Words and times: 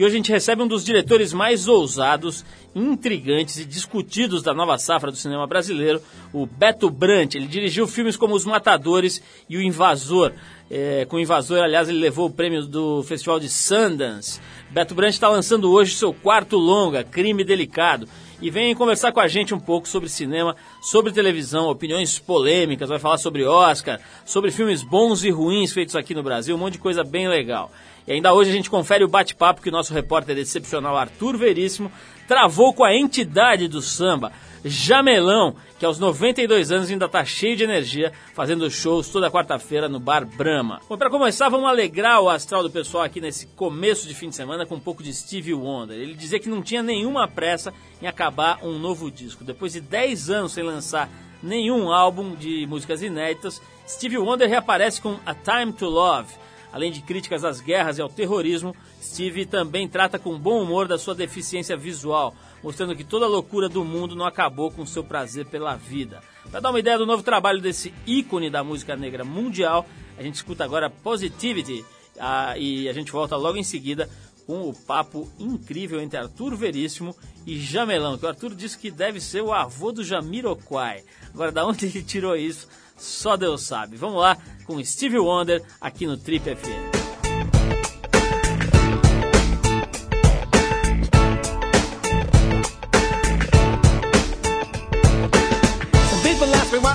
E 0.00 0.02
hoje 0.02 0.14
a 0.14 0.16
gente 0.16 0.32
recebe 0.32 0.62
um 0.62 0.66
dos 0.66 0.82
diretores 0.82 1.30
mais 1.34 1.68
ousados, 1.68 2.42
intrigantes 2.74 3.58
e 3.58 3.66
discutidos 3.66 4.42
da 4.42 4.54
nova 4.54 4.78
safra 4.78 5.10
do 5.10 5.16
cinema 5.18 5.46
brasileiro, 5.46 6.00
o 6.32 6.46
Beto 6.46 6.88
Brant. 6.88 7.34
Ele 7.34 7.46
dirigiu 7.46 7.86
filmes 7.86 8.16
como 8.16 8.34
Os 8.34 8.46
Matadores 8.46 9.22
e 9.46 9.58
O 9.58 9.62
Invasor. 9.62 10.32
É, 10.70 11.04
com 11.04 11.16
o 11.16 11.20
Invasor, 11.20 11.58
aliás, 11.58 11.86
ele 11.90 11.98
levou 11.98 12.28
o 12.28 12.32
prêmio 12.32 12.64
do 12.64 13.02
Festival 13.02 13.38
de 13.38 13.50
Sundance. 13.50 14.40
Beto 14.70 14.94
Brant 14.94 15.12
está 15.12 15.28
lançando 15.28 15.70
hoje 15.70 15.94
seu 15.94 16.14
quarto 16.14 16.56
longa, 16.56 17.04
Crime 17.04 17.44
Delicado 17.44 18.08
e 18.42 18.50
vem 18.50 18.74
conversar 18.74 19.12
com 19.12 19.20
a 19.20 19.28
gente 19.28 19.54
um 19.54 19.60
pouco 19.60 19.86
sobre 19.86 20.08
cinema, 20.08 20.56
sobre 20.80 21.12
televisão, 21.12 21.68
opiniões 21.68 22.18
polêmicas, 22.18 22.88
vai 22.88 22.98
falar 22.98 23.18
sobre 23.18 23.44
Oscar, 23.44 24.00
sobre 24.24 24.50
filmes 24.50 24.82
bons 24.82 25.24
e 25.24 25.30
ruins 25.30 25.72
feitos 25.72 25.94
aqui 25.94 26.14
no 26.14 26.22
Brasil, 26.22 26.56
um 26.56 26.58
monte 26.58 26.74
de 26.74 26.78
coisa 26.78 27.04
bem 27.04 27.28
legal. 27.28 27.70
E 28.10 28.14
ainda 28.14 28.34
hoje 28.34 28.50
a 28.50 28.52
gente 28.52 28.68
confere 28.68 29.04
o 29.04 29.08
bate-papo 29.08 29.62
que 29.62 29.68
o 29.68 29.72
nosso 29.72 29.94
repórter 29.94 30.36
excepcional 30.36 30.96
Arthur 30.96 31.36
Veríssimo 31.36 31.92
travou 32.26 32.74
com 32.74 32.82
a 32.82 32.92
entidade 32.92 33.68
do 33.68 33.80
samba, 33.80 34.32
Jamelão, 34.64 35.54
que 35.78 35.86
aos 35.86 36.00
92 36.00 36.72
anos 36.72 36.90
ainda 36.90 37.06
está 37.06 37.24
cheio 37.24 37.56
de 37.56 37.62
energia, 37.62 38.12
fazendo 38.34 38.68
shows 38.68 39.10
toda 39.10 39.30
quarta-feira 39.30 39.88
no 39.88 40.00
Bar 40.00 40.26
Brahma. 40.26 40.80
Bom, 40.88 40.98
para 40.98 41.08
começar, 41.08 41.48
vamos 41.48 41.68
alegrar 41.68 42.20
o 42.20 42.28
astral 42.28 42.64
do 42.64 42.70
pessoal 42.70 43.04
aqui 43.04 43.20
nesse 43.20 43.46
começo 43.46 44.08
de 44.08 44.14
fim 44.14 44.28
de 44.28 44.34
semana 44.34 44.66
com 44.66 44.74
um 44.74 44.80
pouco 44.80 45.04
de 45.04 45.14
Stevie 45.14 45.54
Wonder. 45.54 45.96
Ele 45.96 46.14
dizia 46.14 46.40
que 46.40 46.48
não 46.48 46.62
tinha 46.62 46.82
nenhuma 46.82 47.28
pressa 47.28 47.72
em 48.02 48.08
acabar 48.08 48.58
um 48.64 48.76
novo 48.76 49.08
disco. 49.08 49.44
Depois 49.44 49.74
de 49.74 49.80
10 49.80 50.30
anos 50.30 50.50
sem 50.50 50.64
lançar 50.64 51.08
nenhum 51.40 51.92
álbum 51.92 52.34
de 52.34 52.66
músicas 52.66 53.02
inéditas, 53.02 53.62
Stevie 53.88 54.18
Wonder 54.18 54.48
reaparece 54.48 55.00
com 55.00 55.16
A 55.24 55.32
Time 55.32 55.72
to 55.72 55.86
Love 55.86 56.49
Além 56.72 56.92
de 56.92 57.02
críticas 57.02 57.44
às 57.44 57.60
guerras 57.60 57.98
e 57.98 58.02
ao 58.02 58.08
terrorismo, 58.08 58.74
Steve 59.02 59.44
também 59.44 59.88
trata 59.88 60.18
com 60.18 60.38
bom 60.38 60.62
humor 60.62 60.86
da 60.86 60.98
sua 60.98 61.14
deficiência 61.14 61.76
visual, 61.76 62.34
mostrando 62.62 62.94
que 62.94 63.02
toda 63.02 63.24
a 63.24 63.28
loucura 63.28 63.68
do 63.68 63.84
mundo 63.84 64.14
não 64.14 64.24
acabou 64.24 64.70
com 64.70 64.86
seu 64.86 65.02
prazer 65.02 65.46
pela 65.46 65.74
vida. 65.76 66.22
Para 66.50 66.60
dar 66.60 66.70
uma 66.70 66.78
ideia 66.78 66.98
do 66.98 67.06
novo 67.06 67.22
trabalho 67.22 67.60
desse 67.60 67.92
ícone 68.06 68.48
da 68.50 68.62
música 68.62 68.96
negra 68.96 69.24
mundial, 69.24 69.86
a 70.16 70.22
gente 70.22 70.36
escuta 70.36 70.64
agora 70.64 70.88
Positivity 70.88 71.84
e 72.56 72.88
a 72.88 72.92
gente 72.92 73.10
volta 73.10 73.36
logo 73.36 73.56
em 73.56 73.64
seguida 73.64 74.08
com 74.46 74.68
o 74.68 74.74
papo 74.74 75.30
incrível 75.38 76.00
entre 76.00 76.18
Arthur 76.18 76.56
Veríssimo 76.56 77.16
e 77.46 77.60
Jamelão, 77.60 78.18
que 78.18 78.26
o 78.26 78.28
Arthur 78.28 78.54
disse 78.54 78.76
que 78.76 78.90
deve 78.90 79.20
ser 79.20 79.42
o 79.42 79.52
avô 79.52 79.92
do 79.92 80.02
Jamiroquai. 80.02 81.04
Agora, 81.32 81.52
da 81.52 81.64
onde 81.64 81.86
ele 81.86 82.02
tirou 82.02 82.36
isso? 82.36 82.68
Só 83.00 83.36
Deus 83.36 83.62
sabe. 83.62 83.96
Vamos 83.96 84.20
lá 84.20 84.36
com 84.64 84.82
Stevie 84.84 85.18
Wonder 85.18 85.62
aqui 85.80 86.06
no 86.06 86.16
Trip 86.16 86.54
FM. 86.54 87.00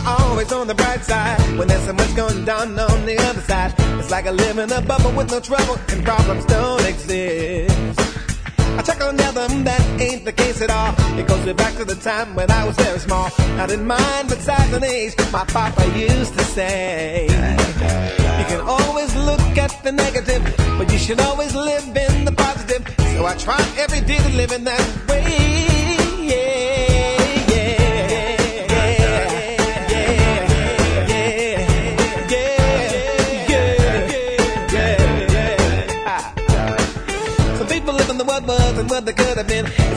always 0.05 0.51
on 0.51 0.67
the 0.67 0.75
bright 0.75 1.03
side 1.03 1.39
when 1.57 1.67
there's 1.67 1.83
so 1.85 1.93
much 1.93 2.15
going 2.15 2.45
down 2.45 2.77
on 2.77 3.05
the 3.05 3.17
other 3.19 3.41
side. 3.41 3.73
It's 3.99 4.11
like 4.11 4.25
a 4.25 4.31
live 4.31 4.57
in 4.57 4.71
a 4.71 4.81
bubble 4.81 5.11
with 5.11 5.31
no 5.31 5.39
trouble 5.39 5.77
and 5.89 6.03
problems 6.03 6.45
don't 6.45 6.85
exist. 6.85 7.84
Check 8.86 9.02
on 9.03 9.17
the 9.17 9.23
other, 9.25 9.47
that 9.64 9.81
ain't 10.00 10.25
the 10.25 10.31
case 10.31 10.61
at 10.61 10.69
all. 10.69 10.94
It 11.17 11.28
goes 11.28 11.52
back 11.53 11.75
to 11.78 11.86
the 11.86 11.95
time 11.95 12.36
when 12.36 12.52
I 12.52 12.66
was 12.66 12.75
very 12.75 13.00
small. 13.00 13.31
I 13.59 13.66
didn't 13.66 13.88
mind, 13.88 14.30
but 14.30 14.39
size 14.39 14.72
and 14.73 14.83
age, 14.83 15.16
my 15.31 15.44
papa 15.45 15.86
used 15.97 16.33
to 16.38 16.44
say. 16.44 17.23
You 17.23 18.45
can 18.45 18.61
always 18.61 19.16
look 19.16 19.41
at 19.58 19.83
the 19.83 19.91
negative, 19.91 20.44
but 20.78 20.91
you 20.91 21.00
should 21.00 21.19
always 21.19 21.56
live 21.56 21.86
in 21.97 22.25
the 22.25 22.31
positive. 22.31 22.83
So 23.16 23.25
I 23.25 23.36
try 23.36 23.59
every 23.78 24.02
day 24.02 24.17
to 24.17 24.30
live 24.38 24.52
in 24.52 24.63
that 24.66 25.08
way. 25.08 25.56
and 26.31 26.74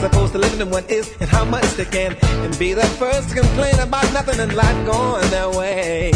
opposed 0.03 0.33
to 0.33 0.39
living 0.39 0.61
in 0.61 0.69
what 0.69 0.89
is 0.89 1.13
and 1.19 1.29
how 1.29 1.45
much 1.45 1.65
they 1.73 1.85
can, 1.85 2.15
and 2.21 2.57
be 2.57 2.73
the 2.73 2.85
first 3.01 3.29
to 3.29 3.35
complain 3.35 3.77
about 3.79 4.11
nothing 4.13 4.39
and 4.39 4.53
life 4.53 4.85
going 4.85 5.29
their 5.29 5.49
way. 5.49 6.11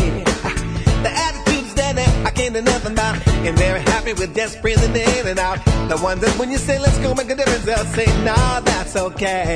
The 1.04 1.12
attitude's 1.12 1.74
dead 1.74 1.98
I 2.26 2.30
can't 2.30 2.54
do 2.54 2.62
nothing 2.62 2.94
about, 2.94 3.16
and 3.28 3.58
they're 3.58 3.80
happy 3.80 4.14
with 4.14 4.36
just 4.36 4.62
breathing 4.62 4.96
in 4.96 5.28
and 5.28 5.40
out. 5.40 5.64
The 5.90 6.00
ones 6.02 6.22
that 6.22 6.38
when 6.40 6.50
you 6.52 6.58
say 6.58 6.80
let's 6.80 6.98
go 7.00 7.14
make 7.14 7.30
a 7.30 7.36
difference, 7.36 7.66
they'll 7.66 7.86
say 7.86 8.06
no, 8.24 8.62
that's 8.64 8.96
okay. 8.96 9.56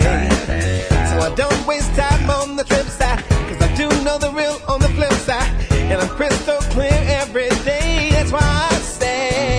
So 1.10 1.20
I 1.20 1.34
don't 1.36 1.68
waste 1.68 1.94
time 1.96 2.30
on 2.30 2.56
the 2.56 2.64
trip 2.64 2.88
side, 2.88 3.24
cause 3.30 3.62
I 3.62 3.74
do 3.76 3.88
know 4.04 4.18
the 4.18 4.32
real 4.32 4.60
on 4.68 4.82
the 4.82 4.90
flip 4.90 5.14
side, 5.14 5.50
and 5.72 6.02
I'm 6.02 6.10
crystal 6.10 6.60
clear 6.76 7.00
every 7.22 7.50
day. 7.64 8.10
That's 8.12 8.32
why 8.32 8.40
I 8.42 8.78
from 8.78 9.57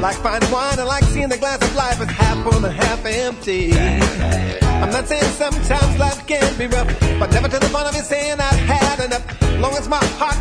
like 0.00 0.16
fine 0.16 0.40
wine, 0.52 0.78
I 0.78 0.84
like 0.84 1.04
seeing 1.04 1.28
the 1.28 1.38
glass 1.38 1.60
of 1.62 1.74
life 1.74 2.00
as 2.00 2.08
half 2.10 2.42
full 2.44 2.64
and 2.64 2.74
half 2.74 3.04
empty. 3.04 3.72
I'm 3.74 4.90
not 4.90 5.08
saying 5.08 5.24
sometimes 5.32 5.98
life 5.98 6.24
can 6.26 6.56
be 6.56 6.66
rough, 6.68 6.88
but 7.18 7.32
never 7.32 7.48
to 7.48 7.58
the 7.58 7.68
point 7.68 7.86
of 7.86 7.94
me 7.94 8.00
saying 8.00 8.38
I've 8.38 8.60
had 8.60 9.04
enough. 9.04 9.24
Long 9.58 9.74
as 9.74 9.88
my 9.88 10.02
heart 10.20 10.37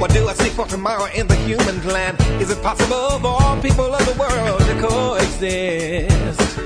What 0.00 0.12
do 0.12 0.28
I 0.28 0.34
seek 0.34 0.52
for 0.52 0.66
tomorrow 0.66 1.06
in 1.14 1.26
the 1.26 1.36
human 1.36 1.80
clan? 1.80 2.16
Is 2.40 2.50
it 2.50 2.62
possible 2.62 3.18
for 3.18 3.28
all 3.28 3.60
people 3.62 3.94
of 3.94 4.04
the 4.04 4.12
world 4.20 4.60
to 4.60 4.74
coexist? 4.86 6.58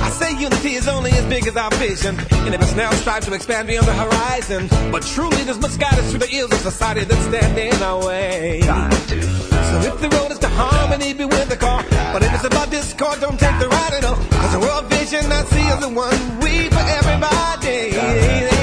I 0.00 0.08
say 0.10 0.32
unity 0.40 0.72
is 0.72 0.88
only 0.88 1.10
as 1.12 1.26
big 1.26 1.46
as 1.46 1.56
our 1.56 1.70
vision, 1.72 2.18
and 2.18 2.54
if 2.54 2.62
it's 2.62 2.74
now 2.74 2.90
strive 2.92 3.26
to 3.26 3.34
expand 3.34 3.68
beyond 3.68 3.86
the 3.86 3.92
horizon. 3.92 4.68
But 4.90 5.02
truly, 5.02 5.44
this 5.44 5.60
must 5.60 5.78
guide 5.78 5.98
us 5.98 6.10
through 6.10 6.20
the 6.20 6.34
ills 6.34 6.52
of 6.52 6.60
society 6.60 7.04
that 7.04 7.22
stand 7.28 7.58
in 7.58 7.82
our 7.82 8.06
way. 8.06 8.62
So 8.62 9.80
if 9.84 10.00
the 10.00 10.08
road 10.16 10.32
is 10.32 10.38
to 10.38 10.48
harmony, 10.48 11.12
be 11.12 11.26
with 11.26 11.48
the 11.50 11.56
call. 11.56 11.82
But 12.12 12.22
if 12.22 12.32
it's 12.32 12.44
about 12.44 12.70
discord, 12.70 13.20
don't 13.20 13.38
take 13.38 13.58
the 13.60 13.68
ride 13.68 13.92
at 13.92 14.04
all. 14.06 14.16
Cause 14.16 14.52
the 14.52 14.60
world 14.60 14.86
vision 14.86 15.30
I 15.30 15.44
see 15.44 15.66
is 15.74 15.80
the 15.80 15.90
one 15.90 16.40
we 16.40 16.70
for 16.70 16.84
everybody. 16.98 18.57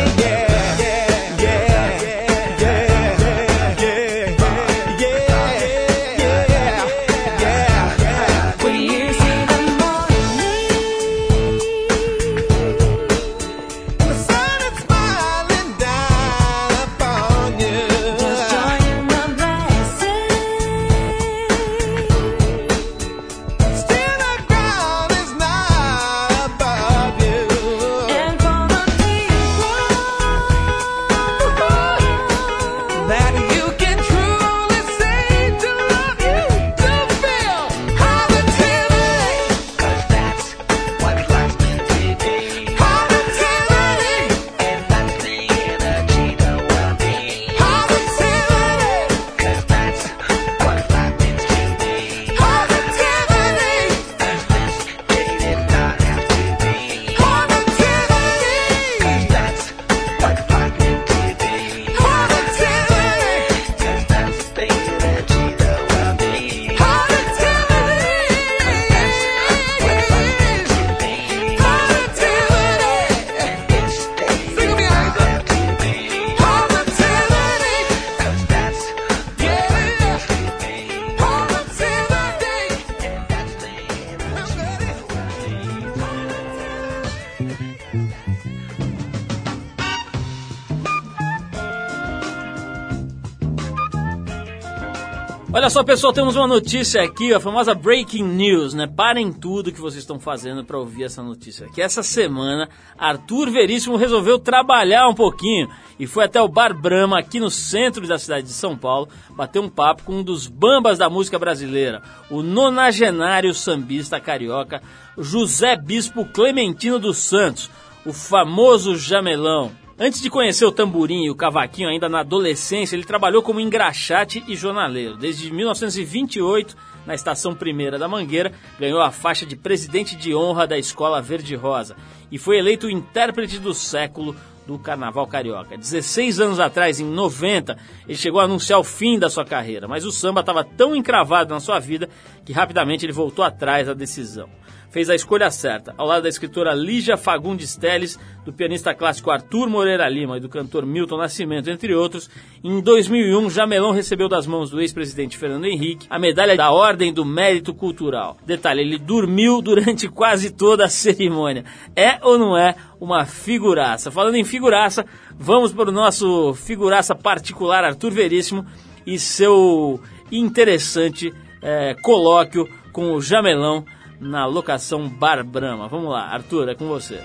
Olha 95.66 95.72
só, 95.72 95.84
pessoal, 95.84 96.14
temos 96.14 96.36
uma 96.36 96.46
notícia 96.46 97.02
aqui, 97.02 97.34
a 97.34 97.40
famosa 97.40 97.74
breaking 97.74 98.24
news, 98.24 98.76
né? 98.76 98.86
Parem 98.86 99.34
tudo 99.34 99.72
que 99.72 99.82
vocês 99.82 100.04
estão 100.04 100.20
fazendo 100.20 100.64
para 100.64 100.78
ouvir 100.78 101.06
essa 101.06 101.24
notícia. 101.24 101.68
Que 101.74 101.82
essa 101.82 102.04
semana, 102.04 102.70
Arthur 102.96 103.50
Veríssimo 103.50 103.96
resolveu 103.96 104.38
trabalhar 104.38 105.08
um 105.08 105.16
pouquinho 105.16 105.68
e 106.00 106.06
foi 106.06 106.26
até 106.26 106.40
o 106.40 106.48
Bar 106.48 106.80
Brahma, 106.80 107.18
aqui 107.18 107.40
no 107.40 107.50
centro 107.50 108.06
da 108.06 108.20
cidade 108.20 108.46
de 108.46 108.54
São 108.54 108.78
Paulo, 108.78 109.10
bater 109.32 109.58
um 109.58 109.68
papo 109.68 110.04
com 110.04 110.18
um 110.18 110.24
dos 110.24 110.46
bambas 110.46 111.00
da 111.00 111.10
música 111.10 111.40
brasileira, 111.40 112.04
o 112.30 112.44
nonagenário 112.44 113.52
sambista 113.52 114.20
carioca 114.20 114.84
José 115.18 115.76
Bispo 115.76 116.26
Clementino 116.26 117.00
dos 117.00 117.18
Santos, 117.18 117.72
o 118.06 118.14
famoso 118.14 118.96
Jamelão. 118.96 119.72
Antes 119.98 120.22
de 120.22 120.30
conhecer 120.30 120.66
o 120.66 120.74
tamborim 120.74 121.24
e 121.24 121.30
o 121.30 121.36
cavaquinho 121.36 121.88
ainda 121.88 122.10
na 122.10 122.20
adolescência, 122.20 122.98
ele 122.98 123.06
trabalhou 123.06 123.42
como 123.42 123.62
engraxate 123.62 124.44
e 124.46 124.54
jornaleiro. 124.54 125.16
Desde 125.16 125.50
1928, 125.50 126.76
na 127.06 127.16
Estação 127.16 127.56
Primeira 127.56 127.98
da 127.98 128.06
Mangueira, 128.06 128.52
ganhou 128.78 129.00
a 129.00 129.10
faixa 129.10 129.46
de 129.46 129.56
presidente 129.56 130.14
de 130.18 130.36
honra 130.36 130.68
da 130.68 130.78
Escola 130.78 131.22
Verde 131.22 131.56
Rosa 131.56 131.96
e 132.30 132.38
foi 132.38 132.58
eleito 132.58 132.88
o 132.88 132.90
intérprete 132.90 133.58
do 133.58 133.74
século 133.74 134.36
do 134.68 134.78
Carnaval 134.78 135.28
Carioca. 135.28 135.78
16 135.78 136.42
anos 136.42 136.60
atrás, 136.60 137.00
em 137.00 137.06
90, 137.06 137.78
ele 138.06 138.18
chegou 138.18 138.42
a 138.42 138.44
anunciar 138.44 138.80
o 138.80 138.84
fim 138.84 139.18
da 139.18 139.30
sua 139.30 139.46
carreira, 139.46 139.88
mas 139.88 140.04
o 140.04 140.12
samba 140.12 140.42
estava 140.42 140.66
tão 140.66 140.94
encravado 140.94 141.54
na 141.54 141.62
sua 141.62 141.80
vida 141.80 142.10
que 142.44 142.52
rapidamente 142.52 143.06
ele 143.06 143.14
voltou 143.14 143.46
atrás 143.46 143.88
da 143.88 143.94
decisão 143.94 144.50
fez 144.96 145.10
a 145.10 145.16
escolha 145.16 145.52
certa. 145.52 145.94
Ao 145.98 146.08
lado 146.08 146.24
da 146.24 146.30
escritora 146.30 146.74
Lígia 146.74 147.18
Fagundes 147.18 147.76
Teles, 147.76 148.18
do 148.46 148.54
pianista 148.54 148.96
clássico 148.96 149.30
Arthur 149.30 149.70
Moreira 149.70 150.08
Lima 150.08 150.38
e 150.38 150.40
do 150.40 150.48
cantor 150.48 150.86
Milton 150.86 151.18
Nascimento, 151.18 151.70
entre 151.70 151.94
outros, 151.94 152.30
em 152.64 152.80
2001, 152.80 153.50
Jamelão 153.50 153.92
recebeu 153.92 154.30
das 154.30 154.48
mãos 154.48 154.70
do 154.70 154.80
ex-presidente 154.80 155.38
Fernando 155.38 155.66
Henrique 155.66 156.08
a 156.10 156.18
medalha 156.18 156.56
da 156.56 156.72
Ordem 156.72 157.12
do 157.12 157.26
Mérito 157.26 157.74
Cultural. 157.74 158.38
Detalhe, 158.46 158.80
ele 158.84 158.98
dormiu 158.98 159.60
durante 159.62 160.08
quase 160.08 160.52
toda 160.52 160.86
a 160.86 160.90
cerimônia. 160.90 161.66
É 161.94 162.18
ou 162.22 162.40
não 162.40 162.58
é 162.58 162.74
uma 162.98 163.26
figuraça? 163.26 164.10
Falando 164.10 164.36
em 164.36 164.46
figuraça, 164.46 165.06
vamos 165.38 165.74
para 165.74 165.90
o 165.90 165.94
nosso 165.94 166.54
figuraça 166.54 167.14
particular 167.14 167.84
Arthur 167.84 168.12
Veríssimo 168.12 168.66
e 169.06 169.20
seu 169.20 170.00
interessante 170.32 171.34
é, 171.62 171.96
colóquio 171.96 172.66
com 172.94 173.12
o 173.12 173.22
Jamelão 173.22 173.84
na 174.20 174.46
locação 174.46 175.08
Bar 175.08 175.44
Brahma. 175.44 175.88
Vamos 175.88 176.12
lá, 176.12 176.28
Arthur, 176.28 176.70
é 176.70 176.76
com 176.76 176.88
você. 176.88 177.16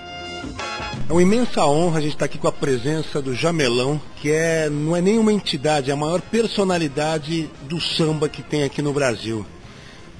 É 1.09 1.13
uma 1.13 1.21
imensa 1.21 1.65
honra 1.65 1.99
a 1.99 2.01
gente 2.01 2.13
estar 2.13 2.25
aqui 2.25 2.37
com 2.37 2.47
a 2.47 2.51
presença 2.51 3.21
do 3.21 3.35
Jamelão, 3.35 4.01
que 4.17 4.31
é, 4.31 4.69
não 4.69 4.95
é 4.95 5.01
nenhuma 5.01 5.33
entidade, 5.33 5.89
é 5.89 5.93
a 5.93 5.97
maior 5.97 6.21
personalidade 6.21 7.49
do 7.63 7.79
samba 7.79 8.29
que 8.29 8.41
tem 8.41 8.63
aqui 8.63 8.81
no 8.81 8.93
Brasil. 8.93 9.45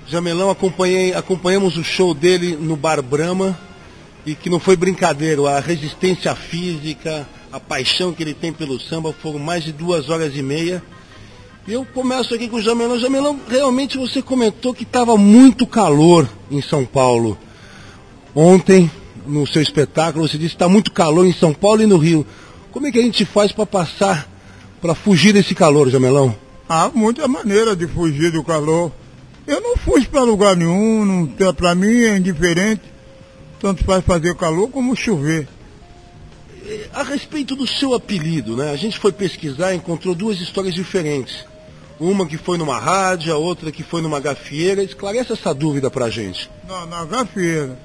Jamelão, 0.08 0.50
acompanhei, 0.50 1.14
acompanhamos 1.14 1.78
o 1.78 1.84
show 1.84 2.14
dele 2.14 2.56
no 2.56 2.76
Bar 2.76 3.02
Brahma, 3.02 3.58
e 4.26 4.36
que 4.36 4.50
não 4.50 4.60
foi 4.60 4.76
brincadeira, 4.76 5.42
a 5.50 5.60
resistência 5.60 6.36
física, 6.36 7.28
a 7.52 7.60
paixão 7.60 8.14
que 8.14 8.22
ele 8.22 8.34
tem 8.34 8.54
pelo 8.54 8.80
samba, 8.80 9.14
foram 9.14 9.40
mais 9.40 9.64
de 9.64 9.72
duas 9.72 10.10
horas 10.10 10.36
e 10.36 10.42
meia. 10.42 10.84
Eu 11.68 11.86
começo 11.86 12.34
aqui 12.34 12.50
com 12.50 12.56
o 12.56 12.62
Jamelão. 12.62 12.98
Jamelão, 12.98 13.40
realmente 13.48 13.96
você 13.96 14.20
comentou 14.20 14.74
que 14.74 14.82
estava 14.82 15.16
muito 15.16 15.68
calor 15.68 16.28
em 16.50 16.60
São 16.60 16.84
Paulo. 16.84 17.38
Ontem, 18.34 18.90
no 19.28 19.46
seu 19.46 19.62
espetáculo, 19.62 20.28
você 20.28 20.40
disse 20.40 20.50
que 20.50 20.56
está 20.56 20.68
muito 20.68 20.92
calor 20.92 21.24
em 21.24 21.34
São 21.34 21.54
Paulo 21.54 21.84
e 21.84 21.86
no 21.86 21.98
Rio. 21.98 22.26
Como 22.72 22.88
é 22.88 22.92
que 22.92 22.98
a 22.98 23.04
gente 23.04 23.26
faz 23.26 23.52
para 23.52 23.68
passar, 23.68 24.28
para 24.82 24.96
fugir 24.96 25.34
desse 25.34 25.54
calor, 25.54 25.88
Jamelão? 25.88 26.36
Há 26.68 26.90
muita 26.90 27.28
maneira 27.28 27.76
de 27.76 27.86
fugir 27.86 28.32
do 28.32 28.44
calor. 28.44 28.92
Eu 29.46 29.62
não 29.62 29.78
fujo 29.78 30.10
para 30.10 30.24
lugar 30.24 30.56
nenhum, 30.56 31.32
para 31.56 31.76
mim 31.76 32.02
é 32.02 32.18
indiferente. 32.18 32.82
Tanto 33.60 33.84
faz 33.84 34.04
fazer 34.04 34.34
calor 34.34 34.68
como 34.70 34.96
chover. 34.96 35.48
A 36.92 37.04
respeito 37.04 37.56
do 37.56 37.68
seu 37.68 37.94
apelido, 37.94 38.58
né? 38.58 38.72
A 38.72 38.76
gente 38.76 38.98
foi 38.98 39.12
pesquisar 39.12 39.74
e 39.74 39.78
encontrou 39.78 40.16
duas 40.16 40.40
histórias 40.42 40.74
diferentes. 40.74 41.51
Uma 42.02 42.26
que 42.26 42.36
foi 42.36 42.58
numa 42.58 42.80
rádio, 42.80 43.32
a 43.32 43.38
outra 43.38 43.72
que 43.72 43.84
foi 43.84 44.02
numa 44.02 44.20
gafieira. 44.20 44.82
Esclarece 44.82 45.34
essa 45.34 45.54
dúvida 45.54 45.92
pra 45.92 46.10
gente. 46.10 46.50
Não, 46.68 46.88
na 46.88 47.06
gafieira. 47.06 47.78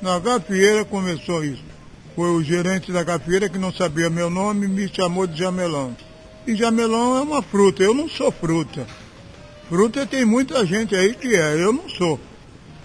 Na 0.00 0.20
gafieira 0.20 0.84
começou 0.84 1.44
isso. 1.44 1.64
Foi 2.14 2.30
o 2.30 2.44
gerente 2.44 2.92
da 2.92 3.02
gafieira 3.02 3.48
que 3.48 3.58
não 3.58 3.72
sabia 3.72 4.08
meu 4.08 4.30
nome 4.30 4.66
e 4.66 4.68
me 4.68 4.88
chamou 4.88 5.26
de 5.26 5.36
jamelão. 5.36 5.96
E 6.46 6.54
jamelão 6.54 7.18
é 7.18 7.22
uma 7.22 7.42
fruta, 7.42 7.82
eu 7.82 7.92
não 7.92 8.08
sou 8.08 8.30
fruta. 8.30 8.86
Fruta 9.68 10.06
tem 10.06 10.24
muita 10.24 10.64
gente 10.64 10.94
aí 10.94 11.12
que 11.12 11.34
é, 11.34 11.54
eu 11.60 11.72
não 11.72 11.88
sou. 11.88 12.20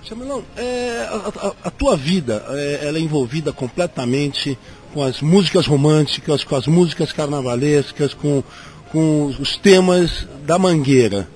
Jamelão, 0.04 0.44
é, 0.58 1.08
a, 1.12 1.48
a, 1.48 1.54
a, 1.66 1.72
tua 1.72 1.96
vida 1.96 2.44
é, 2.50 2.88
ela 2.88 2.98
é 2.98 3.02
envolvida 3.02 3.54
completamente 3.54 4.58
com 4.96 5.04
as 5.04 5.22
músicas 5.22 5.68
românticas, 5.68 6.44
com 6.44 6.56
as 6.56 6.66
músicas 6.66 7.12
carnavalescas, 7.12 8.16
com 8.16 8.44
com 8.96 9.26
os 9.26 9.58
temas 9.58 10.26
da 10.46 10.58
Mangueira. 10.58 11.28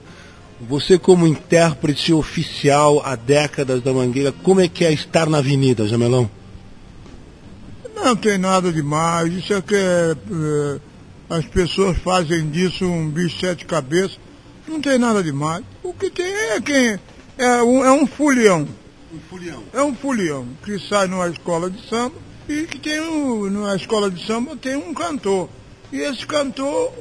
Você 0.61 0.97
como 0.97 1.27
intérprete 1.27 2.13
oficial 2.13 3.01
há 3.03 3.17
décadas 3.17 3.81
da 3.81 3.91
Mangueira, 3.91 4.31
como 4.31 4.61
é 4.61 4.69
que 4.69 4.85
é 4.85 4.93
estar 4.93 5.29
na 5.29 5.39
avenida, 5.39 5.85
Jamelão? 5.85 6.31
Não 7.93 8.15
tem 8.15 8.37
nada 8.37 8.71
demais, 8.71 9.33
isso 9.33 9.53
é 9.53 9.61
que 9.61 9.75
é, 9.75 10.15
é, 10.15 10.79
as 11.29 11.45
pessoas 11.47 11.97
fazem 11.97 12.49
disso 12.49 12.85
um 12.85 13.09
bicho 13.09 13.37
sete 13.41 13.65
cabeças, 13.65 14.17
não 14.65 14.79
tem 14.79 14.97
nada 14.97 15.21
demais. 15.21 15.61
O 15.83 15.93
que 15.93 16.09
tem 16.09 16.33
é 16.33 16.61
quem 16.61 16.97
é 17.37 17.61
um, 17.61 17.83
é 17.83 17.91
um 17.91 18.07
fulião. 18.07 18.65
Um 19.13 19.19
fulião. 19.29 19.63
É 19.73 19.83
um 19.83 19.93
fulião 19.93 20.47
que 20.63 20.79
sai 20.79 21.07
numa 21.07 21.27
escola 21.27 21.69
de 21.69 21.85
samba 21.89 22.15
e 22.47 22.61
que 22.63 22.79
tem 22.79 23.01
um, 23.01 23.49
numa 23.49 23.75
escola 23.75 24.09
de 24.09 24.25
samba 24.25 24.55
tem 24.55 24.77
um 24.77 24.93
cantor. 24.93 25.49
E 25.91 25.97
esse 25.97 26.25
cantor 26.25 26.93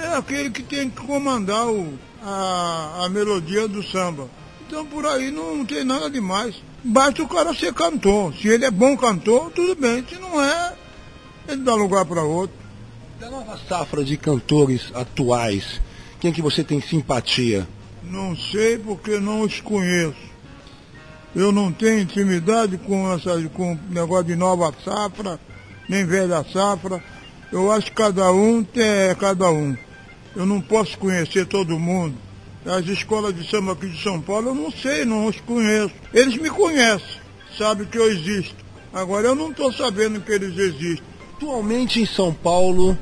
é 0.00 0.16
aquele 0.16 0.50
que 0.50 0.62
tem 0.62 0.90
que 0.90 1.00
comandar 1.00 1.68
o, 1.68 1.98
a, 2.22 3.04
a 3.04 3.08
melodia 3.08 3.68
do 3.68 3.82
samba. 3.82 4.28
Então 4.66 4.86
por 4.86 5.04
aí 5.06 5.30
não, 5.30 5.56
não 5.56 5.66
tem 5.66 5.84
nada 5.84 6.08
demais. 6.10 6.56
Basta 6.82 7.22
o 7.22 7.28
cara 7.28 7.54
ser 7.54 7.74
cantor. 7.74 8.34
Se 8.34 8.48
ele 8.48 8.64
é 8.64 8.70
bom 8.70 8.96
cantor, 8.96 9.50
tudo 9.50 9.74
bem. 9.74 10.04
Se 10.08 10.16
não 10.16 10.42
é, 10.42 10.74
ele 11.48 11.62
dá 11.62 11.74
lugar 11.74 12.04
para 12.04 12.22
outro. 12.22 12.56
Da 13.18 13.28
nova 13.28 13.58
safra 13.68 14.02
de 14.02 14.16
cantores 14.16 14.90
atuais, 14.94 15.80
quem 16.20 16.32
que 16.32 16.40
você 16.40 16.64
tem 16.64 16.80
simpatia? 16.80 17.68
Não 18.02 18.34
sei 18.34 18.78
porque 18.78 19.20
não 19.20 19.42
os 19.42 19.60
conheço. 19.60 20.30
Eu 21.34 21.52
não 21.52 21.70
tenho 21.70 22.00
intimidade 22.00 22.78
com 22.78 23.12
essa 23.12 23.40
com 23.52 23.78
negócio 23.90 24.24
de 24.24 24.36
nova 24.36 24.74
safra, 24.84 25.38
nem 25.88 26.04
velha 26.04 26.44
safra. 26.50 27.02
Eu 27.52 27.70
acho 27.70 27.86
que 27.86 27.96
cada 27.96 28.32
um 28.32 28.66
é 28.74 29.14
cada 29.14 29.50
um. 29.50 29.76
Eu 30.34 30.46
não 30.46 30.60
posso 30.60 30.96
conhecer 30.98 31.46
todo 31.46 31.78
mundo. 31.78 32.14
As 32.64 32.86
escolas 32.86 33.34
de 33.34 33.48
samba 33.48 33.72
aqui 33.72 33.88
de 33.88 34.02
São 34.02 34.20
Paulo 34.20 34.48
eu 34.48 34.54
não 34.54 34.70
sei, 34.70 35.04
não 35.04 35.26
os 35.26 35.40
conheço. 35.40 35.94
Eles 36.12 36.36
me 36.36 36.50
conhecem, 36.50 37.20
sabem 37.56 37.86
que 37.86 37.98
eu 37.98 38.10
existo. 38.10 38.54
Agora 38.92 39.28
eu 39.28 39.34
não 39.34 39.50
estou 39.50 39.72
sabendo 39.72 40.20
que 40.20 40.30
eles 40.30 40.56
existem. 40.58 41.02
Atualmente 41.36 42.00
em 42.00 42.06
São 42.06 42.34
Paulo 42.34 42.98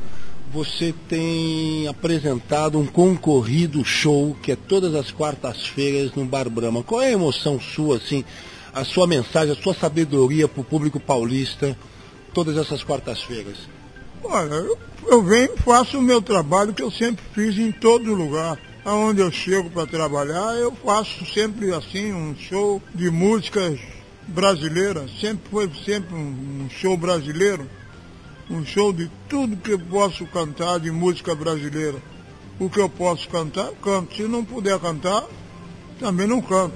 você 0.53 0.95
tem 1.09 1.87
apresentado 1.89 2.79
um 2.79 2.87
concorrido 2.87 3.85
show 3.85 4.37
que 4.43 4.53
é 4.53 4.57
todas 4.57 4.95
as 4.95 5.11
quartas-feiras 5.11 6.15
no 6.15 6.25
Bar 6.25 6.49
Brahma. 6.49 6.83
Qual 6.83 7.03
é 7.03 7.09
a 7.09 7.13
emoção 7.13 7.61
sua, 7.61 7.97
assim, 7.97 8.25
a 8.73 8.85
sua 8.85 9.07
mensagem, 9.07 9.53
a 9.53 9.63
sua 9.63 9.75
sabedoria 9.75 10.49
para 10.49 10.61
o 10.61 10.65
público 10.65 11.01
paulista 11.01 11.77
todas 12.33 12.57
essas 12.57 12.83
quartas-feiras? 12.83 13.57
Olha, 14.25 14.55
eu, 14.55 14.79
eu 15.07 15.23
venho 15.23 15.57
faço 15.59 15.99
o 15.99 16.03
meu 16.03 16.21
trabalho 16.21 16.75
que 16.75 16.83
eu 16.83 16.91
sempre 16.91 17.25
fiz 17.33 17.57
em 17.59 17.71
todo 17.71 18.15
lugar. 18.15 18.59
Aonde 18.85 19.21
eu 19.21 19.31
chego 19.31 19.71
para 19.71 19.87
trabalhar, 19.87 20.55
eu 20.57 20.73
faço 20.73 21.25
sempre 21.27 21.73
assim 21.73 22.13
um 22.13 22.35
show 22.37 22.83
de 22.95 23.11
músicas 23.11 23.79
brasileiras. 24.27 25.11
Sempre 25.21 25.51
foi 25.51 25.71
sempre 25.85 26.15
um, 26.15 26.69
show 26.71 26.97
brasileiro. 26.97 27.69
Um 28.51 28.65
show 28.65 28.93
de 28.93 29.11
tudo 29.29 29.57
que 29.57 29.73
eu 29.73 29.79
posso 29.79 30.27
cantar 30.27 30.81
de 30.81 30.91
música 30.91 31.35
brasileira. 31.35 31.99
O 32.59 32.69
que 32.69 32.81
eu 32.81 32.89
posso 32.89 33.29
cantar, 33.29 33.71
canto. 33.83 34.17
Se 34.17 34.23
não 34.23 34.45
puder 34.45 34.79
cantar, 34.79 35.25
também 36.01 36.27
não 36.27 36.41
canto. 36.41 36.75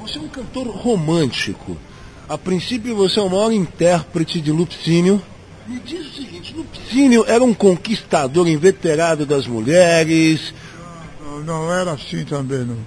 Você 0.00 0.18
é 0.18 0.20
um 0.20 0.28
cantor 0.28 0.66
romântico. 0.66 1.76
A 2.28 2.36
princípio 2.36 2.94
você 2.94 3.18
é 3.18 3.22
o 3.22 3.30
maior 3.30 3.50
intérprete 3.50 4.40
de 4.40 4.52
Lupicínio 4.52 5.20
me 5.68 5.78
diz 5.80 6.06
o 6.06 6.12
seguinte, 6.14 6.54
Lupicínio 6.56 7.24
era 7.28 7.44
um 7.44 7.52
conquistador 7.52 8.48
inveterado 8.48 9.26
das 9.26 9.46
mulheres. 9.46 10.54
Não, 11.20 11.40
não 11.40 11.72
era 11.72 11.92
assim 11.92 12.24
também, 12.24 12.64
não. 12.64 12.78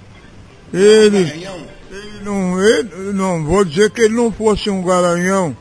Ele, 0.74 1.18
ele 1.18 2.20
não, 2.24 2.60
ele, 2.60 3.12
não 3.12 3.44
vou 3.44 3.64
dizer 3.64 3.90
que 3.90 4.02
ele 4.02 4.14
não 4.14 4.32
fosse 4.32 4.68
um 4.68 4.82
garanhão. 4.82 5.56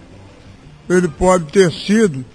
Ele 0.90 1.08
pode 1.08 1.46
ter 1.52 1.72
sido. 1.72 2.26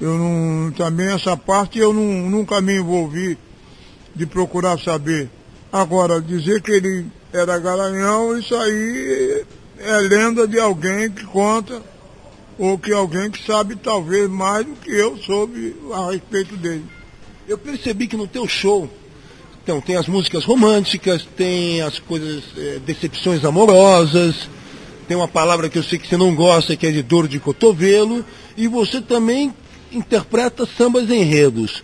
Eu 0.00 0.18
não, 0.18 0.72
também 0.72 1.06
essa 1.06 1.36
parte 1.36 1.78
eu 1.78 1.92
não, 1.92 2.28
nunca 2.28 2.60
me 2.60 2.76
envolvi 2.76 3.38
de 4.14 4.26
procurar 4.26 4.78
saber. 4.78 5.30
Agora, 5.72 6.20
dizer 6.20 6.60
que 6.60 6.72
ele 6.72 7.06
era 7.32 7.58
garanhão, 7.58 8.38
isso 8.38 8.54
aí 8.54 9.44
é 9.78 9.96
lenda 9.98 10.46
de 10.46 10.58
alguém 10.58 11.10
que 11.10 11.24
conta, 11.24 11.82
ou 12.58 12.78
que 12.78 12.92
alguém 12.92 13.30
que 13.30 13.44
sabe 13.44 13.76
talvez 13.76 14.28
mais 14.28 14.64
do 14.64 14.72
que 14.76 14.90
eu 14.90 15.16
soube 15.18 15.74
a 15.92 16.10
respeito 16.10 16.56
dele. 16.56 16.84
Eu 17.48 17.58
percebi 17.58 18.06
que 18.06 18.16
no 18.16 18.26
teu 18.26 18.48
show, 18.48 18.88
então, 19.62 19.80
tem 19.80 19.96
as 19.96 20.06
músicas 20.06 20.44
românticas, 20.44 21.26
tem 21.36 21.80
as 21.80 21.98
coisas, 21.98 22.44
é, 22.56 22.78
decepções 22.84 23.44
amorosas, 23.44 24.48
tem 25.08 25.16
uma 25.16 25.28
palavra 25.28 25.70
que 25.70 25.78
eu 25.78 25.82
sei 25.82 25.98
que 25.98 26.06
você 26.06 26.16
não 26.16 26.34
gosta, 26.34 26.76
que 26.76 26.86
é 26.86 26.90
de 26.90 27.02
dor 27.02 27.26
de 27.26 27.40
cotovelo, 27.40 28.24
e 28.56 28.68
você 28.68 29.00
também 29.00 29.54
interpreta 29.90 30.66
sambas 30.66 31.10
enredos. 31.10 31.82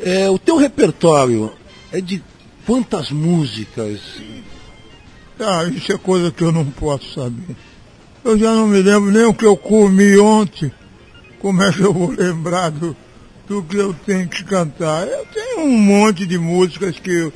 É, 0.00 0.30
o 0.30 0.38
teu 0.38 0.56
repertório 0.56 1.52
é 1.92 2.00
de 2.00 2.22
quantas 2.64 3.10
músicas? 3.10 4.00
Ah, 5.38 5.64
isso 5.64 5.92
é 5.92 5.98
coisa 5.98 6.30
que 6.30 6.42
eu 6.42 6.52
não 6.52 6.64
posso 6.64 7.12
saber. 7.12 7.56
Eu 8.24 8.38
já 8.38 8.52
não 8.52 8.66
me 8.66 8.82
lembro 8.82 9.10
nem 9.10 9.24
o 9.24 9.34
que 9.34 9.46
eu 9.46 9.56
comi 9.56 10.18
ontem. 10.18 10.72
Como 11.38 11.62
é 11.62 11.72
que 11.72 11.80
eu 11.80 11.92
vou 11.92 12.10
lembrar 12.10 12.70
do, 12.70 12.96
do 13.46 13.62
que 13.62 13.76
eu 13.76 13.94
tenho 14.04 14.28
que 14.28 14.42
cantar? 14.44 15.06
Eu 15.06 15.24
tenho 15.26 15.60
um 15.60 15.78
monte 15.78 16.26
de 16.26 16.38
músicas 16.38 16.98
que 16.98 17.10
eu 17.10 17.32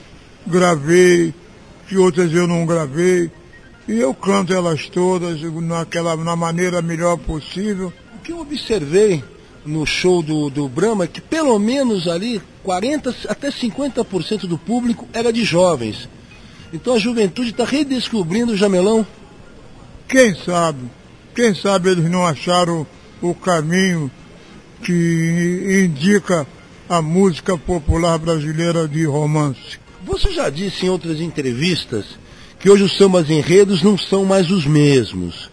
gravei, 0.46 1.32
que 1.88 1.96
outras 1.96 2.32
eu 2.32 2.46
não 2.46 2.66
gravei. 2.66 3.30
E 3.88 3.98
eu 3.98 4.14
canto 4.14 4.52
elas 4.52 4.88
todas 4.88 5.40
naquela, 5.40 6.16
na 6.16 6.36
maneira 6.36 6.82
melhor 6.82 7.16
possível. 7.16 7.92
O 8.16 8.18
que 8.22 8.32
eu 8.32 8.40
observei 8.40 9.22
no 9.64 9.86
show 9.86 10.22
do, 10.22 10.50
do 10.50 10.68
Brahma 10.68 11.06
que 11.06 11.20
pelo 11.20 11.58
menos 11.58 12.08
ali 12.08 12.42
40 12.62 13.14
até 13.28 13.50
50% 13.50 14.46
do 14.46 14.58
público 14.58 15.06
era 15.12 15.32
de 15.32 15.44
jovens. 15.44 16.08
Então 16.72 16.94
a 16.94 16.98
juventude 16.98 17.50
está 17.50 17.64
redescobrindo 17.64 18.52
o 18.52 18.56
jamelão. 18.56 19.06
Quem 20.12 20.34
sabe? 20.34 20.90
Quem 21.34 21.54
sabe 21.54 21.88
eles 21.88 22.10
não 22.10 22.26
acharam 22.26 22.86
o 23.22 23.34
caminho 23.34 24.10
que 24.84 25.86
indica 25.86 26.46
a 26.86 27.00
música 27.00 27.56
popular 27.56 28.18
brasileira 28.18 28.86
de 28.86 29.06
romance. 29.06 29.80
Você 30.04 30.30
já 30.32 30.50
disse 30.50 30.84
em 30.84 30.90
outras 30.90 31.18
entrevistas 31.18 32.04
que 32.60 32.68
hoje 32.68 32.82
os 32.82 32.94
sambas 32.98 33.30
enredos 33.30 33.82
não 33.82 33.96
são 33.96 34.26
mais 34.26 34.50
os 34.50 34.66
mesmos. 34.66 35.50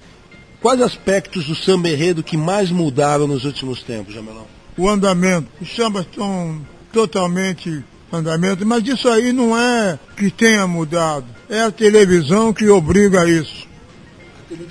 Quais 0.60 0.82
aspectos 0.82 1.46
do 1.46 1.56
samba 1.56 1.88
enredo 1.88 2.22
que 2.22 2.36
mais 2.36 2.70
mudaram 2.70 3.28
nos 3.28 3.46
últimos 3.46 3.82
tempos, 3.82 4.14
Jamelão? 4.14 4.46
O 4.78 4.90
andamento. 4.90 5.48
Os 5.62 5.74
sambas 5.74 6.06
estão 6.06 6.60
totalmente 6.92 7.82
andamento, 8.12 8.66
mas 8.66 8.86
isso 8.86 9.08
aí 9.08 9.32
não 9.32 9.58
é 9.58 9.98
que 10.18 10.30
tenha 10.30 10.68
mudado. 10.68 11.28
É 11.48 11.62
a 11.62 11.72
televisão 11.72 12.52
que 12.52 12.68
obriga 12.68 13.22
a 13.22 13.30
isso. 13.30 13.69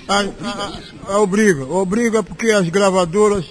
A, 0.07 0.19
a, 0.19 1.13
a, 1.13 1.19
obriga, 1.19 1.65
obriga 1.65 2.21
porque 2.21 2.51
as 2.51 2.67
gravadoras, 2.69 3.45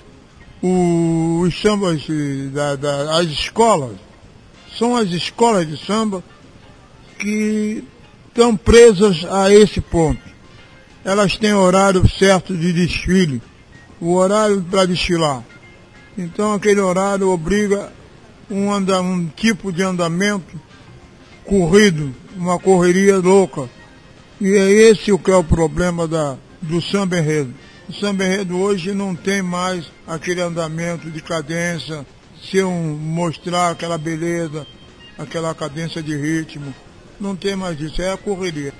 o, 0.62 1.40
os 1.40 1.60
sambas, 1.60 2.02
da, 2.52 2.76
da, 2.76 3.18
as 3.18 3.28
escolas, 3.28 3.96
são 4.76 4.96
as 4.96 5.08
escolas 5.10 5.66
de 5.66 5.76
samba 5.84 6.22
que 7.18 7.84
estão 8.28 8.56
presas 8.56 9.24
a 9.24 9.52
esse 9.52 9.80
ponto 9.80 10.28
elas 11.08 11.38
têm 11.38 11.54
horário 11.54 12.06
certo 12.06 12.54
de 12.54 12.70
desfile, 12.70 13.40
o 13.98 14.14
horário 14.14 14.62
para 14.62 14.84
desfilar. 14.84 15.42
Então 16.18 16.52
aquele 16.52 16.80
horário 16.80 17.30
obriga 17.30 17.90
um, 18.50 18.70
anda, 18.70 19.00
um 19.00 19.26
tipo 19.26 19.72
de 19.72 19.82
andamento 19.82 20.60
corrido, 21.46 22.14
uma 22.36 22.58
correria 22.58 23.16
louca. 23.16 23.70
E 24.40 24.54
é 24.54 24.70
esse 24.70 25.10
o 25.10 25.18
que 25.18 25.30
é 25.30 25.36
o 25.36 25.44
problema 25.44 26.06
da, 26.06 26.36
do 26.62 26.80
samba 26.80 27.18
enredo. 27.18 27.52
O 27.88 27.92
samba 27.92 28.24
enredo 28.24 28.56
hoje 28.58 28.92
não 28.92 29.14
tem 29.14 29.42
mais 29.42 29.86
aquele 30.06 30.40
andamento 30.40 31.10
de 31.10 31.20
cadência, 31.20 32.06
se 32.48 32.62
um, 32.62 32.96
mostrar 32.96 33.70
aquela 33.70 33.98
beleza, 33.98 34.66
aquela 35.18 35.54
cadência 35.54 36.02
de 36.02 36.16
ritmo. 36.16 36.74
Não 37.20 37.34
tem 37.34 37.56
mais 37.56 37.80
isso, 37.80 38.00
é 38.00 38.12
a 38.12 38.16
correria. 38.16 38.72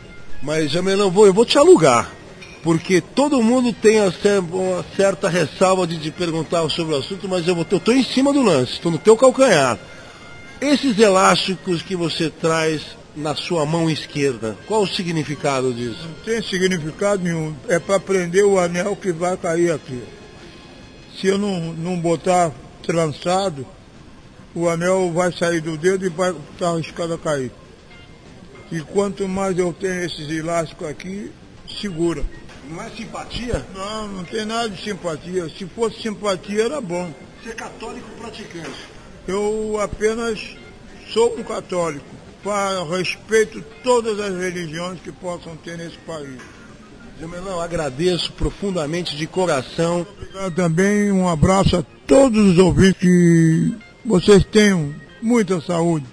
Mas, 0.42 0.70
Jamelão, 0.70 1.10
vou, 1.10 1.26
eu 1.26 1.34
vou 1.34 1.44
te 1.44 1.58
alugar 1.58 2.18
porque 2.62 3.00
todo 3.00 3.42
mundo 3.42 3.72
tem 3.72 3.98
uma 4.00 4.84
certa 4.96 5.28
ressalva 5.28 5.86
de, 5.86 5.96
de 5.96 6.10
perguntar 6.10 6.68
sobre 6.70 6.94
o 6.94 6.98
assunto, 6.98 7.28
mas 7.28 7.46
eu 7.46 7.60
estou 7.62 7.94
em 7.94 8.02
cima 8.02 8.32
do 8.32 8.42
lance, 8.42 8.72
estou 8.72 8.90
no 8.90 8.98
teu 8.98 9.16
calcanhar. 9.16 9.78
Esses 10.60 10.98
elásticos 10.98 11.82
que 11.82 11.94
você 11.94 12.28
traz 12.28 12.82
na 13.16 13.34
sua 13.34 13.66
mão 13.66 13.90
esquerda, 13.90 14.56
qual 14.66 14.82
o 14.82 14.86
significado 14.86 15.72
disso? 15.72 16.02
Não 16.02 16.24
tem 16.24 16.42
significado 16.42 17.22
nenhum, 17.22 17.54
é 17.68 17.78
para 17.78 17.98
prender 17.98 18.44
o 18.44 18.58
anel 18.58 18.94
que 18.94 19.12
vai 19.12 19.36
cair 19.36 19.72
aqui. 19.72 20.02
Se 21.20 21.26
eu 21.26 21.38
não, 21.38 21.72
não 21.72 21.98
botar 21.98 22.52
trançado, 22.82 23.66
o 24.54 24.68
anel 24.68 25.12
vai 25.12 25.32
sair 25.32 25.60
do 25.60 25.76
dedo 25.76 26.06
e 26.06 26.08
vai 26.08 26.30
estar 26.52 26.70
arriscado 26.70 27.14
a 27.14 27.18
cair. 27.18 27.50
E 28.70 28.80
quanto 28.80 29.26
mais 29.26 29.58
eu 29.58 29.72
tenho 29.72 30.04
esses 30.04 30.30
elásticos 30.30 30.86
aqui, 30.88 31.32
segura. 31.80 32.22
Não 32.68 32.82
é 32.82 32.90
simpatia? 32.90 33.64
Não, 33.74 34.08
não 34.08 34.24
tem 34.24 34.44
nada 34.44 34.68
de 34.68 34.82
simpatia. 34.82 35.48
Se 35.48 35.64
fosse 35.66 36.02
simpatia 36.02 36.64
era 36.64 36.80
bom. 36.80 37.10
Você 37.42 37.50
é 37.50 37.54
católico 37.54 38.08
praticante? 38.18 38.86
Eu 39.26 39.78
apenas 39.80 40.56
sou 41.12 41.38
um 41.38 41.42
católico. 41.42 42.04
Para 42.42 42.84
respeito 42.84 43.62
todas 43.82 44.18
as 44.20 44.34
religiões 44.36 45.00
que 45.00 45.10
possam 45.10 45.56
ter 45.56 45.76
nesse 45.76 45.98
país. 45.98 46.38
Jamelão, 47.20 47.60
agradeço 47.60 48.32
profundamente 48.32 49.16
de 49.16 49.26
coração. 49.26 50.06
Obrigado 50.16 50.54
também, 50.54 51.10
um 51.10 51.28
abraço 51.28 51.76
a 51.76 51.82
todos 52.06 52.52
os 52.52 52.58
ouvintes 52.58 53.00
que 53.00 53.74
vocês 54.04 54.44
tenham 54.44 54.94
muita 55.20 55.60
saúde. 55.60 56.06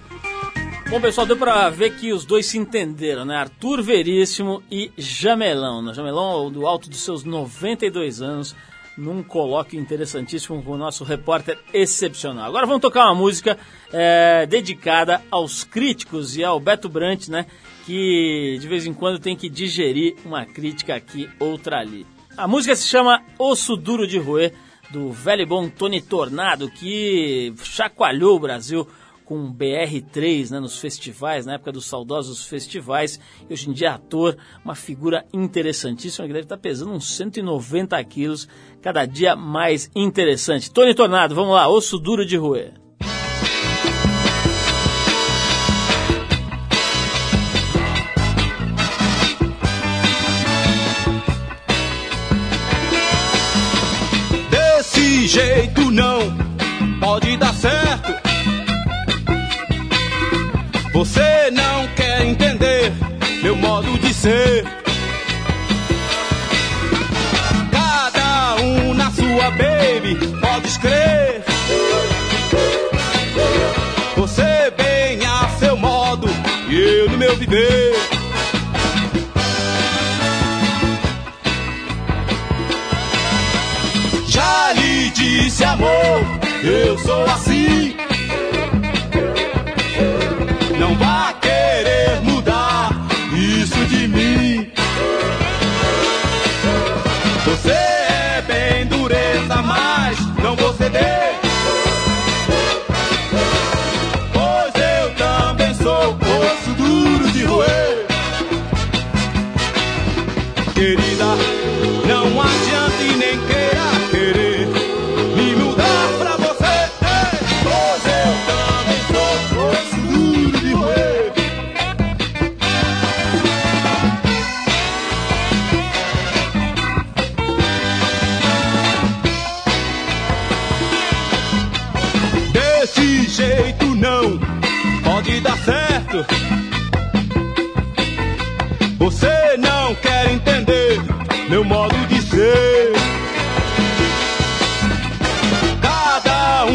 Bom, 0.90 1.00
pessoal, 1.00 1.26
deu 1.26 1.36
pra 1.36 1.68
ver 1.70 1.96
que 1.96 2.12
os 2.12 2.24
dois 2.24 2.46
se 2.46 2.58
entenderam, 2.58 3.24
né? 3.24 3.36
Arthur 3.36 3.82
Veríssimo 3.82 4.62
e 4.70 4.92
Jamelão. 4.96 5.82
Né? 5.82 5.92
Jamelão, 5.94 6.50
do 6.50 6.66
alto 6.66 6.88
dos 6.88 7.00
seus 7.00 7.24
92 7.24 8.22
anos, 8.22 8.54
num 8.96 9.22
colóquio 9.22 9.80
interessantíssimo 9.80 10.62
com 10.62 10.72
o 10.72 10.78
nosso 10.78 11.02
repórter 11.02 11.58
excepcional. 11.72 12.46
Agora 12.46 12.66
vamos 12.66 12.82
tocar 12.82 13.06
uma 13.06 13.14
música 13.14 13.58
é, 13.92 14.46
dedicada 14.46 15.22
aos 15.30 15.64
críticos 15.64 16.36
e 16.36 16.44
ao 16.44 16.60
Beto 16.60 16.88
Brant, 16.88 17.28
né? 17.28 17.46
Que 17.84 18.58
de 18.60 18.66
vez 18.66 18.86
em 18.86 18.92
quando 18.92 19.18
tem 19.18 19.36
que 19.36 19.48
digerir 19.48 20.16
uma 20.24 20.44
crítica 20.44 20.94
aqui, 20.94 21.28
outra 21.38 21.78
ali. 21.78 22.06
A 22.36 22.46
música 22.46 22.74
se 22.76 22.86
chama 22.86 23.22
Osso 23.38 23.76
Duro 23.76 24.06
de 24.06 24.18
Roer, 24.18 24.52
do 24.90 25.10
velho 25.10 25.42
e 25.42 25.46
bom 25.46 25.68
Tony 25.68 26.00
Tornado, 26.00 26.70
que 26.70 27.54
chacoalhou 27.62 28.36
o 28.36 28.40
Brasil 28.40 28.86
com 29.24 29.52
BR3 29.52 30.52
né, 30.52 30.60
nos 30.60 30.78
festivais, 30.78 31.44
na 31.44 31.54
época 31.54 31.72
dos 31.72 31.86
saudosos 31.86 32.46
festivais. 32.46 33.18
E 33.50 33.52
hoje 33.52 33.68
em 33.68 33.72
dia 33.72 33.92
ator, 33.92 34.36
uma 34.64 34.74
figura 34.74 35.26
interessantíssima 35.32 36.26
que 36.26 36.32
deve 36.32 36.44
estar 36.44 36.56
pesando 36.56 36.92
uns 36.92 37.10
190 37.16 38.02
quilos, 38.04 38.48
cada 38.80 39.04
dia 39.04 39.34
mais 39.34 39.90
interessante. 39.94 40.70
Tony 40.70 40.94
Tornado, 40.94 41.34
vamos 41.34 41.54
lá, 41.54 41.68
osso 41.68 41.98
duro 41.98 42.24
de 42.24 42.36
roer. 42.36 42.85
Jeito 55.36 55.90
não 55.90 56.18
pode 56.98 57.36
dar 57.36 57.52
certo. 57.52 58.14
Você 60.94 61.50
não 61.50 61.86
quer 61.94 62.24
entender 62.24 62.90
meu 63.42 63.54
modo 63.54 63.98
de 63.98 64.14
ser. 64.14 64.64
Cada 67.70 68.62
um 68.62 68.94
na 68.94 69.10
sua 69.10 69.50
baby, 69.50 70.16
pode 70.40 70.68
escrever. 70.68 71.45
Lhe 85.56 85.62
disse 85.62 85.64
amor, 85.64 86.40
eu 86.62 86.98
sou 86.98 87.24
assim. 87.24 88.05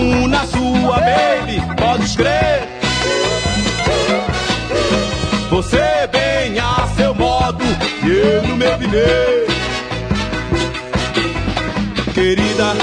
Na 0.01 0.47
sua 0.47 0.99
baby, 0.99 1.61
pode 1.77 2.17
crer. 2.17 2.67
Você 5.51 6.07
bem 6.11 6.57
a 6.59 6.87
seu 6.95 7.13
modo 7.13 7.63
e 8.03 8.09
eu 8.09 8.47
no 8.47 8.55
meu 8.55 8.77
viver. 8.79 9.45
Querida, 12.15 12.73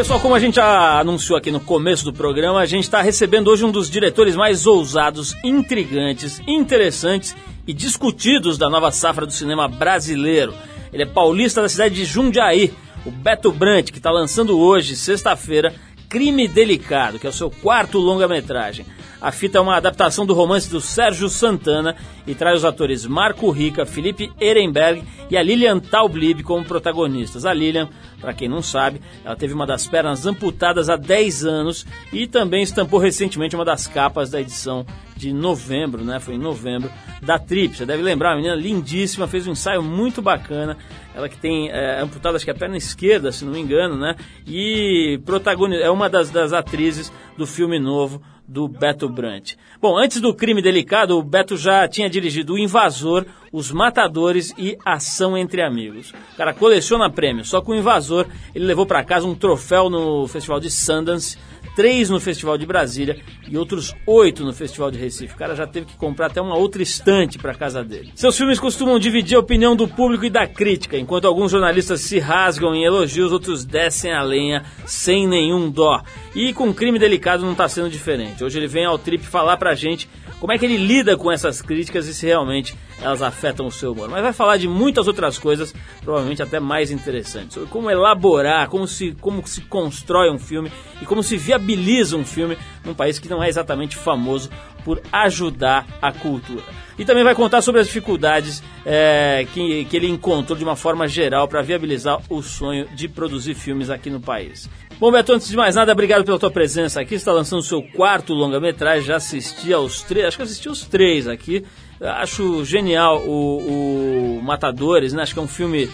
pessoal, 0.00 0.18
como 0.18 0.34
a 0.34 0.40
gente 0.40 0.54
já 0.54 0.98
anunciou 0.98 1.36
aqui 1.36 1.50
no 1.50 1.60
começo 1.60 2.06
do 2.06 2.12
programa, 2.14 2.58
a 2.60 2.64
gente 2.64 2.84
está 2.84 3.02
recebendo 3.02 3.48
hoje 3.48 3.66
um 3.66 3.70
dos 3.70 3.90
diretores 3.90 4.34
mais 4.34 4.66
ousados, 4.66 5.36
intrigantes, 5.44 6.40
interessantes 6.46 7.36
e 7.66 7.74
discutidos 7.74 8.56
da 8.56 8.70
nova 8.70 8.90
safra 8.90 9.26
do 9.26 9.32
cinema 9.32 9.68
brasileiro. 9.68 10.54
Ele 10.90 11.02
é 11.02 11.06
paulista 11.06 11.60
da 11.60 11.68
cidade 11.68 11.96
de 11.96 12.06
Jundiaí, 12.06 12.72
o 13.04 13.10
Beto 13.10 13.52
Brant, 13.52 13.90
que 13.90 13.98
está 13.98 14.10
lançando 14.10 14.58
hoje, 14.58 14.96
sexta-feira, 14.96 15.74
Crime 16.08 16.48
Delicado, 16.48 17.18
que 17.18 17.26
é 17.26 17.30
o 17.30 17.34
seu 17.34 17.50
quarto 17.50 17.98
longa-metragem. 17.98 18.86
A 19.20 19.30
fita 19.30 19.58
é 19.58 19.60
uma 19.60 19.76
adaptação 19.76 20.24
do 20.24 20.32
romance 20.32 20.70
do 20.70 20.80
Sérgio 20.80 21.28
Santana 21.28 21.94
e 22.26 22.34
traz 22.34 22.58
os 22.58 22.64
atores 22.64 23.04
Marco 23.04 23.50
Rica, 23.50 23.84
Felipe 23.84 24.32
Ehrenberg 24.40 25.04
e 25.30 25.36
a 25.36 25.42
Lilian 25.42 25.78
Taublib 25.78 26.42
como 26.42 26.64
protagonistas. 26.64 27.44
A 27.44 27.52
Lilian, 27.52 27.88
para 28.18 28.32
quem 28.32 28.48
não 28.48 28.62
sabe, 28.62 29.00
ela 29.22 29.36
teve 29.36 29.52
uma 29.52 29.66
das 29.66 29.86
pernas 29.86 30.24
amputadas 30.24 30.88
há 30.88 30.96
10 30.96 31.44
anos 31.44 31.86
e 32.10 32.26
também 32.26 32.62
estampou 32.62 32.98
recentemente 32.98 33.54
uma 33.54 33.64
das 33.64 33.86
capas 33.86 34.30
da 34.30 34.40
edição 34.40 34.86
de 35.20 35.32
novembro, 35.34 36.02
né? 36.02 36.18
Foi 36.18 36.34
em 36.34 36.38
novembro 36.38 36.90
da 37.20 37.38
Trip. 37.38 37.76
Você 37.76 37.84
deve 37.84 38.02
lembrar, 38.02 38.30
uma 38.30 38.36
menina 38.36 38.54
lindíssima, 38.54 39.28
fez 39.28 39.46
um 39.46 39.52
ensaio 39.52 39.82
muito 39.82 40.22
bacana. 40.22 40.78
Ela 41.14 41.28
que 41.28 41.36
tem 41.36 41.68
é, 41.70 42.00
acho 42.00 42.44
que 42.44 42.50
a 42.50 42.54
perna 42.54 42.76
esquerda, 42.76 43.30
se 43.30 43.44
não 43.44 43.52
me 43.52 43.60
engano, 43.60 43.96
né? 43.96 44.16
E 44.46 45.20
protagoniza, 45.26 45.82
é 45.82 45.90
uma 45.90 46.08
das, 46.08 46.30
das 46.30 46.54
atrizes 46.54 47.12
do 47.36 47.46
filme 47.46 47.78
novo 47.78 48.22
do 48.48 48.66
Beto 48.66 49.08
Brant. 49.08 49.52
Bom, 49.80 49.96
antes 49.96 50.20
do 50.20 50.34
crime 50.34 50.60
delicado, 50.60 51.16
o 51.16 51.22
Beto 51.22 51.56
já 51.56 51.86
tinha 51.86 52.10
dirigido 52.10 52.54
O 52.54 52.58
Invasor, 52.58 53.24
Os 53.52 53.70
Matadores 53.70 54.52
e 54.58 54.76
Ação 54.84 55.38
Entre 55.38 55.62
Amigos. 55.62 56.10
O 56.32 56.36
cara 56.36 56.52
coleciona 56.52 57.08
prêmios, 57.08 57.48
só 57.48 57.60
com 57.60 57.70
o 57.72 57.76
Invasor 57.76 58.26
ele 58.52 58.64
levou 58.64 58.86
para 58.86 59.04
casa 59.04 59.26
um 59.26 59.36
troféu 59.36 59.88
no 59.88 60.26
Festival 60.26 60.58
de 60.58 60.68
Sundance, 60.68 61.38
três 61.74 62.10
no 62.10 62.20
Festival 62.20 62.58
de 62.58 62.66
Brasília 62.66 63.20
e 63.48 63.56
outros 63.56 63.94
oito 64.06 64.44
no 64.44 64.52
Festival 64.52 64.90
de 64.90 64.98
Recife. 64.98 65.34
O 65.34 65.36
cara 65.36 65.54
já 65.54 65.66
teve 65.66 65.86
que 65.86 65.96
comprar 65.96 66.26
até 66.26 66.40
uma 66.40 66.56
outra 66.56 66.82
estante 66.82 67.38
para 67.38 67.54
casa 67.54 67.82
dele. 67.82 68.12
Seus 68.14 68.36
filmes 68.36 68.60
costumam 68.60 68.98
dividir 68.98 69.36
a 69.36 69.40
opinião 69.40 69.74
do 69.74 69.88
público 69.88 70.24
e 70.24 70.30
da 70.30 70.46
crítica, 70.46 70.96
enquanto 70.96 71.26
alguns 71.26 71.50
jornalistas 71.50 72.00
se 72.02 72.18
rasgam 72.18 72.74
em 72.74 72.84
elogios, 72.84 73.32
outros 73.32 73.64
descem 73.64 74.12
a 74.12 74.22
lenha 74.22 74.64
sem 74.86 75.26
nenhum 75.26 75.70
dó. 75.70 76.02
E 76.34 76.52
com 76.52 76.72
crime 76.72 76.98
delicado 76.98 77.44
não 77.44 77.52
está 77.52 77.68
sendo 77.68 77.90
diferente. 77.90 78.44
Hoje 78.44 78.58
ele 78.58 78.66
vem 78.66 78.84
ao 78.84 78.98
Trip 78.98 79.24
falar 79.24 79.56
pra 79.56 79.74
gente 79.74 80.08
como 80.38 80.52
é 80.52 80.58
que 80.58 80.64
ele 80.64 80.78
lida 80.78 81.16
com 81.16 81.30
essas 81.30 81.60
críticas 81.60 82.06
e 82.06 82.14
se 82.14 82.26
realmente 82.26 82.74
elas 83.00 83.22
afetam 83.22 83.66
o 83.66 83.72
seu 83.72 83.92
humor. 83.92 84.08
Mas 84.08 84.22
vai 84.22 84.32
falar 84.32 84.56
de 84.56 84.68
muitas 84.68 85.06
outras 85.06 85.38
coisas, 85.38 85.74
provavelmente 86.02 86.42
até 86.42 86.60
mais 86.60 86.90
interessantes. 86.90 87.54
Sobre 87.54 87.68
como 87.68 87.90
elaborar, 87.90 88.68
como 88.68 88.86
se, 88.86 89.12
como 89.20 89.46
se 89.46 89.62
constrói 89.62 90.30
um 90.30 90.38
filme 90.38 90.70
e 91.00 91.06
como 91.06 91.22
se 91.22 91.36
viabiliza 91.36 92.16
um 92.16 92.24
filme 92.24 92.56
num 92.84 92.94
país 92.94 93.18
que 93.18 93.28
não 93.28 93.42
é 93.42 93.48
exatamente 93.48 93.96
famoso 93.96 94.50
por 94.84 95.00
ajudar 95.12 95.86
a 96.00 96.12
cultura. 96.12 96.62
E 96.98 97.04
também 97.04 97.24
vai 97.24 97.34
contar 97.34 97.62
sobre 97.62 97.80
as 97.80 97.86
dificuldades 97.86 98.62
é, 98.84 99.46
que, 99.52 99.84
que 99.86 99.96
ele 99.96 100.08
encontrou 100.08 100.56
de 100.56 100.64
uma 100.64 100.76
forma 100.76 101.06
geral 101.08 101.48
para 101.48 101.62
viabilizar 101.62 102.20
o 102.28 102.42
sonho 102.42 102.86
de 102.94 103.08
produzir 103.08 103.54
filmes 103.54 103.90
aqui 103.90 104.10
no 104.10 104.20
país. 104.20 104.68
Bom, 104.98 105.10
Beto, 105.10 105.32
antes 105.32 105.48
de 105.48 105.56
mais 105.56 105.76
nada, 105.76 105.92
obrigado 105.92 106.26
pela 106.26 106.38
tua 106.38 106.50
presença 106.50 107.00
aqui. 107.00 107.10
Você 107.10 107.16
está 107.16 107.32
lançando 107.32 107.60
o 107.60 107.62
seu 107.62 107.82
quarto 107.82 108.34
longa-metragem, 108.34 109.06
já 109.06 109.16
assisti 109.16 109.72
aos 109.72 110.02
três, 110.02 110.26
acho 110.26 110.36
que 110.36 110.42
assisti 110.42 110.68
os 110.68 110.84
três 110.84 111.26
aqui. 111.26 111.64
Acho 112.00 112.64
genial 112.64 113.22
o, 113.26 114.38
o 114.38 114.42
Matadores, 114.42 115.12
né? 115.12 115.22
Acho 115.22 115.34
que 115.34 115.38
é 115.38 115.42
um 115.42 115.48
filme 115.48 115.90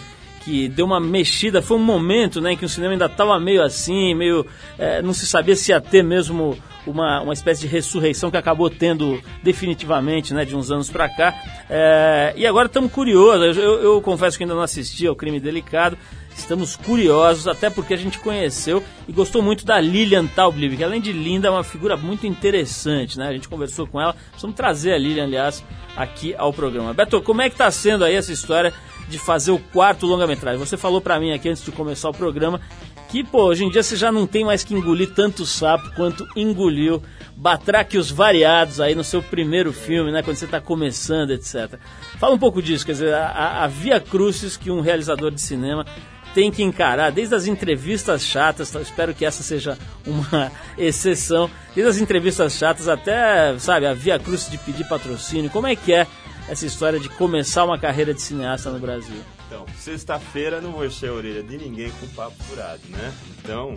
que 0.47 0.69
deu 0.69 0.85
uma 0.85 0.97
mexida. 0.97 1.61
Foi 1.61 1.75
um 1.75 1.83
momento 1.83 2.39
né, 2.39 2.53
em 2.53 2.57
que 2.57 2.63
o 2.63 2.69
cinema 2.69 2.93
ainda 2.93 3.07
estava 3.07 3.37
meio 3.37 3.61
assim, 3.61 4.15
meio. 4.15 4.45
é, 4.79 5.01
não 5.01 5.11
se 5.11 5.27
sabia 5.27 5.57
se 5.57 5.71
ia 5.71 5.81
ter 5.81 6.01
mesmo 6.01 6.57
uma, 6.85 7.19
uma 7.19 7.33
espécie 7.33 7.59
de 7.59 7.67
ressurreição 7.67 8.31
que 8.31 8.37
acabou 8.37 8.69
tendo 8.69 9.21
definitivamente 9.43 10.33
né, 10.33 10.45
de 10.45 10.55
uns 10.55 10.71
anos 10.71 10.89
para 10.89 11.09
cá. 11.09 11.35
É, 11.69 12.33
e 12.37 12.47
agora 12.47 12.67
estamos 12.67 12.93
curiosos. 12.93 13.57
Eu, 13.57 13.81
eu 13.81 14.01
confesso 14.01 14.37
que 14.37 14.45
ainda 14.45 14.55
não 14.55 14.61
assisti 14.61 15.05
ao 15.05 15.17
Crime 15.17 15.37
Delicado. 15.37 15.97
Estamos 16.33 16.77
curiosos, 16.77 17.45
até 17.45 17.69
porque 17.69 17.95
a 17.95 17.97
gente 17.97 18.19
conheceu 18.19 18.81
e 19.05 19.11
gostou 19.11 19.41
muito 19.41 19.65
da 19.65 19.81
Lilian 19.81 20.27
Taublib, 20.27 20.77
que 20.77 20.83
além 20.83 21.01
de 21.01 21.11
linda, 21.11 21.47
é 21.47 21.51
uma 21.51 21.63
figura 21.63 21.97
muito 21.97 22.27
interessante, 22.27 23.17
né? 23.17 23.27
A 23.27 23.33
gente 23.33 23.49
conversou 23.49 23.87
com 23.87 23.99
ela, 23.99 24.13
precisamos 24.13 24.55
trazer 24.55 24.93
a 24.93 24.97
Lilian, 24.99 25.23
aliás, 25.23 25.63
aqui 25.95 26.35
ao 26.37 26.53
programa. 26.53 26.93
Beto, 26.93 27.19
como 27.23 27.41
é 27.41 27.49
que 27.49 27.55
está 27.55 27.71
sendo 27.71 28.05
aí 28.05 28.13
essa 28.13 28.31
história 28.31 28.71
de 29.07 29.17
fazer 29.17 29.51
o 29.51 29.59
quarto 29.59 30.05
longa-metragem? 30.05 30.59
Você 30.59 30.77
falou 30.77 31.01
para 31.01 31.19
mim 31.19 31.31
aqui 31.31 31.49
antes 31.49 31.63
de 31.63 31.71
começar 31.71 32.09
o 32.09 32.13
programa 32.13 32.61
que, 33.09 33.23
pô, 33.23 33.45
hoje 33.45 33.63
em 33.63 33.69
dia 33.69 33.81
você 33.81 33.95
já 33.95 34.11
não 34.11 34.27
tem 34.27 34.43
mais 34.43 34.63
que 34.63 34.73
engolir 34.73 35.13
tanto 35.13 35.45
sapo 35.45 35.89
quanto 35.95 36.27
engoliu 36.35 37.01
batraquios 37.35 38.11
variados 38.11 38.81
aí 38.81 38.95
no 38.95 39.03
seu 39.03 39.21
primeiro 39.21 39.71
filme, 39.71 40.11
né? 40.11 40.21
Quando 40.21 40.35
você 40.35 40.45
está 40.45 40.59
começando, 40.59 41.31
etc. 41.31 41.79
Fala 42.19 42.35
um 42.35 42.39
pouco 42.39 42.61
disso, 42.61 42.85
quer 42.85 42.93
dizer, 42.93 43.13
a, 43.13 43.63
a 43.63 43.67
via 43.67 43.99
crucis 43.99 44.57
que 44.57 44.71
um 44.71 44.81
realizador 44.81 45.31
de 45.31 45.39
cinema 45.39 45.85
tem 46.33 46.51
que 46.51 46.61
encarar, 46.61 47.11
desde 47.11 47.33
as 47.33 47.47
entrevistas 47.47 48.23
chatas, 48.23 48.69
tá? 48.69 48.79
espero 48.79 49.13
que 49.13 49.25
essa 49.25 49.41
seja 49.41 49.77
uma 50.05 50.51
exceção, 50.77 51.49
desde 51.73 51.89
as 51.89 51.97
entrevistas 51.97 52.53
chatas 52.53 52.87
até, 52.87 53.57
sabe, 53.57 53.87
a 53.87 53.93
via 53.93 54.19
cruz 54.19 54.47
de 54.49 54.57
pedir 54.59 54.87
patrocínio. 54.87 55.49
Como 55.49 55.65
é 55.65 55.75
que 55.75 55.93
é 55.93 56.05
essa 56.47 56.65
história 56.65 56.99
de 56.99 57.09
começar 57.09 57.65
uma 57.65 57.77
carreira 57.77 58.13
de 58.13 58.21
cineasta 58.21 58.71
no 58.71 58.79
Brasil? 58.79 59.21
Então, 59.47 59.65
sexta-feira 59.77 60.61
não 60.61 60.71
vou 60.71 60.85
encher 60.85 61.09
a 61.09 61.13
orelha 61.13 61.43
de 61.43 61.57
ninguém 61.57 61.91
com 61.91 62.07
papo 62.07 62.41
furado, 62.43 62.81
né? 62.89 63.13
Então, 63.37 63.75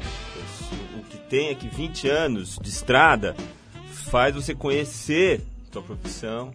o 0.98 1.02
que 1.04 1.18
tem 1.18 1.48
é 1.48 1.54
que 1.54 1.68
20 1.68 2.08
anos 2.08 2.58
de 2.60 2.68
estrada 2.68 3.36
faz 4.10 4.34
você 4.34 4.54
conhecer 4.54 5.40
sua 5.72 5.82
profissão, 5.82 6.52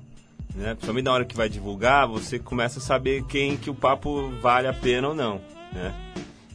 né? 0.54 0.74
Principalmente 0.74 1.06
na 1.06 1.14
hora 1.14 1.26
que 1.26 1.36
vai 1.36 1.50
divulgar, 1.50 2.08
você 2.08 2.40
começa 2.40 2.80
a 2.80 2.82
saber 2.82 3.24
quem 3.24 3.58
que 3.58 3.70
o 3.70 3.76
papo 3.76 4.30
vale 4.42 4.68
a 4.68 4.74
pena 4.74 5.10
ou 5.10 5.16
não, 5.16 5.42
né? 5.72 5.94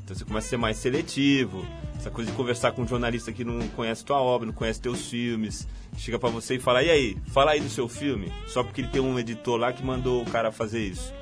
Então 0.03 0.17
você 0.17 0.25
começa 0.25 0.47
a 0.47 0.51
ser 0.51 0.57
mais 0.57 0.77
seletivo, 0.77 1.65
essa 2.01 2.11
coisa 2.11 2.31
de 2.31 2.37
conversar 2.37 2.73
com 2.73 2.83
um 2.83 2.89
jornalista 2.89 3.31
que 3.31 3.45
não 3.45 3.61
conhece 3.69 4.05
tua 4.05 4.21
obra, 4.21 4.47
não 4.47 4.55
conhece 4.55 4.81
teus 4.81 5.09
filmes, 5.09 5.69
chega 5.99 6.19
pra 6.19 6.31
você 6.31 6.57
e 6.57 6.59
fala, 6.59 6.83
e 6.83 6.91
aí, 6.91 7.17
fala 7.29 7.53
aí 7.53 7.61
do 7.61 7.69
seu 7.69 7.89
filme, 7.89 8.33
só 8.47 8.63
porque 8.65 8.81
ele 8.81 8.89
tem 8.89 9.03
um 9.03 9.19
editor 9.19 9.59
lá 9.59 9.71
que 9.73 9.85
mandou 9.85 10.23
o 10.23 10.25
cara 10.25 10.51
fazer 10.51 10.81
isso. 10.81 11.13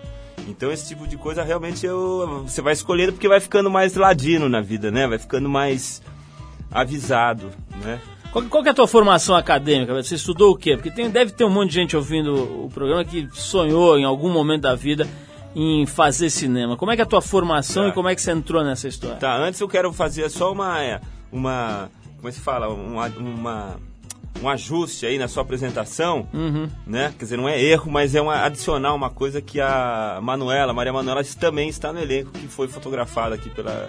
Então 0.46 0.70
esse 0.70 0.88
tipo 0.88 1.06
de 1.06 1.16
coisa 1.16 1.42
realmente 1.42 1.84
eu, 1.84 2.44
você 2.46 2.62
vai 2.62 2.72
escolhendo 2.72 3.12
porque 3.12 3.28
vai 3.28 3.40
ficando 3.40 3.68
mais 3.68 3.96
ladino 3.96 4.48
na 4.48 4.60
vida, 4.60 4.90
né? 4.90 5.06
Vai 5.06 5.18
ficando 5.18 5.48
mais 5.48 6.00
avisado, 6.70 7.50
né? 7.82 8.00
Qual, 8.30 8.44
qual 8.44 8.64
é 8.64 8.70
a 8.70 8.74
tua 8.74 8.86
formação 8.86 9.34
acadêmica? 9.34 9.92
Você 9.94 10.14
estudou 10.14 10.52
o 10.52 10.56
quê? 10.56 10.76
Porque 10.76 10.90
tem, 10.90 11.10
deve 11.10 11.32
ter 11.32 11.44
um 11.44 11.50
monte 11.50 11.70
de 11.70 11.74
gente 11.74 11.96
ouvindo 11.96 12.64
o 12.64 12.70
programa 12.72 13.04
que 13.04 13.28
sonhou 13.32 13.98
em 13.98 14.04
algum 14.04 14.30
momento 14.30 14.62
da 14.62 14.74
vida 14.76 15.08
em 15.54 15.86
fazer 15.86 16.30
cinema. 16.30 16.76
Como 16.76 16.90
é 16.92 16.96
que 16.96 17.02
é 17.02 17.04
a 17.04 17.08
tua 17.08 17.22
formação 17.22 17.84
Tá. 17.84 17.88
e 17.88 17.92
como 17.92 18.08
é 18.08 18.14
que 18.14 18.20
você 18.22 18.30
entrou 18.32 18.62
nessa 18.64 18.86
história? 18.88 19.16
Tá, 19.16 19.36
antes 19.36 19.60
eu 19.60 19.68
quero 19.68 19.92
fazer 19.92 20.28
só 20.30 20.52
uma, 20.52 20.82
é, 20.82 21.00
uma 21.32 21.90
como 22.16 22.28
é 22.28 22.30
que 22.30 22.36
se 22.38 22.42
fala? 22.44 22.68
Uma, 22.68 23.06
uma, 23.16 23.76
um 24.42 24.48
ajuste 24.48 25.06
aí 25.06 25.18
na 25.18 25.26
sua 25.28 25.42
apresentação, 25.42 26.28
Uhum. 26.32 26.68
né? 26.86 27.12
Quer 27.18 27.24
dizer, 27.24 27.36
não 27.36 27.48
é 27.48 27.60
erro, 27.60 27.90
mas 27.90 28.14
é 28.14 28.20
uma, 28.20 28.44
adicionar 28.44 28.94
uma 28.94 29.10
coisa 29.10 29.40
que 29.40 29.60
a 29.60 30.18
Manuela, 30.22 30.72
Maria 30.72 30.92
Manuela, 30.92 31.22
também 31.38 31.68
está 31.68 31.92
no 31.92 32.00
elenco, 32.00 32.30
que 32.32 32.46
foi 32.48 32.68
fotografada 32.68 33.34
aqui 33.34 33.48
pela, 33.50 33.88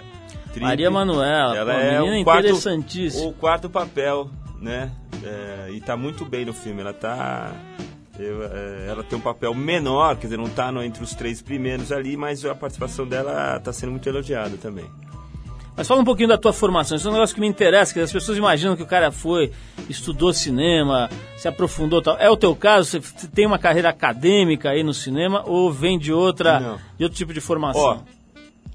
Trip. 0.52 0.64
Maria 0.64 0.90
Manuela, 0.90 1.56
Ela 1.56 1.74
pô, 1.74 1.78
é 1.80 2.00
menina 2.00 2.20
o 2.20 2.24
quarto, 2.24 2.40
interessantíssima. 2.46 3.26
o 3.28 3.32
quarto 3.32 3.70
papel, 3.70 4.28
né? 4.60 4.90
É, 5.22 5.70
e 5.72 5.80
tá 5.80 5.96
muito 5.96 6.24
bem 6.24 6.44
no 6.44 6.52
filme. 6.52 6.80
Ela 6.80 6.92
tá. 6.92 7.52
É, 8.24 8.86
ela 8.88 9.02
tem 9.02 9.18
um 9.18 9.22
papel 9.22 9.54
menor, 9.54 10.16
quer 10.16 10.26
dizer, 10.26 10.36
não 10.36 10.48
tá 10.48 10.70
no- 10.72 10.82
entre 10.82 11.02
os 11.02 11.14
três 11.14 11.40
primeiros 11.42 11.90
ali, 11.92 12.16
mas 12.16 12.44
a 12.44 12.54
participação 12.54 13.06
dela 13.06 13.58
tá 13.60 13.72
sendo 13.72 13.90
muito 13.90 14.08
elogiada 14.08 14.56
também. 14.56 14.84
Mas 15.76 15.86
fala 15.88 16.02
um 16.02 16.04
pouquinho 16.04 16.28
da 16.28 16.36
tua 16.36 16.52
formação. 16.52 16.96
Isso 16.96 17.06
é 17.06 17.10
um 17.10 17.14
negócio 17.14 17.34
que 17.34 17.40
me 17.40 17.46
interessa, 17.46 17.94
que 17.94 18.00
as 18.00 18.12
pessoas 18.12 18.36
imaginam 18.36 18.76
que 18.76 18.82
o 18.82 18.86
cara 18.86 19.10
foi, 19.10 19.50
estudou 19.88 20.32
cinema, 20.32 21.08
se 21.38 21.48
aprofundou 21.48 22.02
tal. 22.02 22.18
É 22.18 22.28
o 22.28 22.36
teu 22.36 22.54
caso? 22.54 23.00
Você 23.00 23.26
tem 23.28 23.46
uma 23.46 23.58
carreira 23.58 23.88
acadêmica 23.88 24.70
aí 24.70 24.82
no 24.82 24.92
cinema 24.92 25.42
ou 25.46 25.72
vem 25.72 25.98
de 25.98 26.12
outra, 26.12 26.60
Não. 26.60 26.78
de 26.98 27.04
outro 27.04 27.16
tipo 27.16 27.32
de 27.32 27.40
formação? 27.40 27.80
Ó, 27.82 27.98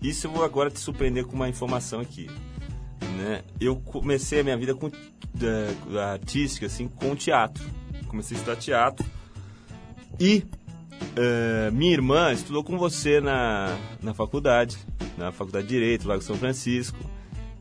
isso 0.02 0.26
eu 0.26 0.32
vou 0.32 0.44
agora 0.44 0.72
te 0.72 0.80
surpreender 0.80 1.26
com 1.26 1.36
uma 1.36 1.48
informação 1.50 2.00
aqui. 2.00 2.28
Né? 3.18 3.42
Eu 3.62 3.76
comecei 3.76 4.40
a 4.40 4.44
minha 4.44 4.58
vida 4.58 4.74
com, 4.74 4.88
eh, 4.88 6.00
artística, 6.12 6.66
assim, 6.66 6.88
com 6.88 7.16
teatro. 7.16 7.64
Comecei 8.08 8.36
a 8.36 8.40
estudar 8.40 8.56
teatro. 8.58 9.06
E 10.20 10.44
eh, 11.16 11.70
minha 11.72 11.94
irmã 11.94 12.32
estudou 12.32 12.64
com 12.64 12.78
você 12.78 13.20
na, 13.22 13.78
na 14.02 14.14
faculdade, 14.14 14.78
na 15.18 15.32
Faculdade 15.32 15.68
de 15.68 15.74
Direito, 15.74 16.08
lá 16.08 16.18
em 16.18 16.22
São 16.22 16.36
Francisco. 16.36 16.98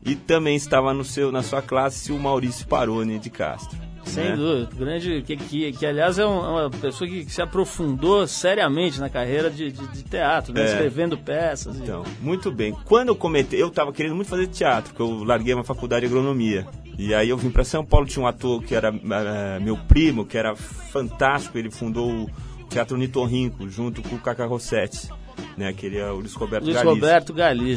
E 0.05 0.15
também 0.15 0.55
estava 0.55 0.93
no 0.93 1.03
seu, 1.03 1.31
na 1.31 1.41
sua 1.41 1.61
classe 1.61 2.11
o 2.11 2.19
Maurício 2.19 2.67
Paroni 2.67 3.17
de 3.17 3.29
Castro. 3.29 3.84
Sem 4.05 4.23
né? 4.29 4.35
dúvida. 4.35 4.69
Grande, 4.77 5.21
que, 5.23 5.35
que, 5.35 5.71
que 5.73 5.85
aliás 5.85 6.17
é 6.19 6.25
um- 6.25 6.45
é 6.45 6.61
uma 6.63 6.69
pessoa 6.69 7.09
que 7.09 7.25
se 7.25 7.41
aprofundou 7.41 8.25
seriamente 8.27 8.99
na 8.99 9.09
carreira 9.09 9.49
de, 9.49 9.71
de, 9.71 9.87
de 9.87 10.03
teatro, 10.03 10.53
né? 10.53 10.61
É. 10.61 10.65
escrevendo 10.65 11.17
peças. 11.17 11.75
e- 11.77 11.83
Então, 11.83 12.03
muito 12.21 12.51
bem. 12.51 12.71
Quando 12.85 13.09
eu 13.09 13.15
comentei, 13.15 13.61
eu 13.61 13.69
tava 13.71 13.91
querendo 13.91 14.15
muito 14.15 14.27
fazer 14.29 14.47
teatro, 14.47 14.93
porque 14.93 15.01
eu 15.01 15.23
larguei 15.23 15.53
uma 15.53 15.63
faculdade 15.63 16.01
de 16.01 16.11
agronomia. 16.13 16.65
E 16.97 17.13
aí 17.13 17.27
eu 17.29 17.37
vim 17.37 17.49
para 17.49 17.63
São 17.65 17.83
Paulo, 17.83 18.05
tinha 18.05 18.23
um 18.23 18.27
ator 18.27 18.63
que 18.63 18.73
era 18.73 18.87
eh, 18.89 19.59
meu 19.59 19.75
primo, 19.75 20.25
que 20.25 20.37
era 20.37 20.55
fantástico, 20.55 21.57
ele 21.57 21.69
fundou 21.69 22.09
o 22.09 22.29
Teatro 22.69 22.95
Nitorrinco, 22.97 23.67
junto 23.69 24.01
com 24.01 24.15
o 24.15 24.19
Cacá 24.19 24.45
Rossetti, 24.45 25.09
né, 25.57 25.73
é 25.97 26.11
o 26.11 26.15
Luiz 26.15 26.33
Roberto 26.33 26.63
Luiz 26.65 26.75
Galiza. 26.75 26.93
Roberto. 26.95 27.33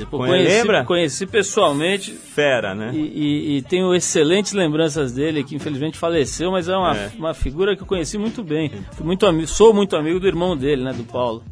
Pô, 0.07 0.19
Conhe- 0.19 0.33
conheci, 0.33 0.57
lembra? 0.57 0.85
conheci 0.85 1.27
pessoalmente 1.27 2.13
Fera, 2.13 2.75
né? 2.75 2.91
e, 2.95 2.99
e- 2.99 3.57
e 3.59 3.63
tenho 3.63 3.95
excelentes 3.95 4.53
lembranças 4.53 5.13
dele, 5.13 5.45
que 5.45 5.55
infelizmente 5.55 5.97
faleceu, 5.97 6.51
mas 6.51 6.69
é 6.69 6.77
uma, 6.77 6.97
É. 6.97 7.11
uma 7.17 7.35
figura 7.35 7.77
que 7.77 7.83
eu 7.83 7.87
conheci 7.87 8.19
muito 8.19 8.43
bem. 8.43 8.71
Fui 8.93 9.05
muito 9.07 9.27
sou 9.47 9.73
muito 9.73 9.97
amigo 9.97 10.19
do 10.21 10.27
irmão 10.27 10.57
dele, 10.57 10.83
né, 10.83 10.93
do 10.93 11.05
Paulo, 11.05 11.43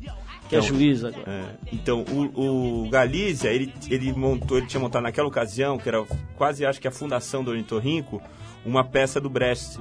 que 0.49 0.55
é 0.55 0.59
Então, 0.59 0.63
juiz 0.63 1.05
agora. 1.05 1.25
É, 1.27 1.45
então, 1.73 2.05
o, 2.11 2.85
o 2.87 2.89
Galizia, 2.91 3.51
ele, 3.53 3.73
ele 3.91 4.13
montou, 4.13 4.59
ele 4.59 4.67
tinha 4.67 4.81
montado 4.81 5.03
naquela 5.03 5.29
ocasião, 5.29 5.79
que 5.79 5.89
era 5.89 6.05
quase 6.37 6.65
acho 6.67 6.81
que 6.81 6.89
a 6.89 6.93
fundação 6.93 7.43
do 7.45 7.51
Ornitorrinco, 7.51 8.21
uma 8.65 8.83
peça 8.85 9.21
do 9.21 9.29
Brecht, 9.31 9.79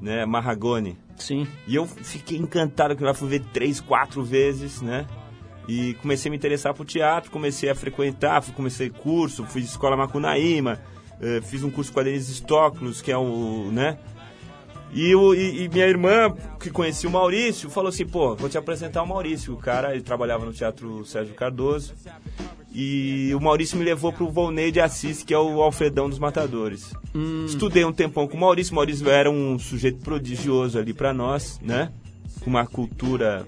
né, 0.00 0.24
Marragone. 0.26 0.96
Sim. 1.16 1.46
E 1.68 1.74
eu 1.76 1.86
fiquei 1.86 2.36
encantado 2.38 2.96
que 2.96 3.04
eu 3.04 3.14
fui 3.14 3.28
ver 3.28 3.42
três, 3.52 3.80
quatro 3.80 4.22
vezes, 4.24 4.82
né? 4.82 5.06
E 5.68 5.94
comecei 5.94 6.28
a 6.28 6.30
me 6.30 6.36
interessar 6.36 6.74
por 6.74 6.84
teatro, 6.84 7.30
comecei 7.30 7.70
a 7.70 7.74
frequentar, 7.74 8.42
comecei 8.52 8.90
curso, 8.90 9.44
fui 9.44 9.62
de 9.62 9.68
escola 9.68 9.96
Macunaíma, 9.96 10.80
eh, 11.20 11.40
fiz 11.42 11.62
um 11.62 11.70
curso 11.70 11.92
com 11.92 12.00
a 12.00 12.02
Denise 12.02 12.34
Stoklos, 12.34 13.00
que 13.00 13.10
é 13.10 13.16
o, 13.16 13.70
né? 13.72 13.98
E, 14.94 15.12
o, 15.14 15.34
e, 15.34 15.64
e 15.64 15.68
minha 15.68 15.86
irmã, 15.86 16.32
que 16.60 16.70
conhecia 16.70 17.08
o 17.08 17.12
Maurício, 17.12 17.68
falou 17.68 17.88
assim, 17.88 18.06
pô, 18.06 18.36
vou 18.36 18.48
te 18.48 18.56
apresentar 18.56 19.02
o 19.02 19.06
Maurício. 19.06 19.52
O 19.52 19.56
cara, 19.56 19.92
ele 19.92 20.02
trabalhava 20.02 20.44
no 20.44 20.52
Teatro 20.52 21.04
Sérgio 21.04 21.34
Cardoso. 21.34 21.92
E 22.72 23.32
o 23.34 23.40
Maurício 23.40 23.76
me 23.76 23.84
levou 23.84 24.12
pro 24.12 24.30
Volney 24.30 24.70
de 24.70 24.80
Assis, 24.80 25.24
que 25.24 25.34
é 25.34 25.38
o 25.38 25.60
Alfredão 25.62 26.08
dos 26.08 26.20
Matadores. 26.20 26.92
Estudei 27.46 27.84
um 27.84 27.92
tempão 27.92 28.28
com 28.28 28.36
o 28.36 28.40
Maurício. 28.40 28.72
O 28.72 28.76
Maurício 28.76 29.08
era 29.10 29.28
um 29.28 29.58
sujeito 29.58 29.98
prodigioso 29.98 30.78
ali 30.78 30.94
pra 30.94 31.12
nós, 31.12 31.58
né? 31.60 31.92
Com 32.40 32.50
uma 32.50 32.64
cultura 32.66 33.46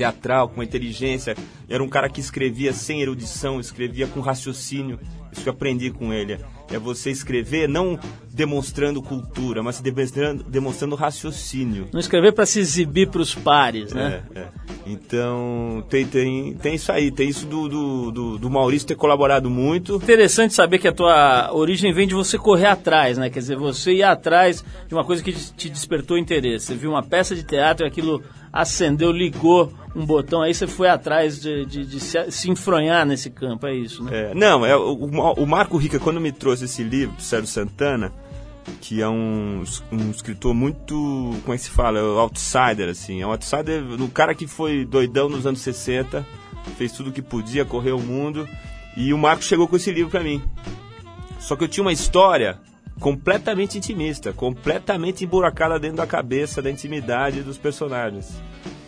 teatral, 0.00 0.48
com 0.48 0.62
inteligência. 0.62 1.36
Era 1.68 1.84
um 1.84 1.88
cara 1.88 2.08
que 2.08 2.20
escrevia 2.20 2.72
sem 2.72 3.02
erudição, 3.02 3.60
escrevia 3.60 4.06
com 4.06 4.20
raciocínio. 4.20 4.98
Isso 5.30 5.42
que 5.42 5.48
eu 5.48 5.52
aprendi 5.52 5.90
com 5.90 6.12
ele. 6.12 6.38
É 6.70 6.78
você 6.78 7.10
escrever 7.10 7.68
não 7.68 7.98
demonstrando 8.40 9.02
cultura, 9.02 9.62
mas 9.62 9.80
demonstrando, 9.82 10.42
demonstrando 10.44 10.94
raciocínio. 10.96 11.88
Não 11.92 12.00
escrever 12.00 12.32
para 12.32 12.46
se 12.46 12.58
exibir 12.58 13.08
para 13.10 13.20
os 13.20 13.34
pares, 13.34 13.92
né? 13.92 14.22
É, 14.34 14.40
é. 14.40 14.48
Então, 14.86 15.84
tem, 15.90 16.06
tem, 16.06 16.54
tem 16.54 16.74
isso 16.74 16.90
aí. 16.90 17.10
Tem 17.10 17.28
isso 17.28 17.44
do, 17.44 17.68
do, 17.68 18.10
do, 18.10 18.38
do 18.38 18.50
Maurício 18.50 18.88
ter 18.88 18.94
colaborado 18.94 19.50
muito. 19.50 19.96
Interessante 19.96 20.54
saber 20.54 20.78
que 20.78 20.88
a 20.88 20.92
tua 20.92 21.50
origem 21.52 21.92
vem 21.92 22.08
de 22.08 22.14
você 22.14 22.38
correr 22.38 22.66
atrás, 22.66 23.18
né? 23.18 23.28
Quer 23.28 23.40
dizer, 23.40 23.56
você 23.58 23.92
ir 23.92 24.02
atrás 24.02 24.64
de 24.88 24.94
uma 24.94 25.04
coisa 25.04 25.22
que 25.22 25.32
te 25.34 25.68
despertou 25.68 26.16
interesse. 26.16 26.66
Você 26.68 26.74
viu 26.76 26.90
uma 26.92 27.02
peça 27.02 27.34
de 27.34 27.42
teatro 27.42 27.84
e 27.84 27.88
aquilo 27.88 28.22
acendeu, 28.50 29.12
ligou 29.12 29.70
um 29.94 30.04
botão, 30.06 30.42
aí 30.42 30.52
você 30.54 30.66
foi 30.66 30.88
atrás 30.88 31.40
de, 31.40 31.64
de- 31.66 31.84
de 31.84 32.00
se, 32.00 32.30
se 32.30 32.50
enfronhar 32.50 33.04
nesse 33.04 33.28
campo, 33.30 33.66
é 33.66 33.74
isso, 33.74 34.02
né? 34.04 34.30
É, 34.30 34.34
não, 34.34 34.64
é, 34.64 34.76
o, 34.76 34.92
o 34.94 35.46
Marco 35.46 35.76
Rica, 35.76 35.98
quando 36.00 36.20
me 36.20 36.30
trouxe 36.32 36.64
esse 36.64 36.82
livro, 36.82 37.14
do 37.16 37.22
Sérgio 37.22 37.46
Santana, 37.48 38.12
que 38.80 39.00
é 39.02 39.08
um, 39.08 39.62
um 39.90 40.10
escritor 40.10 40.54
muito, 40.54 40.94
como 41.42 41.54
é 41.54 41.56
que 41.56 41.64
se 41.64 41.70
fala, 41.70 42.00
outsider, 42.20 42.88
assim, 42.88 43.20
é 43.20 43.26
um 43.26 43.30
outsider, 43.30 43.82
um 43.82 44.08
cara 44.08 44.34
que 44.34 44.46
foi 44.46 44.84
doidão 44.84 45.28
nos 45.28 45.46
anos 45.46 45.60
60, 45.60 46.26
fez 46.76 46.92
tudo 46.92 47.10
o 47.10 47.12
que 47.12 47.22
podia, 47.22 47.64
correu 47.64 47.96
o 47.96 48.02
mundo, 48.02 48.48
e 48.96 49.12
o 49.12 49.18
Marco 49.18 49.42
chegou 49.42 49.68
com 49.68 49.76
esse 49.76 49.90
livro 49.90 50.10
pra 50.10 50.22
mim. 50.22 50.42
Só 51.38 51.56
que 51.56 51.64
eu 51.64 51.68
tinha 51.68 51.82
uma 51.82 51.92
história 51.92 52.58
completamente 53.00 53.78
intimista, 53.78 54.32
completamente 54.32 55.24
emburacada 55.24 55.78
dentro 55.78 55.96
da 55.96 56.06
cabeça, 56.06 56.60
da 56.60 56.70
intimidade 56.70 57.42
dos 57.42 57.56
personagens. 57.56 58.40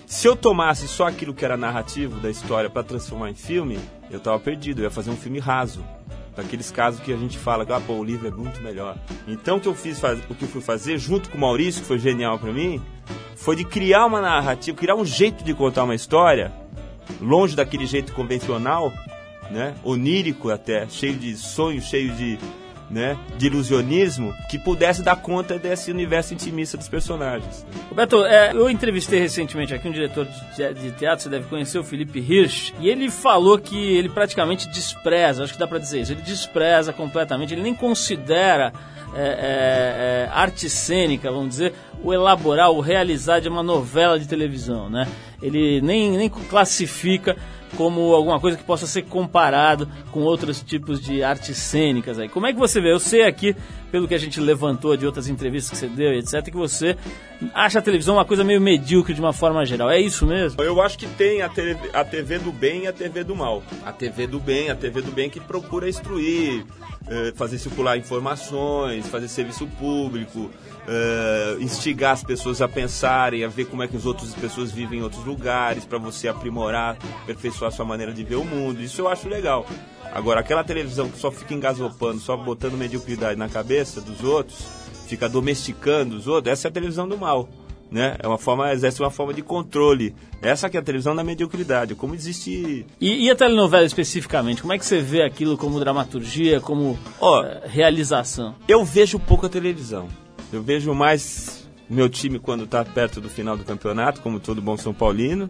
Se 0.06 0.28
eu 0.28 0.37
tomasse 0.37 0.87
só 0.87 1.06
aquilo 1.06 1.32
que 1.32 1.44
era 1.44 1.56
narrativo 1.56 2.20
da 2.20 2.28
história 2.28 2.68
para 2.68 2.82
transformar 2.82 3.30
em 3.30 3.35
filme, 3.35 3.78
eu 4.11 4.20
tava 4.20 4.38
perdido, 4.38 4.80
eu 4.80 4.85
ia 4.85 4.90
fazer 4.90 5.11
um 5.11 5.16
filme 5.16 5.38
raso. 5.38 5.82
Daqueles 6.35 6.71
casos 6.71 7.01
que 7.01 7.12
a 7.12 7.16
gente 7.16 7.37
fala 7.37 7.66
que 7.66 7.73
ah, 7.73 7.81
pô, 7.81 7.95
o 7.95 8.05
livro 8.05 8.27
é 8.27 8.31
muito 8.31 8.61
melhor. 8.62 8.97
Então 9.29 9.59
o 9.59 9.61
que 9.61 9.68
eu 9.68 9.75
fiz, 9.75 10.01
o 10.31 10.35
que 10.35 10.45
eu 10.45 10.49
fui 10.49 10.62
fazer 10.62 10.99
junto 10.99 11.29
com 11.29 11.37
o 11.37 11.40
Maurício, 11.40 11.83
que 11.83 11.87
foi 11.87 11.99
genial 11.99 12.38
para 12.38 12.53
mim, 12.53 12.81
foi 13.37 13.57
de 13.57 13.64
criar 13.64 14.07
uma 14.07 14.21
narrativa, 14.21 14.77
criar 14.77 14.95
um 14.95 15.05
jeito 15.05 15.45
de 15.45 15.53
contar 15.53 15.85
uma 15.85 15.95
história, 15.95 16.53
longe 17.21 17.55
daquele 17.55 17.87
jeito 17.87 18.12
convencional, 18.12 18.92
né, 19.51 19.75
onírico 19.85 20.51
até, 20.51 20.88
cheio 20.88 21.14
de 21.14 21.37
sonhos, 21.37 21.85
cheio 21.85 22.12
de, 22.14 22.38
né, 22.92 23.16
de 23.38 23.46
ilusionismo, 23.46 24.35
que 24.50 24.59
pudesse 24.59 25.02
dar 25.02 25.16
conta 25.16 25.59
desse 25.59 25.90
universo 25.90 26.35
intimista 26.35 26.76
dos 26.76 26.88
personagens. 26.90 27.66
Roberto, 27.88 28.22
é, 28.24 28.52
eu 28.52 28.68
entrevistei 28.68 29.18
recentemente 29.18 29.72
aqui 29.74 29.88
um 29.88 29.92
diretor 29.92 30.26
de 30.26 30.55
te- 30.55 30.74
de 30.74 30.90
teatro, 30.92 31.22
você 31.24 31.31
deve 31.31 31.46
conhecer, 31.48 31.78
o 31.78 31.85
Felipe 31.85 32.18
Hirsch, 32.20 32.74
e 32.78 32.88
ele 32.90 33.11
falou 33.11 33.59
que 33.59 33.76
ele 33.96 34.11
praticamente 34.11 34.68
despreza, 34.68 35.42
acho 35.42 35.55
que 35.55 35.59
dá 35.59 35.66
pra 35.66 35.78
dizer 35.78 36.02
isso, 36.02 36.12
ele 36.12 36.20
despreza 36.22 36.92
completamente, 36.92 37.55
ele 37.55 37.62
nem 37.62 37.74
considera 37.74 38.72
é, 39.14 39.20
é, 39.20 40.26
é, 40.26 40.28
arte 40.33 40.70
cênica, 40.70 41.31
vamos 41.31 41.50
dizer, 41.50 41.74
o 42.02 42.12
elaborar, 42.12 42.70
o 42.70 42.80
realizar 42.80 43.40
de 43.40 43.48
uma 43.48 43.62
novela 43.62 44.18
de 44.18 44.26
televisão, 44.26 44.90
né? 44.90 45.06
Ele 45.40 45.80
nem, 45.80 46.12
nem 46.12 46.28
classifica 46.28 47.36
como 47.76 48.14
alguma 48.14 48.38
coisa 48.38 48.56
que 48.56 48.64
possa 48.64 48.86
ser 48.86 49.02
comparado 49.02 49.88
com 50.10 50.20
outros 50.20 50.60
tipos 50.62 51.00
de 51.00 51.22
artes 51.22 51.56
cênicas 51.56 52.18
aí. 52.18 52.28
Como 52.28 52.46
é 52.46 52.52
que 52.52 52.58
você 52.58 52.80
vê? 52.80 52.92
Eu 52.92 53.00
sei 53.00 53.22
aqui, 53.22 53.56
pelo 53.90 54.06
que 54.06 54.14
a 54.14 54.18
gente 54.18 54.40
levantou 54.40 54.96
de 54.96 55.06
outras 55.06 55.28
entrevistas 55.28 55.70
que 55.70 55.76
você 55.76 55.88
deu, 55.88 56.12
etc, 56.12 56.44
que 56.44 56.56
você 56.56 56.96
acha 57.54 57.78
a 57.78 57.82
televisão 57.82 58.16
uma 58.16 58.24
coisa 58.24 58.44
meio 58.44 58.60
medíocre 58.60 59.14
de 59.14 59.20
uma 59.20 59.32
forma 59.32 59.64
geral. 59.64 59.90
É 59.90 60.00
isso 60.00 60.26
mesmo? 60.26 60.62
Eu 60.62 60.80
acho 60.82 60.98
que 60.98 61.06
tem 61.06 61.42
a 61.42 61.48
TV, 61.48 61.90
a 61.92 62.04
TV 62.04 62.38
do 62.38 62.52
bem 62.52 62.84
e 62.84 62.86
a 62.86 62.92
TV 62.92 63.24
do 63.24 63.34
mal. 63.34 63.62
A 63.84 63.92
TV 63.92 64.26
do 64.26 64.38
bem, 64.38 64.70
a 64.70 64.74
TV 64.74 65.00
do 65.00 65.10
bem 65.10 65.30
que 65.30 65.40
procura 65.40 65.88
instruir, 65.88 66.64
eh, 67.08 67.32
fazer 67.34 67.58
circular 67.58 67.96
informações, 67.96 69.06
fazer 69.08 69.28
serviço 69.28 69.66
público, 69.78 70.50
eh, 70.87 71.57
instigar 71.61 72.12
as 72.12 72.25
pessoas 72.25 72.61
a 72.61 72.68
pensarem, 72.68 73.45
a 73.45 73.49
ver 73.49 73.66
como 73.66 73.83
é 73.83 73.88
que 73.88 73.97
as 73.97 74.05
outras 74.05 74.35
pessoas 74.35 74.73
vivem 74.73 75.01
em 75.01 75.03
outros 75.03 75.25
lugares, 75.25 75.85
para 75.85 75.99
você 75.99 76.29
aprimorar, 76.29 76.97
aperfeiçoar 77.23 77.68
a 77.68 77.75
sua 77.75 77.85
maneira 77.85 78.12
de 78.12 78.25
ver 78.25 78.37
o 78.37 78.45
mundo. 78.45 78.83
Isso 78.83 79.01
eu 79.01 79.09
acho 79.09 79.29
legal. 79.29 79.66
Agora, 80.12 80.40
aquela 80.40 80.62
televisão 80.62 81.09
que 81.09 81.18
só 81.18 81.31
fica 81.31 81.55
engasopando, 81.55 82.21
só 82.21 82.37
botando 82.37 82.75
mediocridade 82.75 83.38
na 83.38 83.49
cabeça 83.49 84.01
dos 84.01 84.23
outros, 84.23 84.66
fica 85.07 85.29
domesticando 85.29 86.16
os 86.16 86.27
outros, 86.27 86.53
essa 86.53 86.68
é 86.68 86.71
a 86.71 86.73
televisão 86.73 87.09
do 87.09 87.16
mal. 87.16 87.49
Né? 87.90 88.16
É 88.18 88.27
uma 88.27 88.38
forma, 88.38 88.73
exerce 88.73 89.01
uma 89.01 89.11
forma 89.11 89.35
de 89.35 89.42
controle. 89.42 90.14
Essa 90.40 90.71
que 90.71 90.79
é 90.79 90.81
a 90.81 90.83
televisão 90.83 91.14
da 91.14 91.23
mediocridade. 91.23 91.95
Como 91.95 92.14
existe. 92.14 92.87
E, 92.99 93.27
e 93.27 93.31
a 93.31 93.37
telenovela 93.37 93.85
especificamente? 93.85 94.62
Como 94.62 94.73
é 94.73 94.79
que 94.79 94.87
você 94.87 95.03
vê 95.03 95.23
aquilo 95.23 95.59
como 95.59 95.79
dramaturgia, 95.79 96.59
como 96.59 96.99
eh, 97.21 97.62
realização? 97.66 98.55
Eu 98.66 98.83
vejo 98.83 99.18
pouco 99.18 99.45
a 99.45 99.49
televisão. 99.51 100.09
Eu 100.52 100.62
vejo 100.62 100.94
mais 100.94 101.66
meu 101.88 102.08
time 102.08 102.38
quando 102.38 102.64
está 102.64 102.84
perto 102.84 103.20
do 103.20 103.28
final 103.28 103.56
do 103.56 103.64
campeonato, 103.64 104.20
como 104.20 104.38
todo 104.40 104.60
bom 104.62 104.76
São 104.76 104.92
Paulino. 104.94 105.48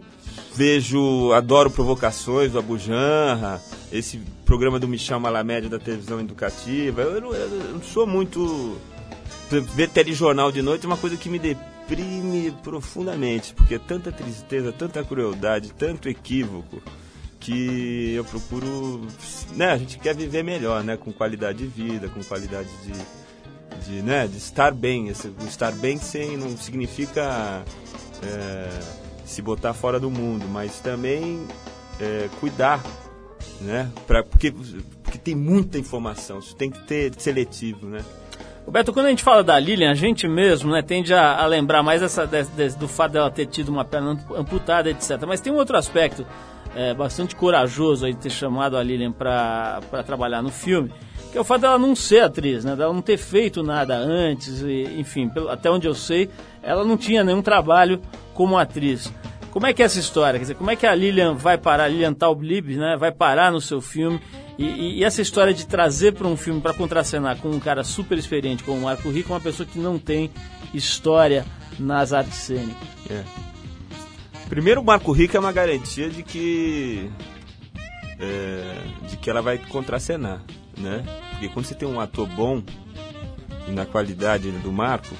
Vejo, 0.55 1.31
adoro 1.33 1.69
provocações 1.69 2.51
do 2.51 2.59
Abujanra, 2.59 3.61
esse 3.91 4.17
programa 4.45 4.79
do 4.79 4.87
Michel 4.87 5.19
Malamédia 5.19 5.69
da 5.69 5.79
televisão 5.79 6.19
educativa. 6.19 7.01
Eu, 7.01 7.21
não- 7.21 7.33
eu 7.33 7.49
não 7.73 7.81
sou 7.81 8.05
muito. 8.07 8.77
Ver 9.75 9.89
telejornal 9.89 10.51
de 10.51 10.61
noite 10.61 10.85
é 10.85 10.87
uma 10.87 10.97
coisa 10.97 11.15
que 11.17 11.29
me 11.29 11.37
deprime 11.37 12.51
profundamente, 12.63 13.53
porque 13.53 13.75
é 13.75 13.79
tanta 13.79 14.11
tristeza, 14.11 14.71
tanta 14.71 15.03
crueldade, 15.03 15.71
tanto 15.77 16.09
equívoco, 16.09 16.81
que 17.39 18.13
eu 18.15 18.23
procuro. 18.25 19.05
Né, 19.55 19.67
a 19.71 19.77
gente 19.77 19.99
quer 19.99 20.15
viver 20.15 20.43
melhor, 20.43 20.83
né? 20.83 20.97
Com 20.97 21.11
qualidade 21.11 21.59
de 21.59 21.67
vida, 21.67 22.07
com 22.09 22.23
qualidade 22.23 22.69
de, 22.85 22.93
de, 23.85 24.01
né, 24.01 24.27
de 24.27 24.37
estar 24.37 24.71
bem. 24.73 25.07
Estar 25.47 25.71
bem 25.73 25.97
sem 25.99 26.37
não 26.37 26.57
significa 26.57 27.63
é, 28.23 28.69
se 29.25 29.41
botar 29.41 29.73
fora 29.73 29.99
do 29.99 30.09
mundo, 30.09 30.45
mas 30.49 30.79
também 30.79 31.45
é, 31.99 32.29
cuidar, 32.39 32.81
né? 33.61 33.89
Pra, 34.07 34.23
porque, 34.23 34.51
porque 35.03 35.17
tem 35.17 35.35
muita 35.35 35.77
informação, 35.77 36.39
isso 36.39 36.55
tem 36.55 36.69
que 36.71 36.79
ter 36.83 37.13
seletivo, 37.17 37.87
né? 37.87 37.99
Roberto, 38.65 38.93
quando 38.93 39.07
a 39.07 39.09
gente 39.09 39.23
fala 39.23 39.43
da 39.43 39.59
Lilian, 39.59 39.91
a 39.91 39.95
gente 39.95 40.25
mesmo 40.25 40.71
né, 40.71 40.81
tende 40.81 41.13
a, 41.13 41.35
a 41.35 41.45
lembrar 41.45 41.83
mais 41.83 42.01
essa, 42.01 42.25
de- 42.25 42.43
de- 42.45 42.77
do 42.77 42.87
fato 42.87 43.11
dela 43.11 43.29
ter 43.29 43.45
tido 43.45 43.67
uma 43.67 43.83
perna 43.83 44.11
ampu- 44.11 44.35
amputada, 44.37 44.89
etc. 44.89 45.21
Mas 45.27 45.41
tem 45.41 45.51
um 45.51 45.57
outro 45.57 45.75
aspecto 45.77 46.25
é, 46.73 46.93
bastante 46.93 47.35
corajoso 47.35 48.05
aí 48.05 48.13
de 48.13 48.19
ter 48.19 48.29
chamado 48.29 48.77
a 48.77 48.81
Lilian 48.83 49.11
para 49.11 49.81
trabalhar 50.05 50.41
no 50.41 50.49
filme, 50.49 50.89
que 51.33 51.37
é 51.39 51.41
o 51.41 51.43
fato 51.43 51.61
dela 51.61 51.79
não 51.79 51.95
ser 51.95 52.19
atriz, 52.21 52.63
né, 52.63 52.75
dela 52.75 52.93
não 52.93 53.01
ter 53.01 53.17
feito 53.17 53.63
nada 53.63 53.97
antes, 53.97 54.61
e, 54.61 54.83
enfim, 54.99 55.31
até 55.49 55.69
onde 55.69 55.87
eu 55.87 55.95
sei, 55.95 56.29
ela 56.61 56.85
não 56.85 56.95
tinha 56.95 57.23
nenhum 57.23 57.41
trabalho 57.41 57.99
como 58.35 58.55
atriz. 58.57 59.11
Como 59.49 59.65
é 59.65 59.73
que 59.73 59.81
é 59.81 59.85
essa 59.85 59.99
história? 59.99 60.37
Quer 60.39 60.43
dizer, 60.43 60.55
como 60.55 60.69
é 60.69 60.75
que 60.75 60.85
a 60.85 60.93
Lilian 60.93 61.33
vai 61.33 61.57
parar, 61.57 61.87
Lilian 61.87 62.13
Taub-Lib, 62.13 62.75
né, 62.77 62.95
vai 62.97 63.11
parar 63.11 63.51
no 63.51 63.59
seu 63.59 63.81
filme? 63.81 64.19
E, 64.59 64.63
e- 64.63 64.97
e 64.99 65.03
essa 65.03 65.23
história 65.23 65.53
de 65.53 65.65
trazer 65.65 66.13
para 66.13 66.27
um 66.27 66.37
filme, 66.37 66.61
para 66.61 66.73
contracenar 66.73 67.37
com 67.37 67.49
um 67.49 67.59
cara 67.59 67.83
super 67.83 68.15
experiente 68.17 68.63
como 68.63 68.77
o 68.77 68.83
Marco 68.83 69.09
Rico, 69.09 69.33
uma 69.33 69.39
pessoa 69.41 69.67
que 69.67 69.79
não 69.79 69.97
tem 69.97 70.29
história 70.71 71.45
nas 71.79 72.13
artes 72.13 72.37
cênicas. 72.37 72.87
É. 73.09 73.23
Primeiro, 74.47 74.81
o 74.81 74.83
Marco 74.85 75.11
Rico 75.11 75.35
é 75.35 75.39
uma 75.39 75.51
garantia 75.51 76.09
de 76.11 76.21
que 76.21 77.09
é, 78.19 79.07
de 79.09 79.17
que 79.17 79.29
ela 79.29 79.41
vai 79.41 79.57
contracenar, 79.57 80.41
né? 80.77 81.03
Porque 81.31 81.49
quando 81.49 81.65
você 81.65 81.75
tem 81.75 81.87
um 81.87 81.99
ator 81.99 82.27
bom 82.27 82.61
e 83.67 83.71
na 83.71 83.85
qualidade 83.85 84.51
do 84.51 84.71
Marco, 84.71 85.15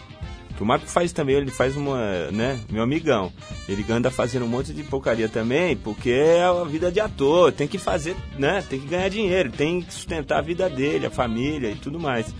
que 0.55 0.61
o 0.61 0.65
Marco 0.65 0.85
faz 0.87 1.11
também, 1.11 1.35
ele 1.35 1.51
faz 1.51 1.75
uma, 1.75 2.31
né? 2.31 2.59
Meu 2.69 2.83
amigão, 2.83 3.31
ele 3.67 3.85
anda 3.89 4.11
fazendo 4.11 4.45
um 4.45 4.49
monte 4.49 4.73
de 4.73 4.83
porcaria 4.83 5.27
também, 5.27 5.75
porque 5.75 6.11
é 6.11 6.43
a 6.43 6.63
vida 6.63 6.91
de 6.91 6.99
ator, 6.99 7.51
tem 7.51 7.67
que 7.67 7.77
fazer, 7.77 8.15
né? 8.37 8.63
Tem 8.69 8.79
que 8.79 8.87
ganhar 8.87 9.09
dinheiro, 9.09 9.51
tem 9.51 9.81
que 9.81 9.93
sustentar 9.93 10.39
a 10.39 10.41
vida 10.41 10.69
dele, 10.69 11.05
a 11.05 11.11
família 11.11 11.71
e 11.71 11.75
tudo 11.75 11.99
mais. 11.99 12.33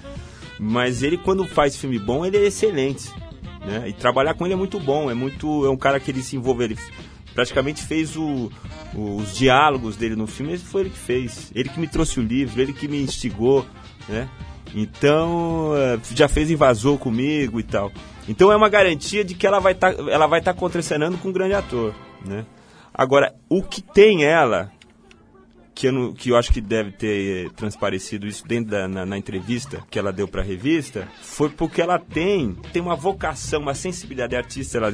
Mas 0.60 1.02
ele 1.02 1.18
quando 1.18 1.46
faz 1.46 1.76
filme 1.76 1.98
bom, 1.98 2.26
ele 2.26 2.38
é 2.38 2.46
excelente 2.46 3.12
né? 3.66 3.88
E 3.88 3.94
trabalhar 3.94 4.34
com 4.34 4.46
ele 4.46 4.54
é 4.54 4.58
muito 4.58 4.80
bom, 4.80 5.10
é 5.10 5.14
muito, 5.14 5.66
é 5.66 5.70
um 5.70 5.78
cara 5.78 6.00
que 6.00 6.12
ele 6.12 6.22
se 6.22 6.36
envolve, 6.36 6.64
ele 6.64 6.78
praticamente 7.34 7.84
fez 7.84 8.16
o, 8.16 8.52
o- 8.94 9.16
os 9.18 9.36
diálogos 9.36 9.96
dele 9.96 10.16
no 10.16 10.28
filme, 10.28 10.58
foi 10.58 10.82
ele 10.82 10.90
que 10.90 10.98
fez, 10.98 11.52
ele 11.56 11.70
que 11.70 11.80
me 11.80 11.88
trouxe 11.88 12.20
o 12.20 12.24
livro, 12.24 12.62
ele 12.62 12.74
que 12.74 12.88
me 12.88 13.02
instigou, 13.02 13.66
né? 14.08 14.30
Então 14.76 15.72
eh, 15.76 16.00
já 16.16 16.28
fez 16.28 16.50
invasor 16.50 16.98
comigo 16.98 17.60
e 17.60 17.64
tal. 17.64 17.92
Então 18.28 18.52
é 18.52 18.56
uma 18.56 18.70
garantia 18.70 19.24
de 19.24 19.36
que 19.36 19.46
ela 19.46 19.60
vai 19.60 19.74
estar, 19.74 19.94
ela 20.10 20.28
vai 20.28 20.40
estar 20.40 20.54
contracenando 20.54 21.18
com 21.18 21.30
um 21.30 21.34
grande 21.34 21.54
ator, 21.54 21.94
né? 22.26 22.46
Agora 22.94 23.34
o 23.50 23.62
que 23.62 23.82
tem 23.82 24.24
ela 24.24 24.72
que 25.76 25.88
eu, 25.88 26.14
que 26.14 26.30
eu 26.30 26.38
acho 26.38 26.52
que 26.52 26.62
deve 26.62 26.92
ter 26.92 27.52
transparecido 27.52 28.28
isso 28.28 28.46
dentro 28.48 28.72
da 28.72 28.88
na, 28.88 29.06
na 29.06 29.18
entrevista 29.18 29.84
que 29.90 29.98
ela 29.98 30.14
deu 30.14 30.28
para 30.28 30.42
a 30.42 30.46
revista 30.46 31.08
foi 31.22 31.50
porque 31.50 31.82
ela 31.82 31.98
tem 31.98 32.56
tem 32.72 32.82
uma 32.82 32.96
vocação, 32.96 33.62
uma 33.62 33.74
sensibilidade 33.74 34.36
artista. 34.36 34.78
Ela, 34.78 34.94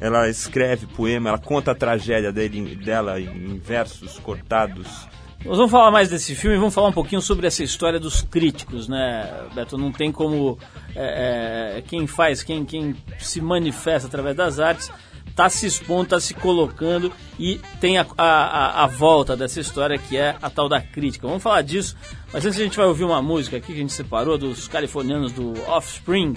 ela 0.00 0.28
escreve 0.28 0.86
poema, 0.86 1.30
ela 1.30 1.38
conta 1.38 1.72
a 1.72 1.74
tragédia 1.74 2.32
dele, 2.32 2.76
dela 2.76 3.20
em 3.20 3.58
versos 3.58 4.18
cortados. 4.18 5.08
Nós 5.44 5.58
vamos 5.58 5.70
falar 5.70 5.92
mais 5.92 6.08
desse 6.08 6.34
filme, 6.34 6.56
vamos 6.56 6.74
falar 6.74 6.88
um 6.88 6.92
pouquinho 6.92 7.20
sobre 7.20 7.46
essa 7.46 7.62
história 7.62 8.00
dos 8.00 8.20
críticos, 8.20 8.88
né, 8.88 9.46
Beto? 9.54 9.78
Não 9.78 9.92
tem 9.92 10.10
como 10.10 10.58
é, 10.94 11.76
é, 11.76 11.82
quem 11.82 12.06
faz, 12.06 12.42
quem, 12.42 12.64
quem 12.64 12.96
se 13.18 13.40
manifesta 13.40 14.08
através 14.08 14.34
das 14.34 14.58
artes, 14.58 14.90
está 15.36 15.50
se 15.50 15.66
expondo, 15.66 16.04
está 16.04 16.18
se 16.18 16.32
colocando 16.32 17.12
e 17.38 17.60
tem 17.78 17.98
a, 17.98 18.06
a, 18.16 18.84
a- 18.84 18.86
volta 18.86 19.36
dessa 19.36 19.60
história 19.60 19.98
que 19.98 20.16
é 20.16 20.34
a 20.40 20.48
tal 20.48 20.66
da 20.66 20.80
crítica. 20.80 21.26
Vamos 21.28 21.42
falar 21.42 21.60
disso, 21.60 21.94
mas 22.32 22.46
antes 22.46 22.58
a 22.58 22.64
gente 22.64 22.74
vai 22.78 22.86
ouvir 22.86 23.04
uma 23.04 23.20
música 23.20 23.58
aqui 23.58 23.66
que 23.66 23.72
a 23.74 23.76
gente 23.76 23.92
separou 23.92 24.38
dos 24.38 24.66
californianos 24.66 25.32
do 25.32 25.52
Offspring, 25.68 26.34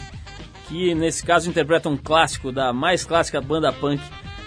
que 0.68 0.94
nesse 0.94 1.24
caso 1.24 1.50
interpreta 1.50 1.88
um 1.88 1.96
clássico 1.96 2.52
da 2.52 2.74
mais 2.74 3.06
clássica 3.06 3.40
banda 3.40 3.72
punk 3.72 4.02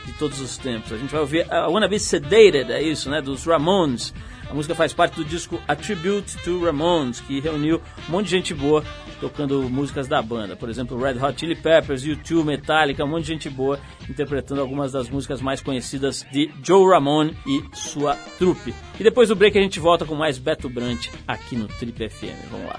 de 0.05 0.13
todos 0.19 0.39
os 0.39 0.59
tempos. 0.59 0.93
A 0.93 0.99
gente 0.99 1.11
vai 1.11 1.21
ouvir 1.23 1.51
a 1.51 1.67
Wanna 1.69 1.89
Be 1.89 1.99
Sedated, 1.99 2.71
é 2.71 2.83
isso, 2.83 3.09
né, 3.09 3.23
dos 3.23 3.47
Ramones. 3.47 4.13
A 4.53 4.55
música 4.55 4.75
faz 4.75 4.93
parte 4.93 5.15
do 5.15 5.25
disco 5.25 5.59
A 5.67 5.75
Tribute 5.75 6.37
to 6.45 6.63
Ramones, 6.63 7.21
que 7.21 7.41
reuniu 7.41 7.81
um 8.07 8.13
monte 8.13 8.27
de 8.27 8.33
gente 8.33 8.53
boa 8.53 8.85
tocando 9.19 9.63
músicas 9.71 10.07
da 10.07 10.21
banda. 10.21 10.55
Por 10.55 10.69
exemplo, 10.69 11.03
Red 11.03 11.17
Hot 11.25 11.41
Chili 11.41 11.57
Peppers, 11.57 12.05
U2, 12.05 12.45
Metallica, 12.45 13.03
um 13.03 13.09
monte 13.09 13.23
de 13.23 13.29
gente 13.29 13.49
boa 13.49 13.81
interpretando 14.11 14.61
algumas 14.61 14.93
das 14.93 15.09
músicas 15.09 15.41
mais 15.41 15.63
conhecidas 15.63 16.27
de 16.31 16.51
Joe 16.63 16.87
Ramone 16.93 17.35
e 17.47 17.65
sua 17.73 18.15
trupe. 18.39 18.75
E 19.01 19.03
depois 19.03 19.31
do 19.31 19.37
break 19.37 19.57
a 19.57 19.63
gente 19.63 19.81
volta 19.81 20.05
com 20.05 20.15
mais 20.15 20.37
Beto 20.37 20.69
Brant 20.69 21.09
aqui 21.27 21.57
no 21.57 21.67
Trip 21.67 22.11
FM. 22.11 22.51
Vamos 22.51 22.67
lá. 22.67 22.77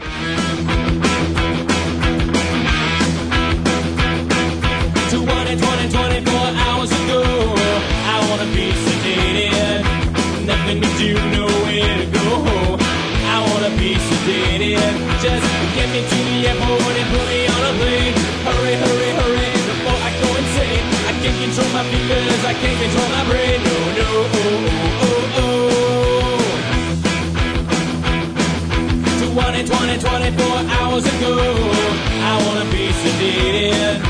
20, 5.09 5.57
20, 5.57 5.89
24 5.89 6.55
hours 6.55 6.91
ago. 6.91 7.23
I 8.05 8.27
wanna 8.29 8.45
be. 8.53 9.02
Nothing 10.73 10.89
to 10.89 10.97
do, 10.97 11.13
nowhere 11.37 11.97
to 12.01 12.07
go. 12.09 12.25
I 13.29 13.37
wanna 13.45 13.69
be 13.77 13.93
sedated. 13.93 14.81
Just 15.21 15.45
get 15.77 15.85
me 15.93 16.01
to 16.01 16.17
the 16.25 16.49
airport 16.49 16.97
and 16.97 17.09
put 17.13 17.25
me 17.29 17.45
on 17.45 17.61
a 17.61 17.73
plane. 17.77 18.13
Hurry, 18.41 18.73
hurry, 18.81 19.09
hurry, 19.13 19.49
before 19.69 19.99
I 20.01 20.09
go 20.17 20.33
insane. 20.33 20.85
I 21.05 21.13
can't 21.21 21.37
control 21.45 21.69
my 21.77 21.83
fingers, 21.93 22.41
I 22.41 22.53
can't 22.57 22.79
control 22.81 23.09
my 23.13 23.23
brain. 23.29 23.61
No, 23.61 23.77
no, 24.01 24.09
oh, 24.33 24.65
oh, 25.05 25.37
oh, 25.37 25.45
oh. 25.45 25.61
20, 29.29 29.69
20, 29.69 29.99
24 30.01 30.57
hours 30.73 31.05
ago. 31.05 31.33
I 32.17 32.33
wanna 32.47 32.65
be 32.73 32.89
sedated. 33.01 34.01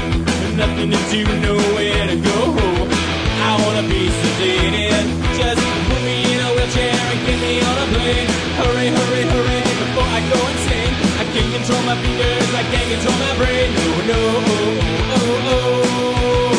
Nothing 0.55 0.91
to 0.95 0.99
do, 1.11 1.27
nowhere 1.43 2.07
to 2.07 2.15
go. 2.23 2.55
I 2.55 3.59
wanna 3.65 3.83
be 3.83 4.07
sedated. 4.07 5.22
Wheelchair 6.63 6.95
and 6.95 7.19
get 7.25 7.39
me 7.41 7.59
on 7.61 7.77
a 7.77 7.87
plane. 7.93 8.27
Hurry, 8.59 8.87
hurry, 8.87 9.23
hurry, 9.23 9.59
before 9.83 10.07
I 10.07 10.19
go 10.31 10.39
insane. 10.47 10.93
I 11.19 11.25
can't 11.33 11.51
control 11.53 11.81
my 11.83 11.95
fingers, 12.01 12.53
I 12.55 12.63
can't 12.71 12.89
control 12.93 13.17
my 13.19 13.35
brain. 13.37 13.73
No, 13.75 13.87
no, 14.11 14.19
oh, 14.47 14.79
oh, 15.15 16.49
oh. 16.49 16.52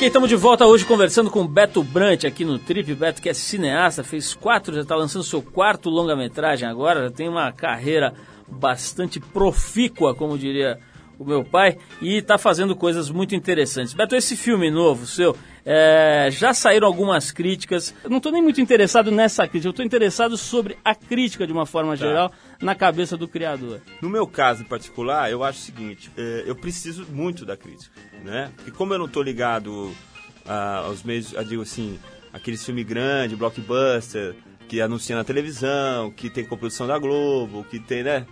Ok, 0.00 0.06
estamos 0.06 0.30
de 0.30 0.36
volta 0.36 0.66
hoje 0.66 0.86
conversando 0.86 1.30
com 1.30 1.46
Beto 1.46 1.84
Brant 1.84 2.24
aqui 2.24 2.42
no 2.42 2.58
Trip. 2.58 2.94
Beto 2.94 3.20
que 3.20 3.28
é 3.28 3.34
cineasta, 3.34 4.02
fez 4.02 4.32
quatro, 4.32 4.74
já 4.74 4.80
está 4.80 4.96
lançando 4.96 5.22
seu 5.22 5.42
quarto 5.42 5.90
longa-metragem 5.90 6.66
agora, 6.66 7.02
já 7.02 7.10
tem 7.10 7.28
uma 7.28 7.52
carreira 7.52 8.14
bastante 8.48 9.20
profícua, 9.20 10.14
como 10.14 10.38
diria 10.38 10.78
o 11.18 11.24
meu 11.26 11.44
pai, 11.44 11.76
e 12.00 12.16
está 12.16 12.38
fazendo 12.38 12.74
coisas 12.74 13.10
muito 13.10 13.34
interessantes. 13.34 13.92
Beto, 13.92 14.16
esse 14.16 14.38
filme 14.38 14.70
novo 14.70 15.04
seu, 15.04 15.36
é, 15.64 16.28
já 16.30 16.52
saíram 16.54 16.86
algumas 16.86 17.30
críticas. 17.30 17.94
Eu 18.02 18.10
não 18.10 18.16
estou 18.18 18.32
nem 18.32 18.42
muito 18.42 18.60
interessado 18.60 19.10
nessa 19.10 19.46
crítica, 19.46 19.68
eu 19.68 19.70
estou 19.70 19.84
interessado 19.84 20.36
sobre 20.36 20.76
a 20.84 20.94
crítica 20.94 21.46
de 21.46 21.52
uma 21.52 21.66
forma 21.66 21.94
geral 21.96 22.32
na 22.60 22.74
cabeça 22.74 23.16
do 23.16 23.28
criador. 23.28 23.80
No 24.00 24.08
meu 24.08 24.26
caso 24.26 24.62
em 24.62 24.66
particular, 24.66 25.30
eu 25.30 25.42
acho 25.44 25.58
o 25.58 25.62
seguinte: 25.62 26.10
é, 26.16 26.44
eu 26.46 26.54
preciso 26.56 27.06
muito 27.10 27.44
da 27.44 27.56
crítica, 27.56 27.94
né? 28.24 28.50
Porque 28.56 28.70
como 28.70 28.92
eu 28.94 28.98
não 28.98 29.06
estou 29.06 29.22
ligado 29.22 29.92
a- 30.46 30.78
aos 30.86 31.02
meios, 31.02 31.34
digo 31.48 31.62
assim, 31.62 31.98
aqueles 32.32 32.64
filmes 32.64 32.86
grandes, 32.86 33.36
blockbuster, 33.38 34.34
que 34.68 34.80
anuncia 34.80 35.16
na 35.16 35.24
televisão, 35.24 36.10
que 36.12 36.30
tem 36.30 36.44
coprodução 36.44 36.86
da 36.86 36.96
Globo, 36.98 37.64
que 37.64 37.78
tem, 37.80 38.02
né? 38.02 38.26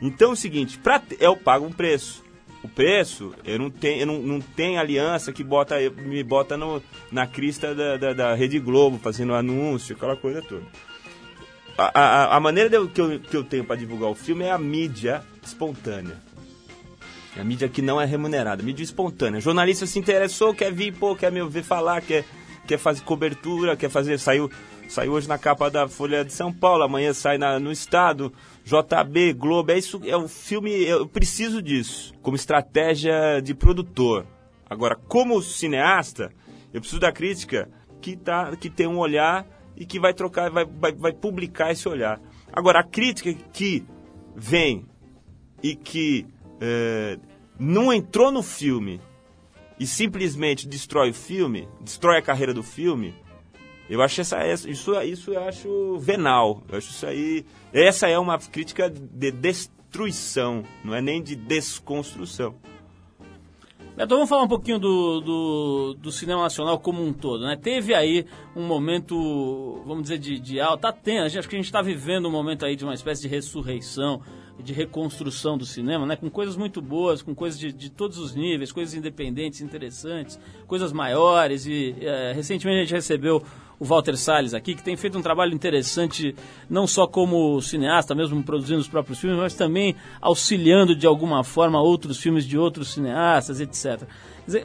Então 0.00 0.30
é 0.30 0.32
o 0.32 0.36
seguinte: 0.36 0.78
pra, 0.78 1.02
eu 1.18 1.36
pago 1.36 1.66
um 1.66 1.72
preço. 1.72 2.22
O 2.62 2.68
preço, 2.68 3.34
eu 3.44 3.58
não 3.58 3.70
tenho, 3.70 4.00
eu 4.02 4.06
não, 4.06 4.18
não 4.20 4.40
tenho 4.40 4.78
aliança 4.78 5.32
que 5.32 5.42
bota, 5.42 5.76
me 6.04 6.22
bota 6.22 6.56
no, 6.58 6.82
na 7.10 7.26
crista 7.26 7.74
da, 7.74 7.96
da, 7.96 8.12
da 8.12 8.34
Rede 8.34 8.58
Globo, 8.58 8.98
fazendo 8.98 9.34
anúncio, 9.34 9.96
aquela 9.96 10.14
coisa 10.14 10.42
toda. 10.42 10.64
A, 11.78 11.98
a, 11.98 12.36
a 12.36 12.40
maneira 12.40 12.68
de 12.68 12.86
que, 12.88 13.00
eu, 13.00 13.18
que 13.18 13.34
eu 13.36 13.42
tenho 13.44 13.64
para 13.64 13.76
divulgar 13.76 14.10
o 14.10 14.14
filme 14.14 14.44
é 14.44 14.50
a 14.50 14.58
mídia 14.58 15.22
espontânea. 15.42 16.18
É 17.34 17.40
a 17.40 17.44
mídia 17.44 17.68
que 17.68 17.80
não 17.80 17.98
é 17.98 18.04
remunerada, 18.04 18.62
mídia 18.62 18.82
espontânea. 18.84 19.40
Jornalista 19.40 19.86
se 19.86 19.98
interessou, 19.98 20.52
quer 20.52 20.70
vir, 20.70 20.92
pô, 20.92 21.16
quer 21.16 21.32
me 21.32 21.40
ouvir 21.40 21.62
falar, 21.62 22.02
quer, 22.02 22.24
quer 22.66 22.76
fazer 22.76 23.00
cobertura, 23.04 23.74
quer 23.76 23.88
fazer. 23.88 24.18
Saiu, 24.18 24.50
saiu 24.86 25.12
hoje 25.12 25.26
na 25.28 25.38
capa 25.38 25.70
da 25.70 25.88
Folha 25.88 26.22
de 26.24 26.32
São 26.34 26.52
Paulo, 26.52 26.82
amanhã 26.82 27.14
sai 27.14 27.38
na- 27.38 27.58
no 27.58 27.72
Estado, 27.72 28.30
JB, 28.64 29.32
Globo. 29.34 29.72
É 29.72 29.78
isso, 29.78 30.00
é 30.04 30.16
o 30.16 30.28
filme. 30.28 30.70
Eu 30.84 31.06
preciso 31.08 31.62
disso, 31.62 32.12
como 32.22 32.36
estratégia 32.36 33.40
de 33.42 33.54
produtor. 33.54 34.26
Agora, 34.68 34.94
como 34.94 35.42
cineasta, 35.42 36.32
eu 36.72 36.80
preciso 36.80 37.00
da 37.00 37.10
crítica 37.10 37.68
que, 38.00 38.16
tá, 38.16 38.54
que 38.56 38.70
tem 38.70 38.86
um 38.86 38.98
olhar 38.98 39.46
e 39.76 39.84
que 39.84 39.98
vai 39.98 40.14
trocar, 40.14 40.50
vai, 40.50 40.64
vai, 40.64 40.92
vai 40.92 41.12
publicar 41.12 41.72
esse 41.72 41.88
olhar. 41.88 42.20
Agora, 42.52 42.80
a 42.80 42.84
crítica 42.84 43.32
que 43.52 43.84
vem 44.36 44.86
e 45.62 45.74
que 45.74 46.26
eh, 46.60 47.18
não 47.58 47.92
entrou 47.92 48.30
no 48.30 48.42
filme 48.42 49.00
e 49.78 49.86
simplesmente 49.86 50.68
destrói 50.68 51.10
o 51.10 51.14
filme, 51.14 51.68
destrói 51.80 52.18
a 52.18 52.22
carreira 52.22 52.52
do 52.52 52.62
filme, 52.62 53.14
eu 53.90 54.00
acho 54.00 54.20
essa, 54.20 54.46
isso, 54.46 54.94
isso 55.02 55.32
eu 55.32 55.42
acho 55.42 55.98
venal. 55.98 56.62
Eu 56.68 56.78
acho 56.78 56.90
isso 56.90 57.04
aí. 57.04 57.44
Essa 57.72 58.08
é 58.08 58.16
uma 58.16 58.38
crítica 58.38 58.88
de 58.88 59.32
destruição, 59.32 60.62
não 60.84 60.94
é 60.94 61.02
nem 61.02 61.20
de 61.20 61.34
desconstrução. 61.34 62.54
Beto, 63.96 64.14
vamos 64.14 64.28
falar 64.28 64.44
um 64.44 64.48
pouquinho 64.48 64.78
do, 64.78 65.20
do, 65.20 65.94
do 65.94 66.12
cinema 66.12 66.42
nacional 66.42 66.78
como 66.78 67.04
um 67.04 67.12
todo, 67.12 67.44
né? 67.44 67.56
Teve 67.60 67.92
aí 67.92 68.24
um 68.54 68.64
momento, 68.64 69.82
vamos 69.84 70.04
dizer, 70.04 70.18
de, 70.18 70.38
de 70.38 70.60
alta, 70.60 70.92
tá 70.92 70.92
tendo, 70.92 71.26
acho 71.26 71.48
que 71.48 71.56
a 71.56 71.58
gente 71.58 71.66
está 71.66 71.82
vivendo 71.82 72.28
um 72.28 72.30
momento 72.30 72.64
aí 72.64 72.76
de 72.76 72.84
uma 72.84 72.94
espécie 72.94 73.22
de 73.22 73.28
ressurreição, 73.28 74.22
de 74.62 74.72
reconstrução 74.72 75.58
do 75.58 75.66
cinema, 75.66 76.06
né? 76.06 76.14
Com 76.14 76.30
coisas 76.30 76.56
muito 76.56 76.80
boas, 76.80 77.22
com 77.22 77.34
coisas 77.34 77.58
de, 77.58 77.72
de 77.72 77.90
todos 77.90 78.18
os 78.18 78.34
níveis, 78.36 78.70
coisas 78.70 78.94
independentes, 78.94 79.60
interessantes, 79.60 80.38
coisas 80.68 80.92
maiores 80.92 81.66
e 81.66 81.96
eh, 82.00 82.32
recentemente 82.34 82.78
a 82.78 82.82
gente 82.84 82.94
recebeu 82.94 83.42
o 83.80 83.84
Walter 83.86 84.14
Salles 84.14 84.52
aqui, 84.52 84.74
que 84.74 84.82
tem 84.82 84.94
feito 84.94 85.18
um 85.18 85.22
trabalho 85.22 85.54
interessante, 85.54 86.36
não 86.68 86.86
só 86.86 87.06
como 87.06 87.60
cineasta, 87.62 88.14
mesmo 88.14 88.42
produzindo 88.42 88.78
os 88.78 88.86
próprios 88.86 89.18
filmes, 89.18 89.38
mas 89.38 89.54
também 89.54 89.96
auxiliando 90.20 90.94
de 90.94 91.06
alguma 91.06 91.42
forma 91.42 91.80
outros 91.80 92.20
filmes 92.20 92.44
de 92.44 92.58
outros 92.58 92.92
cineastas, 92.92 93.58
etc. 93.58 94.02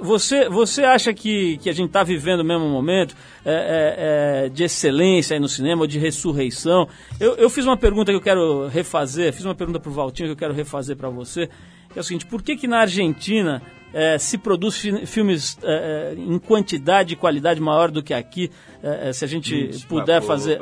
Você, 0.01 0.49
você 0.49 0.83
acha 0.83 1.13
que, 1.13 1.57
que 1.57 1.69
a 1.69 1.73
gente 1.73 1.87
está 1.87 2.03
vivendo 2.03 2.41
o 2.41 2.43
mesmo 2.43 2.67
momento 2.67 3.15
é, 3.45 3.53
é, 3.53 4.45
é, 4.45 4.49
de 4.49 4.63
excelência 4.63 5.35
aí 5.35 5.39
no 5.39 5.47
cinema, 5.47 5.87
de 5.87 5.97
ressurreição? 5.97 6.87
Eu, 7.17 7.35
eu 7.35 7.49
fiz 7.49 7.65
uma 7.65 7.77
pergunta 7.77 8.11
que 8.11 8.17
eu 8.17 8.21
quero 8.21 8.67
refazer, 8.67 9.31
fiz 9.31 9.45
uma 9.45 9.55
pergunta 9.55 9.79
para 9.79 9.89
o 9.89 9.93
Valtinho 9.93 10.27
que 10.27 10.33
eu 10.33 10.37
quero 10.37 10.53
refazer 10.53 10.97
para 10.97 11.09
você, 11.09 11.49
é 11.95 11.99
o 11.99 12.03
seguinte, 12.03 12.25
por 12.25 12.41
que 12.41 12.57
que 12.57 12.67
na 12.67 12.79
Argentina 12.79 13.61
eh, 13.97 14.17
se 14.19 14.37
produz 14.37 14.75
fi- 14.77 15.05
filmes 15.05 15.57
eh, 15.63 16.13
eh, 16.17 16.19
em 16.19 16.37
quantidade 16.37 17.13
e 17.13 17.15
qualidade 17.15 17.61
maior 17.61 17.89
do 17.89 18.03
que 18.03 18.13
aqui, 18.13 18.51
eh, 18.83 19.07
eh, 19.09 19.13
se 19.13 19.23
a 19.23 19.27
gente 19.27 19.71
Gente, 19.71 19.85
puder 19.87 20.21
fazer... 20.21 20.59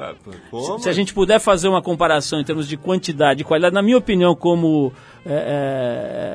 se-? 0.78 0.84
Se 0.84 0.88
a 0.90 0.94
gente 0.94 1.14
puder 1.16 1.40
fazer 1.40 1.68
uma 1.68 1.82
comparação 1.82 2.40
em 2.40 2.44
termos 2.44 2.68
de 2.68 2.78
quantidade 2.78 3.42
e 3.42 3.44
qualidade, 3.44 3.74
na 3.74 3.82
minha 3.82 3.98
opinião, 3.98 4.36
como, 4.36 4.94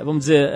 vamos 0.04 0.20
dizer, 0.24 0.50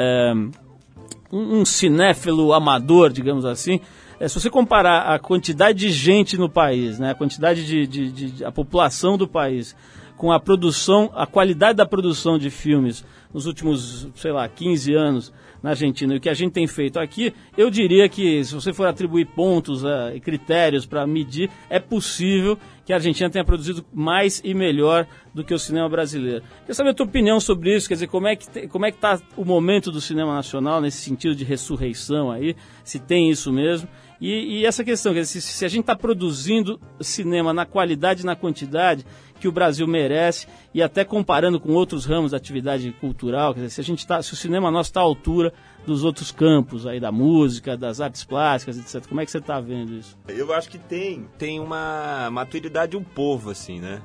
um, 1.32 1.60
um 1.60 1.64
cinéfilo 1.64 2.52
amador, 2.52 3.10
digamos 3.10 3.44
assim, 3.44 3.80
é, 4.20 4.28
se 4.28 4.38
você 4.38 4.50
comparar 4.50 5.02
a 5.14 5.18
quantidade 5.18 5.78
de 5.78 5.90
gente 5.90 6.36
no 6.38 6.48
país, 6.48 6.98
né, 6.98 7.10
a 7.10 7.14
quantidade 7.14 7.64
de, 7.66 7.86
de, 7.86 8.10
de- 8.10 8.30
de- 8.32 8.44
a 8.44 8.52
população 8.52 9.16
do 9.16 9.26
país 9.26 9.74
com 10.16 10.30
a 10.30 10.38
produção, 10.38 11.10
a 11.14 11.26
qualidade 11.26 11.76
da 11.78 11.86
produção 11.86 12.38
de 12.38 12.48
filmes 12.50 13.04
nos 13.34 13.46
últimos, 13.46 14.06
sei 14.14 14.30
lá, 14.30 14.46
15 14.48 14.94
anos 14.94 15.32
na 15.62 15.70
Argentina 15.70 16.14
e 16.14 16.16
o 16.16 16.20
que 16.20 16.28
a 16.28 16.34
gente 16.34 16.52
tem 16.52 16.66
feito 16.66 16.98
aqui, 16.98 17.32
eu 17.56 17.70
diria 17.70 18.08
que 18.08 18.44
se 18.44 18.54
você 18.54 18.72
for 18.72 18.86
atribuir 18.86 19.26
pontos 19.26 19.84
eh, 19.84 20.16
e 20.16 20.20
critérios 20.20 20.84
para 20.84 21.06
medir, 21.06 21.48
é 21.70 21.78
possível 21.78 22.58
que 22.84 22.92
a 22.92 22.96
Argentina 22.96 23.30
tenha 23.30 23.44
produzido 23.44 23.84
mais 23.92 24.40
e 24.44 24.54
melhor 24.54 25.06
do 25.32 25.44
que 25.44 25.54
o 25.54 25.58
cinema 25.58 25.88
brasileiro. 25.88 26.42
Queria 26.60 26.74
saber 26.74 26.90
a 26.90 26.94
tua 26.94 27.06
opinião 27.06 27.38
sobre 27.38 27.74
isso, 27.76 27.86
quer 27.86 27.94
dizer, 27.94 28.08
como 28.08 28.26
é 28.26 28.34
que 28.34 28.68
como 28.68 28.84
é 28.84 28.90
que 28.90 28.96
está 28.96 29.20
o 29.36 29.44
momento 29.44 29.92
do 29.92 30.00
cinema 30.00 30.34
nacional 30.34 30.80
nesse 30.80 30.98
sentido 30.98 31.34
de 31.34 31.44
ressurreição 31.44 32.30
aí, 32.30 32.56
se 32.82 32.98
tem 32.98 33.30
isso 33.30 33.52
mesmo. 33.52 33.88
E, 34.20 34.60
e 34.60 34.66
essa 34.66 34.84
questão, 34.84 35.12
quer 35.12 35.20
dizer, 35.20 35.40
se, 35.40 35.52
se 35.52 35.64
a 35.64 35.68
gente 35.68 35.80
está 35.80 35.96
produzindo 35.96 36.80
cinema 37.00 37.52
na 37.52 37.66
qualidade 37.66 38.22
e 38.22 38.26
na 38.26 38.36
quantidade 38.36 39.04
que 39.42 39.48
o 39.48 39.52
Brasil 39.52 39.88
merece, 39.88 40.46
e 40.72 40.80
até 40.80 41.04
comparando 41.04 41.58
com 41.58 41.72
outros 41.72 42.04
ramos 42.04 42.30
da 42.30 42.36
atividade 42.36 42.92
cultural, 43.00 43.52
quer 43.52 43.62
dizer, 43.62 43.70
se, 43.70 43.80
a 43.80 43.84
gente 43.84 44.06
tá, 44.06 44.22
se 44.22 44.32
o 44.32 44.36
cinema 44.36 44.70
nosso 44.70 44.90
está 44.90 45.00
à 45.00 45.02
altura 45.02 45.52
dos 45.84 46.04
outros 46.04 46.30
campos 46.30 46.86
aí 46.86 47.00
da 47.00 47.10
música, 47.10 47.76
das 47.76 48.00
artes 48.00 48.22
plásticas, 48.22 48.78
etc. 48.78 49.04
Como 49.08 49.20
é 49.20 49.24
que 49.24 49.32
você 49.32 49.38
está 49.38 49.58
vendo 49.60 49.94
isso? 49.94 50.16
Eu 50.28 50.54
acho 50.54 50.70
que 50.70 50.78
tem, 50.78 51.26
tem 51.36 51.58
uma 51.58 52.30
maturidade 52.30 52.96
um 52.96 53.02
povo, 53.02 53.50
assim, 53.50 53.80
né? 53.80 54.00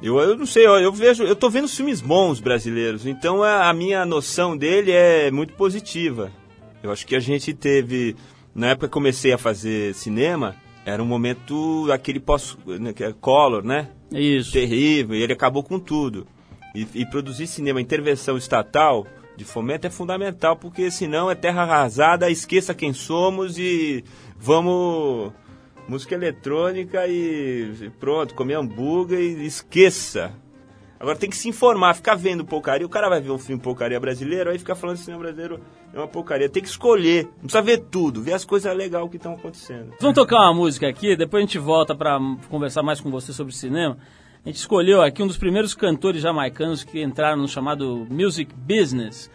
Eu, 0.00 0.20
eu 0.20 0.36
não 0.36 0.46
sei, 0.46 0.64
eu, 0.64 0.78
eu 0.78 0.92
vejo, 0.92 1.24
eu 1.24 1.34
tô 1.34 1.50
vendo 1.50 1.66
filmes 1.66 2.00
bons 2.00 2.38
brasileiros, 2.38 3.04
então 3.04 3.42
a, 3.42 3.68
a 3.68 3.72
minha 3.72 4.06
noção 4.06 4.56
dele 4.56 4.92
é 4.92 5.28
muito 5.32 5.54
positiva. 5.54 6.30
Eu 6.84 6.92
acho 6.92 7.04
que 7.04 7.16
a 7.16 7.20
gente 7.20 7.52
teve, 7.52 8.14
na 8.54 8.68
época 8.68 8.86
que 8.86 8.92
comecei 8.92 9.32
a 9.32 9.38
fazer 9.38 9.92
cinema, 9.92 10.54
era 10.84 11.02
um 11.02 11.06
momento 11.06 11.88
aquele 11.92 12.20
pós, 12.20 12.56
color, 13.20 13.64
né? 13.64 13.88
Isso. 14.12 14.52
terrível, 14.52 15.16
e 15.16 15.22
ele 15.22 15.32
acabou 15.32 15.62
com 15.62 15.78
tudo. 15.78 16.26
E, 16.74 16.86
e 16.94 17.06
produzir 17.06 17.46
cinema, 17.46 17.80
intervenção 17.80 18.36
estatal 18.36 19.06
de 19.36 19.44
fomento 19.44 19.86
é 19.86 19.90
fundamental, 19.90 20.56
porque 20.56 20.90
senão 20.90 21.30
é 21.30 21.34
terra 21.34 21.62
arrasada, 21.62 22.30
esqueça 22.30 22.74
quem 22.74 22.92
somos 22.92 23.58
e 23.58 24.04
vamos 24.36 25.32
música 25.88 26.14
eletrônica 26.14 27.06
e 27.08 27.90
pronto, 27.98 28.34
comer 28.34 28.54
hambúrguer 28.54 29.20
e 29.20 29.46
esqueça. 29.46 30.32
Agora 30.98 31.18
tem 31.18 31.28
que 31.28 31.36
se 31.36 31.48
informar, 31.48 31.94
ficar 31.94 32.14
vendo 32.14 32.44
porcaria. 32.44 32.86
O 32.86 32.90
cara 32.90 33.08
vai 33.08 33.20
ver 33.20 33.30
um 33.30 33.38
filme 33.38 33.60
porcaria 33.60 33.98
brasileiro, 33.98 34.50
aí 34.50 34.58
fica 34.58 34.76
falando 34.76 34.98
que 34.98 35.02
cinema 35.02 35.22
brasileiro 35.22 35.60
é 35.92 35.98
uma 35.98 36.08
porcaria. 36.08 36.48
Tem 36.48 36.62
que 36.62 36.68
escolher, 36.68 37.24
não 37.24 37.42
precisa 37.42 37.62
ver 37.62 37.78
tudo, 37.90 38.22
ver 38.22 38.32
as 38.32 38.44
coisas 38.44 38.74
legais 38.76 39.08
que 39.10 39.16
estão 39.16 39.34
acontecendo. 39.34 39.92
Vamos 40.00 40.14
tocar 40.14 40.38
uma 40.40 40.54
música 40.54 40.88
aqui, 40.88 41.16
depois 41.16 41.42
a 41.42 41.46
gente 41.46 41.58
volta 41.58 41.94
para 41.94 42.18
conversar 42.48 42.82
mais 42.82 43.00
com 43.00 43.10
você 43.10 43.32
sobre 43.32 43.54
cinema. 43.54 43.96
A 44.44 44.48
gente 44.48 44.56
escolheu 44.56 45.02
aqui 45.02 45.22
um 45.22 45.26
dos 45.26 45.36
primeiros 45.36 45.74
cantores 45.74 46.20
jamaicanos 46.20 46.82
que 46.82 47.00
entraram 47.00 47.42
no 47.42 47.48
chamado 47.48 48.06
Music 48.10 48.52
Business. 48.54 49.30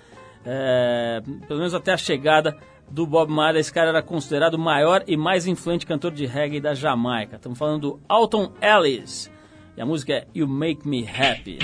É, 0.45 1.21
pelo 1.47 1.59
menos 1.59 1.73
até 1.73 1.93
a 1.93 1.97
chegada 1.97 2.57
do 2.89 3.05
Bob 3.05 3.31
Marley, 3.31 3.61
esse 3.61 3.71
cara 3.71 3.89
era 3.89 4.01
considerado 4.01 4.55
o 4.55 4.59
maior 4.59 5.03
e 5.07 5.15
mais 5.15 5.47
influente 5.47 5.85
cantor 5.85 6.11
de 6.11 6.25
reggae 6.25 6.59
da 6.59 6.73
Jamaica. 6.73 7.35
Estamos 7.37 7.57
falando 7.57 7.81
do 7.81 7.99
Alton 8.07 8.53
Ellis. 8.61 9.31
E 9.75 9.81
a 9.81 9.85
música 9.85 10.13
é 10.13 10.27
You 10.33 10.47
Make 10.47 10.87
Me 10.87 11.07
Happy. 11.07 11.59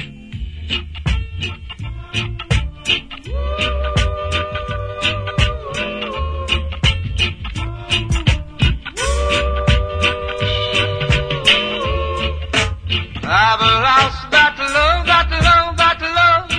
I've 13.35 13.61
lost 13.61 14.29
that 14.29 14.55
love, 14.59 15.07
that 15.07 15.27
love, 15.31 15.75
that 15.77 15.99
love 16.05 16.49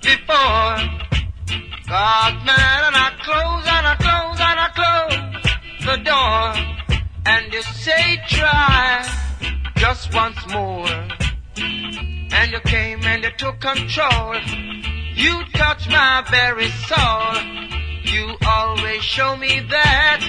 before. 0.00 0.78
God, 1.88 2.34
man, 2.46 2.80
and 2.86 2.94
I 2.94 3.10
close 3.18 3.66
and 3.66 3.84
I 3.84 3.96
close 3.98 4.38
and 4.38 4.60
I 4.62 4.68
close 4.78 5.18
the 5.82 5.96
door. 6.06 6.54
And 7.26 7.52
you 7.52 7.62
say 7.62 8.22
try 8.28 9.04
just 9.74 10.14
once 10.14 10.38
more. 10.52 10.86
And 11.56 12.52
you 12.52 12.60
came 12.60 13.02
and 13.02 13.24
you 13.24 13.30
took 13.36 13.58
control. 13.58 14.36
You 15.16 15.42
touched 15.54 15.90
my 15.90 16.24
very 16.30 16.70
soul. 16.86 17.42
You 18.04 18.36
always 18.46 19.02
show 19.02 19.36
me 19.36 19.66
that 19.68 20.20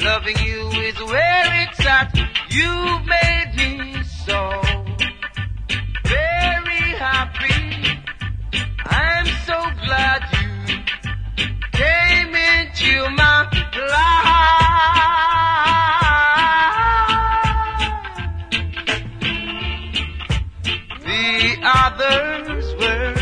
loving 0.00 0.38
you 0.38 0.66
is 0.82 1.00
where 1.00 1.62
it's 1.62 1.86
at. 1.86 2.12
You 2.50 2.98
made 3.06 3.52
me 3.54 4.02
so. 4.26 4.81
I'm 8.94 9.26
so 9.46 9.58
glad 9.84 10.20
you 10.32 10.48
came 11.72 12.34
into 12.34 12.92
my 13.16 13.48
life. 13.92 14.52
The 21.04 21.56
others 21.64 22.66
were 22.80 23.14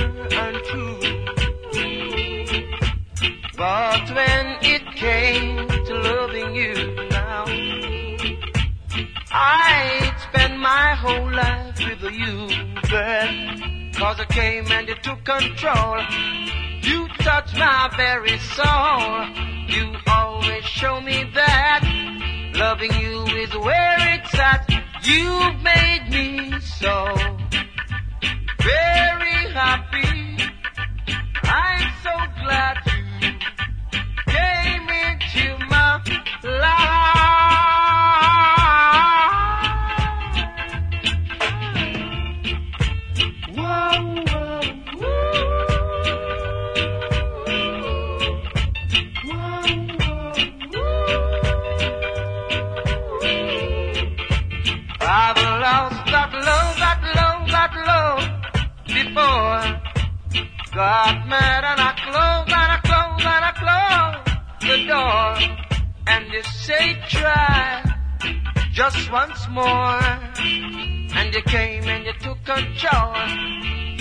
untrue. 0.47 1.01
But 3.57 4.05
when 4.15 4.47
it 4.63 4.85
came 4.97 5.69
to 5.69 5.95
loving 5.95 6.55
you 6.55 6.75
now, 7.11 7.45
I'd 9.33 10.17
spend 10.29 10.59
my 10.61 10.95
whole 10.95 11.31
life 11.31 11.79
with 11.79 12.13
you, 12.13 12.49
girl. 12.89 13.60
Cause 14.01 14.19
I 14.19 14.25
came 14.25 14.65
and 14.73 14.89
you 14.89 14.95
took 14.95 15.23
control. 15.27 16.01
You 16.81 17.07
touch 17.19 17.55
my 17.55 17.91
very 17.99 18.39
soul. 18.57 19.27
You 19.69 19.95
always 20.07 20.65
show 20.65 21.03
me 21.03 21.31
that 21.35 21.83
loving 22.55 22.95
you 22.95 23.27
is 23.37 23.55
where 23.59 23.97
it's 24.15 24.35
at. 24.39 24.67
You've 25.03 25.61
made 25.63 26.09
me 26.09 26.59
so 26.61 27.15
very 28.63 29.53
happy. 29.53 30.49
I'm 31.45 31.93
so 32.03 32.17
glad 32.43 32.79
you 32.87 33.33
came 34.33 34.89
into 34.89 35.60
the 64.71 64.87
door. 64.87 65.35
And 66.07 66.33
you 66.33 66.43
say 66.45 66.97
try 67.09 67.83
just 68.73 69.11
once 69.11 69.49
more. 69.49 70.01
And 71.19 71.35
you 71.35 71.43
came 71.43 71.85
and 71.89 72.07
you 72.07 72.13
took 72.21 72.39
control. 72.45 73.15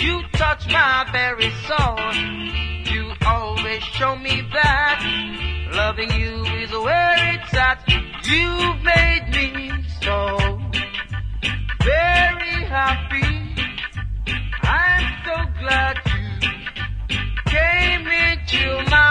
You 0.04 0.22
touched 0.34 0.72
my 0.72 1.08
very 1.12 1.50
soul. 1.68 2.00
You 2.94 3.14
always 3.26 3.84
show 3.98 4.16
me 4.16 4.44
that 4.54 5.00
loving 5.74 6.12
you 6.22 6.44
is 6.62 6.72
where 6.72 7.16
it's 7.34 7.54
at. 7.56 7.84
You 8.36 8.52
made 8.84 9.28
me 9.34 9.72
so 10.04 10.38
very 11.82 12.58
happy. 12.78 13.32
I'm 14.62 15.06
so 15.26 15.36
glad 15.62 15.96
you 16.06 17.20
came 17.46 18.08
into 18.08 18.92
my 18.92 19.10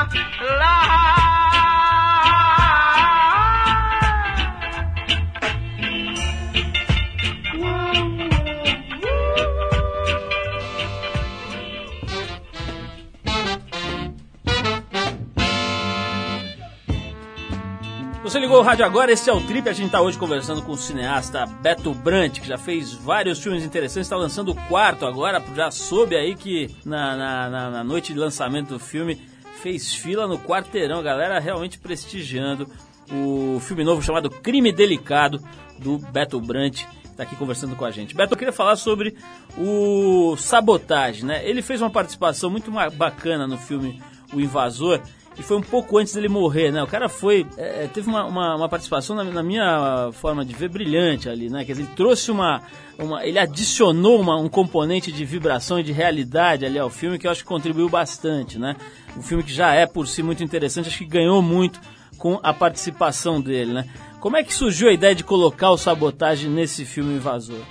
Você 18.29 18.39
ligou 18.39 18.59
o 18.59 18.62
rádio 18.62 18.85
agora, 18.85 19.11
esse 19.11 19.31
é 19.31 19.33
o 19.33 19.41
Trip. 19.41 19.66
A 19.70 19.72
gente 19.72 19.87
está 19.87 20.03
hoje 20.03 20.18
conversando 20.18 20.61
com 20.61 20.72
o 20.72 20.76
cineasta 20.76 21.47
Beto 21.47 21.95
Brant, 21.95 22.41
que 22.41 22.47
já 22.47 22.59
fez 22.59 22.93
vários 22.93 23.43
filmes 23.43 23.64
interessantes, 23.64 24.05
está 24.05 24.18
lançando 24.18 24.51
o 24.51 24.55
quarto 24.68 25.07
agora. 25.07 25.43
Já 25.57 25.70
soube 25.70 26.14
aí 26.14 26.37
que 26.37 26.68
na, 26.85 27.16
na, 27.16 27.49
na, 27.49 27.70
na 27.70 27.83
noite 27.85 28.12
de 28.12 28.18
lançamento 28.18 28.68
do 28.68 28.79
filme 28.79 29.18
fez 29.62 29.95
fila 29.95 30.26
no 30.26 30.39
quarteirão, 30.39 31.03
galera 31.03 31.39
realmente 31.39 31.79
prestigiando 31.79 32.68
o 33.11 33.61
filme 33.61 33.83
novo 33.83 34.03
chamado 34.03 34.29
Crime 34.29 34.72
Delicado, 34.72 35.43
do 35.79 35.97
Beto 35.97 36.39
Brant, 36.39 36.83
está 37.05 37.22
aqui 37.22 37.35
conversando 37.35 37.76
com 37.76 37.87
a 37.87 37.91
gente. 37.91 38.14
Beto, 38.14 38.35
eu 38.35 38.39
queria 38.39 38.53
falar 38.53 38.76
sobre 38.76 39.16
o 39.57 40.37
Sabotagem, 40.37 41.24
né? 41.24 41.49
Ele 41.49 41.62
fez 41.62 41.81
uma 41.81 41.89
participação 41.89 42.51
muito 42.51 42.70
bacana 42.95 43.47
no 43.47 43.57
filme 43.57 44.03
O 44.35 44.39
Invasor, 44.39 45.01
e 45.39 45.43
foi 45.43 45.57
um 45.57 45.62
pouco 45.62 45.97
antes 45.99 46.12
dele 46.12 46.28
morrer, 46.28 46.72
né? 46.72 46.82
O 46.82 46.86
cara 46.86 47.09
foi. 47.09 47.47
é, 47.57 47.86
teve 47.86 48.09
uma, 48.09 48.24
uma, 48.24 48.57
uma 48.57 48.68
participação, 48.68 49.14
na, 49.14 49.22
na 49.22 49.43
minha 49.43 50.11
forma 50.12 50.45
de 50.45 50.53
ver, 50.53 50.68
brilhante 50.68 51.28
ali, 51.28 51.49
né? 51.49 51.64
Quer 51.64 51.72
dizer, 51.72 51.84
ele 51.84 51.95
trouxe 51.95 52.32
uma. 52.32 52.61
uma 52.99 53.24
ele 53.24 53.39
adicionou 53.39 54.20
uma, 54.20 54.36
um 54.36 54.49
componente 54.49 55.12
de 55.12 55.24
vibração 55.24 55.78
e 55.78 55.84
de 55.84 55.93
realidade 55.93 56.66
ali 56.66 56.76
ao 56.76 56.91
filme 56.91 57.18
que 57.20 57.26
eu 57.26 57.30
acho 57.30 57.43
que 57.43 57.49
contribuiu 57.49 57.89
bastante, 57.89 58.59
né? 58.59 58.74
Um 59.16 59.22
filme 59.22 59.45
que 59.45 59.53
já 59.53 59.72
é 59.72 59.86
por 59.86 60.09
si 60.09 60.24
muito 60.24 60.43
interessante, 60.43 60.89
acho 60.89 60.99
que 60.99 61.05
ganhou 61.05 61.41
muito 61.41 61.80
com 62.18 62.41
a 62.43 62.53
participação 62.53 63.41
dele, 63.41 63.72
né? 63.72 63.89
Como 64.18 64.36
é 64.36 64.43
que 64.43 64.53
surgiu 64.53 64.89
a 64.89 64.93
ideia 64.93 65.14
de 65.14 65.22
colocar 65.22 65.70
o 65.70 65.78
sabotagem 65.78 66.51
nesse 66.51 66.84
filme 66.84 67.14
Invasor? 67.14 67.62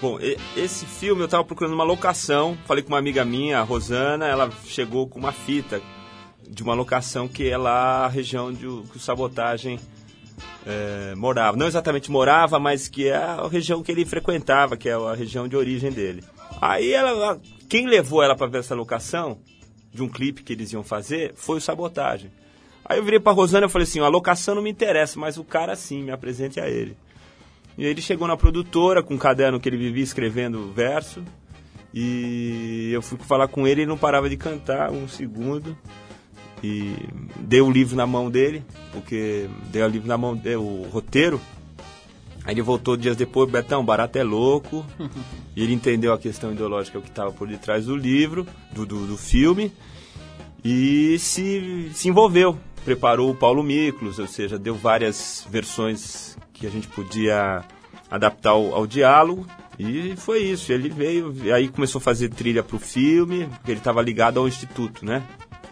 Bom, 0.00 0.18
esse 0.56 0.86
filme 0.86 1.22
eu 1.22 1.28
tava 1.28 1.44
procurando 1.44 1.74
uma 1.74 1.84
locação. 1.84 2.56
Falei 2.66 2.82
com 2.82 2.88
uma 2.88 2.98
amiga 2.98 3.24
minha, 3.24 3.58
a 3.58 3.62
Rosana, 3.62 4.26
ela 4.26 4.50
chegou 4.66 5.08
com 5.08 5.18
uma 5.18 5.32
fita 5.32 5.80
de 6.48 6.62
uma 6.62 6.74
locação 6.74 7.28
que 7.28 7.48
é 7.48 7.56
lá 7.56 8.04
a 8.04 8.08
região 8.08 8.52
de, 8.52 8.66
que 8.90 8.96
o 8.96 9.00
Sabotagem 9.00 9.78
é, 10.66 11.14
morava. 11.14 11.56
Não 11.56 11.66
exatamente 11.66 12.10
morava, 12.10 12.58
mas 12.58 12.88
que 12.88 13.08
é 13.08 13.16
a 13.16 13.46
região 13.48 13.82
que 13.82 13.90
ele 13.90 14.04
frequentava, 14.04 14.76
que 14.76 14.88
é 14.88 14.94
a 14.94 15.14
região 15.14 15.48
de 15.48 15.56
origem 15.56 15.90
dele. 15.90 16.22
Aí 16.60 16.92
ela, 16.92 17.40
quem 17.68 17.86
levou 17.86 18.22
ela 18.22 18.36
para 18.36 18.46
ver 18.46 18.58
essa 18.58 18.74
locação 18.74 19.38
de 19.92 20.02
um 20.02 20.08
clipe 20.08 20.42
que 20.42 20.52
eles 20.52 20.72
iam 20.72 20.82
fazer 20.82 21.32
foi 21.34 21.58
o 21.58 21.60
Sabotagem. 21.60 22.30
Aí 22.84 22.98
eu 22.98 23.04
virei 23.04 23.20
pra 23.20 23.32
Rosana 23.32 23.66
e 23.66 23.70
falei 23.70 23.84
assim, 23.84 24.00
a 24.00 24.08
locação 24.08 24.54
não 24.54 24.62
me 24.62 24.70
interessa, 24.70 25.18
mas 25.18 25.36
o 25.36 25.44
cara 25.44 25.76
sim, 25.76 26.02
me 26.02 26.10
apresente 26.10 26.60
a 26.60 26.68
ele. 26.68 26.96
E 27.76 27.84
ele 27.84 28.02
chegou 28.02 28.28
na 28.28 28.36
produtora 28.36 29.02
com 29.02 29.14
um 29.14 29.18
caderno 29.18 29.58
que 29.58 29.68
ele 29.68 29.76
vivia 29.76 30.02
escrevendo 30.02 30.72
verso. 30.72 31.22
E 31.94 32.90
eu 32.92 33.02
fui 33.02 33.18
falar 33.18 33.48
com 33.48 33.66
ele 33.66 33.82
e 33.82 33.86
não 33.86 33.98
parava 33.98 34.28
de 34.28 34.36
cantar 34.36 34.90
um 34.90 35.06
segundo. 35.06 35.76
E 36.62 36.94
dei 37.38 37.60
o 37.60 37.70
livro 37.70 37.96
na 37.96 38.06
mão 38.06 38.30
dele, 38.30 38.64
porque 38.92 39.48
dei 39.70 39.82
o 39.82 39.88
livro 39.88 40.06
na 40.06 40.16
mão 40.16 40.36
dele, 40.36 40.56
o 40.56 40.86
roteiro. 40.90 41.40
Aí 42.44 42.54
ele 42.54 42.62
voltou 42.62 42.96
dias 42.96 43.16
depois, 43.16 43.50
Betão, 43.50 43.84
barato 43.84 44.18
é 44.18 44.22
louco. 44.22 44.86
e 45.56 45.62
ele 45.62 45.72
entendeu 45.72 46.12
a 46.12 46.18
questão 46.18 46.52
ideológica 46.52 47.00
que 47.00 47.08
estava 47.08 47.32
por 47.32 47.48
detrás 47.48 47.86
do 47.86 47.96
livro, 47.96 48.46
do, 48.72 48.86
do, 48.86 49.06
do 49.06 49.16
filme. 49.16 49.72
E 50.64 51.18
se, 51.18 51.90
se 51.92 52.08
envolveu. 52.08 52.56
Preparou 52.84 53.30
o 53.30 53.34
Paulo 53.34 53.62
Miklos, 53.62 54.18
ou 54.18 54.26
seja, 54.26 54.58
deu 54.58 54.74
várias 54.74 55.46
versões 55.48 56.36
que 56.52 56.66
a 56.66 56.70
gente 56.70 56.88
podia 56.88 57.64
adaptar 58.10 58.50
ao, 58.50 58.74
ao 58.74 58.86
diálogo. 58.86 59.46
E 59.78 60.14
foi 60.16 60.40
isso. 60.40 60.72
Ele 60.72 60.88
veio, 60.88 61.34
e 61.42 61.52
aí 61.52 61.68
começou 61.68 61.98
a 61.98 62.02
fazer 62.02 62.28
trilha 62.28 62.62
para 62.62 62.76
o 62.76 62.80
filme, 62.80 63.46
porque 63.46 63.70
ele 63.70 63.78
estava 63.78 64.02
ligado 64.02 64.38
ao 64.38 64.48
Instituto, 64.48 65.04
né? 65.04 65.22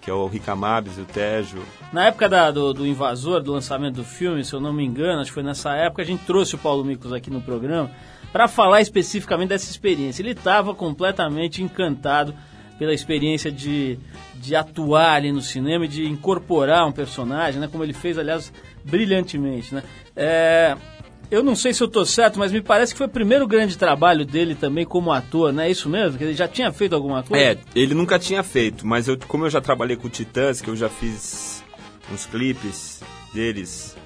Que 0.01 0.11
é 0.11 0.15
o 0.15 0.27
Ricamabes 0.27 0.97
e 0.97 1.03
o 1.03 1.05
Tejo. 1.05 1.59
Na 1.93 2.07
época 2.07 2.29
da- 2.29 2.51
do, 2.51 2.73
do 2.73 2.87
Invasor, 2.87 3.43
do 3.43 3.53
lançamento 3.53 3.97
do 3.97 4.05
filme, 4.05 4.43
se 4.45 4.53
eu 4.55 4.61
não 4.61 4.73
me 4.73 4.85
engano, 4.85 5.21
acho 5.21 5.31
que 5.31 5.35
foi 5.35 5.43
nessa 5.43 5.75
época, 5.75 6.03
a 6.03 6.07
gente 6.07 6.25
trouxe 6.25 6.55
o 6.55 6.59
Paulo 6.59 6.85
Miklos 6.85 7.13
aqui 7.13 7.31
no 7.31 7.41
programa 7.43 7.91
para 8.33 8.49
falar 8.49 8.81
especificamente 8.81 9.49
dessa 9.51 9.71
experiência. 9.71 10.23
Ele 10.23 10.31
estava 10.31 10.75
completamente 10.75 11.63
encantado 11.63 12.35
pela 12.79 12.95
experiência 12.95 13.53
de, 13.53 13.99
de 14.37 14.57
atuar 14.57 15.13
ali 15.17 15.31
no 15.33 15.43
cinema 15.43 15.85
e 15.85 15.89
de 15.89 16.07
incorporar 16.07 16.87
um 16.87 16.93
personagem, 16.93 17.61
né? 17.61 17.69
Como 17.71 17.85
ele 17.85 17.93
fez, 17.93 18.17
aliás, 18.17 18.51
brilhantemente, 18.83 19.75
né? 19.75 19.83
É, 20.17 20.77
eu 21.31 21.43
não 21.43 21.55
sei 21.55 21.73
se 21.73 21.83
eu 21.83 21.89
tô 21.89 22.05
certo, 22.05 22.39
mas 22.39 22.53
me 22.53 22.61
parece 22.61 22.93
que 22.93 22.99
foi 22.99 23.07
o 23.07 23.11
primeiro 23.11 23.47
grande 23.47 23.79
trabalho 23.79 24.25
dele 24.25 24.55
também 24.55 24.85
como 24.85 25.13
ator, 25.13 25.53
né? 25.53 25.69
É 25.69 25.71
isso 25.71 25.89
mesmo? 25.89 26.19
Que 26.19 26.25
ele 26.25 26.35
já 26.35 26.49
tinha 26.49 26.73
feito 26.73 26.95
alguma 26.95 27.23
coisa? 27.23 27.45
É, 27.45 27.59
ele 27.75 27.95
nunca 27.95 28.19
tinha 28.19 28.43
feito, 28.43 28.87
mas 28.87 29.09
eu, 29.09 29.19
como 29.29 29.47
eu 29.47 29.51
já 29.51 29.61
trabalhei 29.61 29.97
com 29.97 30.07
o 30.07 30.11
Titãs, 30.11 30.61
que 30.61 30.69
eu 30.69 30.77
já 30.77 30.89
fiz 30.89 31.63
uns 32.13 32.27
clipes 32.27 33.01
deles, 33.33 33.97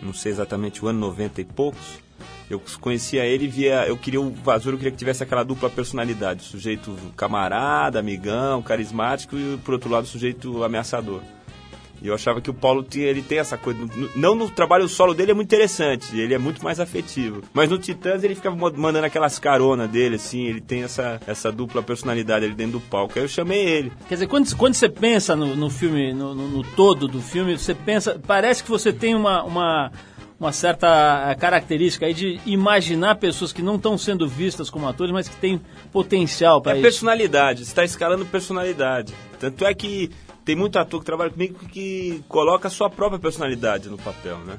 não 0.00 0.12
sei 0.12 0.30
exatamente 0.32 0.84
o 0.84 0.88
ano 0.88 1.00
90 1.00 1.40
e 1.40 1.44
poucos, 1.44 1.98
Eu 2.48 2.60
conhecia 2.80 3.24
ele 3.24 3.44
e 3.44 3.48
via. 3.48 3.86
Eu 3.86 3.96
queria 3.96 4.20
o 4.20 4.30
Vazur, 4.30 4.72
eu 4.72 4.76
queria 4.76 4.90
que 4.90 4.98
tivesse 4.98 5.22
aquela 5.22 5.44
dupla 5.44 5.70
personalidade. 5.70 6.42
Sujeito 6.42 6.96
camarada, 7.16 8.00
amigão, 8.00 8.60
carismático 8.60 9.36
e, 9.36 9.56
por 9.58 9.74
outro 9.74 9.88
lado, 9.88 10.08
sujeito 10.08 10.64
ameaçador. 10.64 11.22
E 12.02 12.08
eu 12.08 12.14
achava 12.14 12.40
que 12.40 12.48
o 12.48 12.54
Paulo 12.54 12.82
tinha, 12.82 13.06
ele 13.06 13.20
tem 13.22 13.38
essa 13.38 13.58
coisa. 13.58 13.78
Não 14.16 14.34
no 14.34 14.48
trabalho 14.50 14.88
solo 14.88 15.12
dele 15.12 15.32
é 15.32 15.34
muito 15.34 15.48
interessante, 15.48 16.18
ele 16.18 16.32
é 16.32 16.38
muito 16.38 16.62
mais 16.64 16.80
afetivo. 16.80 17.42
Mas 17.52 17.68
no 17.68 17.78
Titãs 17.78 18.24
ele 18.24 18.34
fica 18.34 18.50
mo- 18.50 18.72
mandando 18.74 19.04
aquelas 19.06 19.38
caronas 19.38 19.88
dele, 19.90 20.16
assim, 20.16 20.44
ele 20.46 20.60
tem 20.60 20.82
essa, 20.82 21.20
essa 21.26 21.52
dupla 21.52 21.82
personalidade 21.82 22.44
ali 22.46 22.54
dentro 22.54 22.78
do 22.78 22.80
palco. 22.80 23.12
Aí 23.16 23.24
eu 23.24 23.28
chamei 23.28 23.60
ele. 23.60 23.92
Quer 24.08 24.14
dizer, 24.14 24.26
quando, 24.28 24.56
quando 24.56 24.74
você 24.74 24.88
pensa 24.88 25.36
no, 25.36 25.54
no 25.54 25.68
filme, 25.68 26.12
no, 26.14 26.34
no- 26.34 26.48
no 26.48 26.62
todo 26.64 27.06
do 27.06 27.20
filme, 27.20 27.58
você 27.58 27.74
pensa. 27.74 28.18
Parece 28.26 28.64
que 28.64 28.70
você 28.70 28.92
tem 28.92 29.14
uma, 29.14 29.42
uma, 29.44 29.92
uma 30.38 30.52
certa 30.52 31.36
característica 31.38 32.06
aí 32.06 32.14
de 32.14 32.40
imaginar 32.46 33.16
pessoas 33.16 33.52
que 33.52 33.60
não 33.60 33.76
estão 33.76 33.98
sendo 33.98 34.26
vistas 34.26 34.70
como 34.70 34.88
atores, 34.88 35.12
mas 35.12 35.28
que 35.28 35.36
têm 35.36 35.60
potencial 35.92 36.62
para 36.62 36.72
É 36.72 36.74
isso. 36.76 36.82
personalidade, 36.82 37.58
você 37.64 37.70
está 37.70 37.84
escalando 37.84 38.24
personalidade. 38.24 39.12
Tanto 39.38 39.64
é 39.66 39.74
que 39.74 40.10
tem 40.50 40.56
muito 40.56 40.80
ator 40.80 40.98
que 40.98 41.06
trabalha 41.06 41.30
comigo 41.30 41.54
que 41.68 42.24
coloca 42.26 42.66
a 42.66 42.70
sua 42.72 42.90
própria 42.90 43.20
personalidade 43.20 43.88
no 43.88 43.96
papel, 43.96 44.36
né? 44.38 44.58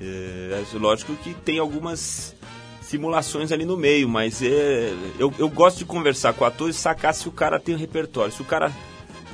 É, 0.00 0.62
é 0.74 0.78
lógico 0.78 1.14
que 1.16 1.34
tem 1.34 1.58
algumas 1.58 2.34
simulações 2.80 3.52
ali 3.52 3.66
no 3.66 3.76
meio, 3.76 4.08
mas 4.08 4.40
é, 4.40 4.90
eu, 5.18 5.30
eu 5.38 5.50
gosto 5.50 5.76
de 5.76 5.84
conversar 5.84 6.32
com 6.32 6.44
o 6.44 6.46
ator 6.46 6.70
e 6.70 6.72
sacar 6.72 7.12
se 7.12 7.28
o 7.28 7.30
cara 7.30 7.60
tem 7.60 7.74
um 7.74 7.78
repertório, 7.78 8.32
se 8.32 8.40
o 8.40 8.44
cara 8.46 8.72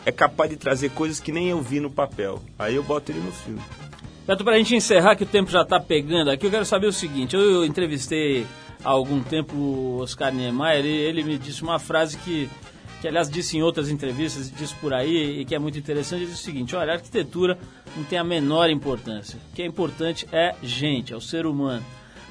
é 0.05 0.11
capaz 0.11 0.51
de 0.51 0.57
trazer 0.57 0.91
coisas 0.91 1.21
que 1.21 1.31
nem 1.31 1.47
eu 1.47 1.63
vi 1.63 1.79
no 1.79 1.93
papel. 1.93 2.43
Aí 2.59 2.75
eu 2.75 2.83
boto 2.83 3.13
ele 3.13 3.21
no 3.21 3.31
filme. 3.31 3.63
Beto, 4.27 4.43
para 4.43 4.57
a 4.57 4.59
gente 4.59 4.75
encerrar, 4.75 5.15
que 5.15 5.23
o 5.23 5.27
tempo 5.27 5.49
já 5.49 5.63
está 5.63 5.79
pegando 5.79 6.29
aqui, 6.29 6.45
eu 6.45 6.51
quero 6.51 6.65
saber 6.65 6.89
o 6.89 6.93
seguinte: 6.93 7.37
eu, 7.37 7.41
eu 7.41 7.65
entrevistei 7.65 8.45
há 8.85 8.91
algum 8.91 9.23
tempo 9.23 9.55
o 9.55 9.99
Oscar 10.01 10.35
Niemeyer 10.35 10.85
e 10.85 10.89
ele 10.89 11.23
me 11.23 11.39
disse 11.39 11.63
uma 11.63 11.79
frase 11.79 12.19
que, 12.19 12.51
que, 13.01 13.07
aliás, 13.07 13.31
disse 13.31 13.57
em 13.57 13.63
outras 13.63 13.89
entrevistas, 13.91 14.51
disse 14.51 14.75
por 14.77 14.93
aí 14.93 15.41
e 15.41 15.45
que 15.45 15.55
é 15.55 15.59
muito 15.59 15.79
interessante: 15.79 16.27
disse 16.27 16.41
o 16.41 16.45
seguinte, 16.45 16.75
olha, 16.75 16.93
a 16.93 16.97
arquitetura 16.97 17.59
não 17.97 18.05
tem 18.05 18.19
a 18.19 18.25
menor 18.25 18.71
importância. 18.71 19.39
O 19.51 19.55
que 19.55 19.63
é 19.63 19.67
importante 19.67 20.27
é 20.33 20.55
gente, 20.63 21.13
é 21.13 21.17
o 21.17 21.21
ser 21.21 21.47
humano. 21.47 21.85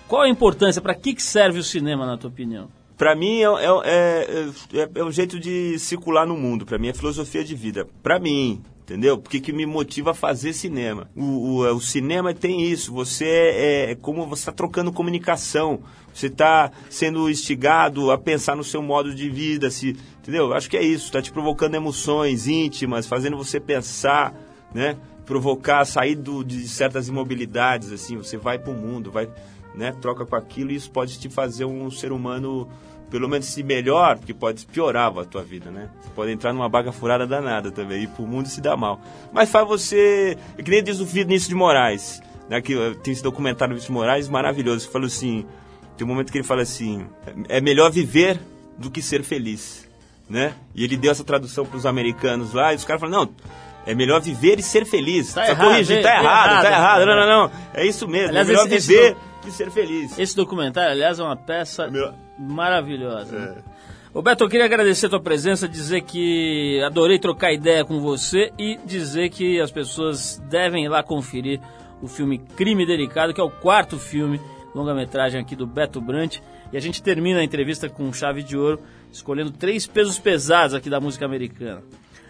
Qual 0.08 0.22
a 0.22 0.30
importância? 0.30 0.82
Para 0.82 0.96
que, 0.96 1.14
que 1.14 1.24
serve 1.24 1.60
o 1.60 1.64
cinema, 1.64 2.06
na 2.06 2.18
tua 2.18 2.30
opinião? 2.30 2.70
Pra 2.98 3.16
mim 3.16 3.42
é, 3.42 3.46
é, 3.46 4.50
é, 4.74 4.80
é, 4.80 4.90
é 4.96 5.04
um 5.04 5.12
jeito 5.12 5.40
de 5.40 5.78
circular 5.78 6.26
no 6.26 6.36
mundo. 6.36 6.66
Pra 6.66 6.80
mim 6.80 6.88
é 6.88 6.94
filosofia 6.94 7.44
de 7.44 7.54
vida. 7.54 7.88
Pra 8.02 8.18
mim, 8.18 8.62
entendeu? 8.82 9.18
Porque 9.18 9.40
que 9.40 9.54
me 9.54 9.66
motiva 9.66 10.12
a 10.12 10.16
fazer 10.16 10.54
cinema. 10.54 11.08
O, 11.16 11.22
o, 11.22 11.76
o 11.76 11.82
cinema 11.82 12.34
tem 12.34 12.64
isso. 12.64 12.92
Você 12.94 13.26
é, 13.26 13.92
é 13.92 13.96
como 13.96 14.26
você 14.26 14.42
está 14.42 14.52
trocando 14.52 14.92
comunicação. 14.92 15.80
Você 16.12 16.26
está 16.26 16.72
sendo 16.90 17.30
instigado 17.30 18.10
a 18.10 18.18
pensar 18.18 18.56
no 18.56 18.64
seu 18.64 18.82
modo 18.82 19.14
de 19.14 19.30
vida, 19.30 19.70
se, 19.70 19.96
entendeu? 20.28 20.54
Acho 20.54 20.70
que 20.70 20.76
é 20.76 20.84
isso. 20.84 21.06
Está 21.06 21.22
te 21.22 21.32
provocando 21.32 21.76
emoções 21.76 22.48
íntimas, 22.48 23.08
fazendo 23.08 23.38
você 23.38 23.60
pensar, 23.60 24.34
né? 24.74 24.98
Provocar, 25.26 25.86
sair 25.86 26.16
do, 26.16 26.44
de 26.44 26.68
certas 26.68 27.08
imobilidades, 27.08 27.92
assim. 27.94 28.18
Você 28.18 28.36
vai 28.36 28.60
para 28.60 28.72
o 28.72 28.76
mundo, 28.76 29.10
vai 29.10 29.30
né, 29.74 29.94
troca 30.02 30.26
com 30.26 30.36
aquilo 30.36 30.72
e 30.72 30.76
isso 30.76 30.92
pode 30.92 31.18
te 31.20 31.30
fazer 31.30 31.64
um 31.64 31.90
ser 31.90 32.12
humano 32.12 32.68
pelo 33.10 33.30
menos 33.30 33.46
se 33.46 33.64
melhor, 33.64 34.18
porque 34.18 34.34
pode 34.34 34.66
piorar 34.66 35.18
a 35.18 35.24
tua 35.24 35.42
vida, 35.42 35.72
né? 35.72 35.90
Você 36.02 36.10
pode 36.10 36.30
entrar 36.30 36.52
numa 36.52 36.68
baga 36.68 36.92
furada 36.92 37.26
danada 37.26 37.72
também, 37.72 38.04
ir 38.04 38.10
pro 38.10 38.28
mundo 38.28 38.48
e 38.48 38.50
se 38.50 38.60
dar 38.60 38.76
mal. 38.76 39.00
Mas 39.32 39.50
faz 39.50 39.66
você, 39.66 40.38
é 40.58 40.62
que 40.62 40.70
nem 40.70 40.84
diz 40.84 41.00
o 41.00 41.06
Vinícius 41.06 41.48
de 41.48 41.56
Moraes, 41.56 42.22
né, 42.50 42.60
que 42.60 42.74
eh, 42.74 42.96
tem 43.02 43.14
esse 43.14 43.24
documentário 43.24 43.74
do 43.74 43.78
Vinícius 43.78 43.88
de 43.88 43.94
Moraes 43.94 44.28
maravilhoso, 44.28 44.88
que 44.88 44.92
falou 44.92 45.08
assim, 45.08 45.46
tem 45.96 46.06
um 46.06 46.10
momento 46.10 46.34
que 46.34 46.38
ele 46.38 46.44
fala 46.44 46.64
assim, 46.64 47.06
é 47.48 47.62
melhor 47.62 47.90
viver 47.90 48.42
do 48.78 48.92
que 48.92 49.02
ser 49.02 49.24
feliz, 49.24 49.87
né? 50.30 50.54
E 50.76 50.84
ele 50.84 50.98
deu 50.98 51.12
essa 51.12 51.24
tradução 51.24 51.66
para 51.66 51.78
os 51.78 51.86
americanos 51.86 52.54
lá, 52.54 52.74
e 52.74 52.76
os 52.76 52.84
caras 52.84 53.00
falaram, 53.02 53.26
não, 53.26 53.34
é 53.86 53.96
melhor 53.96 54.20
viver 54.22 54.60
e 54.60 54.64
ser 54.64 54.86
feliz. 54.86 55.34
Tá 55.34 55.46
Só 55.46 55.52
errado, 55.52 55.68
corrigir, 55.70 55.98
hein? 55.98 56.04
tá 56.04 56.10
Tá 56.10 56.16
errado, 56.24 56.50
errado. 56.52 56.64
tá 56.64 56.72
errado. 56.72 57.06
Não, 57.06 57.16
não, 57.16 57.28
não. 57.48 57.52
É 57.74 57.86
isso 57.86 58.08
mesmo. 58.08 58.30
Aliás, 58.30 58.48
é 58.48 58.52
melhor 58.52 58.66
esse- 58.68 58.76
esse 58.76 58.88
viver 58.88 59.14
do- 59.14 59.20
que 59.44 59.52
ser 59.52 59.72
feliz. 59.72 60.20
Esse 60.20 60.36
documentário, 60.36 60.92
aliás, 60.92 61.20
é 61.20 61.24
uma 61.24 61.38
peça 61.38 61.88
Meu- 61.88 62.14
maravilhosa. 62.38 63.38
né? 63.38 63.56
É. 63.58 63.78
Roberto, 64.14 64.42
eu 64.42 64.50
queria 64.50 64.66
agradecer 64.66 65.06
a 65.06 65.10
tua 65.10 65.22
presença, 65.22 65.68
dizer 65.68 66.02
que 66.02 66.82
adorei 66.84 67.20
trocar 67.20 67.54
ideia 67.54 67.86
com 67.86 68.00
você 68.00 68.52
e 68.58 68.78
dizer 68.84 69.30
que 69.30 69.60
as 69.62 69.70
pessoas 69.72 70.42
devem 70.50 70.86
ir 70.86 70.90
lá 70.90 71.04
conferir 71.04 71.60
o 72.02 72.08
filme 72.08 72.40
Crime 72.56 72.86
Delicado, 72.86 73.34
que 73.34 73.40
é 73.40 73.44
o 73.44 73.50
quarto 73.50 73.98
filme, 74.00 74.42
longa-metragem 74.74 75.40
aqui 75.40 75.56
do 75.56 75.68
Beto 75.68 76.02
Brant. 76.02 76.40
E 76.72 76.78
a 76.78 76.80
gente 76.80 77.02
termina 77.02 77.40
a 77.40 77.44
entrevista 77.44 77.88
com 77.90 78.12
chave 78.12 78.44
de 78.44 78.58
ouro, 78.58 78.80
escolhendo 79.12 79.52
três 79.52 79.88
pesos 79.88 80.20
pesados 80.20 80.74
aqui 80.74 80.90
da 80.90 81.00
música 81.00 81.26
americana. 81.26 81.82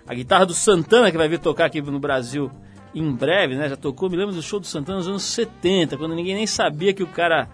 A 0.08 0.14
guitarra 0.14 0.46
do 0.46 0.54
Santana, 0.54 1.12
que 1.12 1.18
vai 1.18 1.28
vir 1.28 1.40
tocar 1.40 1.66
aqui 1.66 1.82
no 1.82 2.00
Brasil 2.00 2.52
em 2.96 3.12
breve, 3.12 3.56
né? 3.56 3.68
Já 3.68 3.76
tocou, 3.76 4.10
me 4.10 4.16
lembro 4.16 4.34
do 4.34 4.42
show 4.42 4.60
do 4.60 4.66
Santana 4.68 5.00
nos 5.00 5.08
anos 5.08 5.24
70, 5.24 5.98
quando 5.98 6.16
ninguém 6.16 6.36
nem 6.36 6.48
sabia 6.48 6.94
que 6.94 7.04
o 7.04 7.08
cara 7.08 7.48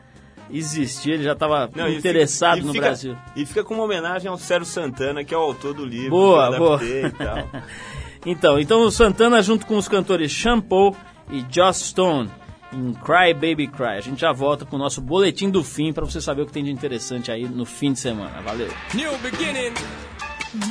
existia, 0.52 1.16
ele 1.16 1.24
já 1.24 1.32
estava 1.34 1.70
e 1.90 1.96
interessado 1.98 2.56
fica- 2.58 2.64
e 2.64 2.68
no 2.68 2.74
fica- 2.74 2.86
Brasil. 2.86 3.18
E 3.36 3.46
fica 3.46 3.64
com 3.64 3.74
uma 3.74 3.84
homenagem 3.86 4.30
ao 4.30 4.38
Sérgio 4.38 4.66
Santana, 4.68 5.24
que 5.24 5.34
é 5.34 5.38
o 5.38 5.42
autor 5.42 5.74
do 5.74 5.86
livro. 5.86 6.12
Boa, 6.12 6.52
boa. 6.58 6.80
e. 6.84 7.04
Então, 8.26 8.58
então 8.58 8.82
o 8.84 8.90
Santana 8.92 9.42
junto 9.42 9.66
com 9.66 9.76
os 9.76 9.88
cantores 9.90 10.32
Shampoo 10.32 10.96
e 11.30 11.44
Joss 11.54 11.84
Stone 11.90 12.30
em 12.74 12.94
Cry 12.94 13.34
Baby 13.34 13.68
Cry. 13.68 13.98
A 13.98 14.02
gente 14.02 14.22
já 14.22 14.32
volta 14.32 14.66
com 14.66 14.76
o 14.76 14.80
nosso 14.80 15.02
boletim 15.02 15.50
do 15.50 15.64
fim 15.64 15.94
para 15.94 16.06
você 16.06 16.20
saber 16.20 16.42
o 16.42 16.46
que 16.46 16.52
tem 16.52 16.64
de 16.64 16.72
interessante 16.72 17.32
aí 17.32 17.48
no 17.48 17.66
fim 17.66 17.94
de 17.94 18.00
semana. 18.00 18.42
Valeu. 18.42 18.70
New 18.94 19.18
beginning. 19.20 19.74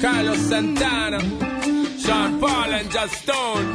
Carlos 0.00 0.38
Santana, 0.38 1.18
Sean 1.98 2.38
Paul 2.38 2.72
and 2.72 2.90
Just 2.90 3.14
Stone. 3.22 3.74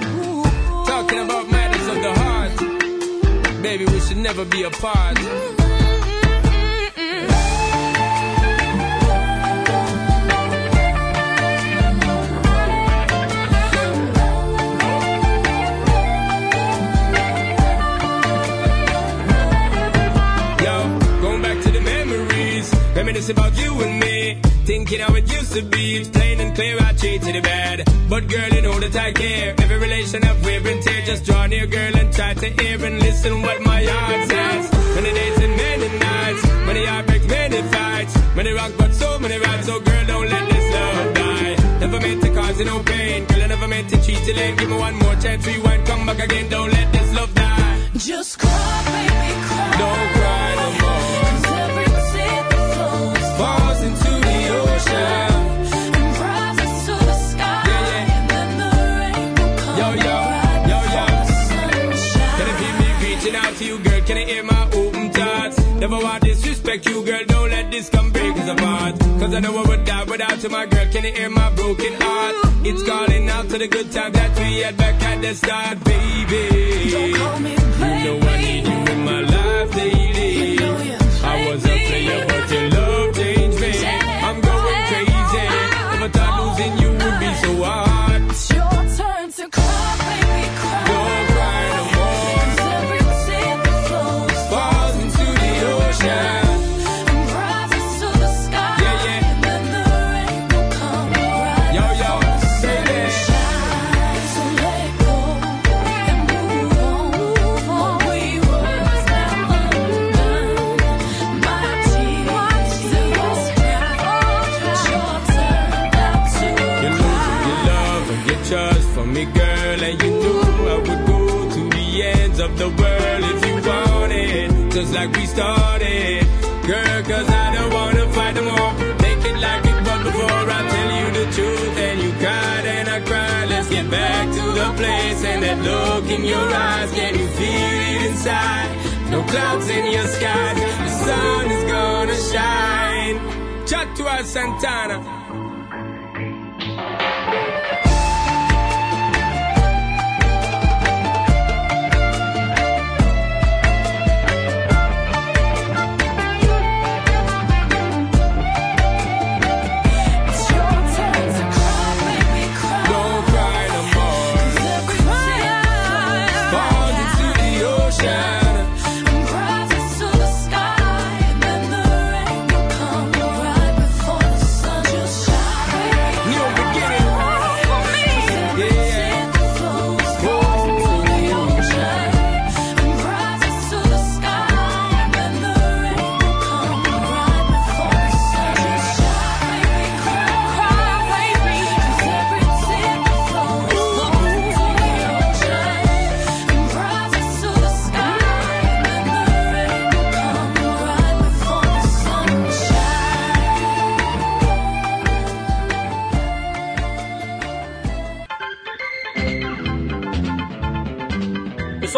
Talking 0.85 1.19
about 1.19 1.51
matters 1.51 1.87
of 1.87 2.01
the 2.01 2.13
heart. 2.13 3.61
Baby, 3.61 3.85
we 3.85 3.99
should 3.99 4.17
never 4.17 4.45
be 4.45 4.63
apart. 4.63 5.66
Memories. 23.07 23.27
Reminisce 23.27 23.29
about 23.29 23.57
you 23.57 23.81
and 23.81 23.99
me. 23.99 24.41
Thinking 24.65 24.99
how 24.99 25.15
it 25.15 25.31
used 25.31 25.53
to 25.53 25.61
be. 25.61 25.97
It's 25.97 26.09
plain 26.09 26.39
and 26.39 26.53
clear 26.55 26.77
I 26.79 26.93
treated 26.93 27.35
it 27.35 27.43
bad. 27.43 27.83
But 28.09 28.27
girl, 28.27 28.49
you 28.49 28.61
know 28.61 28.79
that 28.79 28.95
I 28.95 29.11
care. 29.13 29.55
Every 29.57 29.79
relation 29.79 30.23
I've 30.23 30.43
wear 30.43 30.67
and 30.67 30.81
tear. 30.83 31.01
Just 31.05 31.25
draw 31.25 31.47
near, 31.47 31.67
girl, 31.67 31.95
and 31.95 32.13
try 32.13 32.33
to 32.33 32.49
hear 32.49 32.85
and 32.85 32.99
listen 32.99 33.41
what 33.41 33.61
my 33.61 33.83
heart 33.83 34.27
says. 34.29 34.71
Many 34.95 35.11
days 35.13 35.37
and 35.41 35.55
many 35.55 35.99
nights. 35.99 36.43
Many 36.65 36.85
heartbreaks, 36.85 37.27
many 37.27 37.61
fights. 37.73 38.13
Many 38.35 38.51
rock, 38.51 38.71
but 38.77 38.93
so 38.93 39.19
many 39.19 39.37
rides. 39.39 39.65
So 39.67 39.79
girl, 39.79 40.05
don't 40.05 40.29
let 40.29 40.49
this 40.49 40.73
love 40.73 41.13
die. 41.15 41.79
Never 41.79 41.99
meant 41.99 42.21
to 42.23 42.29
cause 42.33 42.59
you 42.59 42.65
no 42.65 42.83
pain. 42.83 43.25
Girl, 43.25 43.41
I 43.41 43.47
never 43.47 43.67
meant 43.67 43.89
to 43.89 44.01
cheat 44.01 44.27
you 44.27 44.33
late. 44.33 44.57
Give 44.57 44.69
me 44.69 44.77
one 44.77 44.95
more 44.95 45.15
chance. 45.15 45.47
Rewind, 45.47 45.85
come 45.85 46.05
back 46.05 46.19
again. 46.19 46.49
Don't 46.49 46.71
let 46.71 46.91
this 46.91 47.13
love 47.15 47.33
die. 47.33 47.89
Just 47.95 48.39
cry, 48.39 48.83
baby, 48.85 49.31
cry. 49.47 49.77
Don't 49.79 50.09
cry 50.13 50.46
Never 65.89 66.03
want 66.03 66.21
disrespect 66.21 66.85
you, 66.85 67.01
girl. 67.05 67.23
Don't 67.27 67.49
let 67.49 67.71
this 67.71 67.87
come 67.87 68.11
break 68.11 68.35
us 68.35 68.49
apart. 68.49 68.99
Cause 68.99 69.33
I 69.33 69.39
know 69.39 69.55
I 69.57 69.67
would 69.69 69.85
die 69.85 70.03
without 70.03 70.43
you, 70.43 70.49
my 70.49 70.65
girl. 70.65 70.85
Can 70.91 71.05
you 71.05 71.13
hear 71.13 71.29
my 71.29 71.49
broken 71.55 71.93
heart? 72.01 72.35
It's 72.65 72.83
calling 72.83 73.29
out 73.29 73.47
to 73.47 73.57
the 73.57 73.69
good 73.69 73.89
times 73.89 74.13
that 74.13 74.37
we 74.37 74.57
had 74.57 74.75
back 74.75 75.01
at 75.01 75.21
the 75.21 75.33
start, 75.33 75.81
baby. 75.85 76.91
Don't 76.91 77.15
call 77.15 77.39
me 77.39 77.56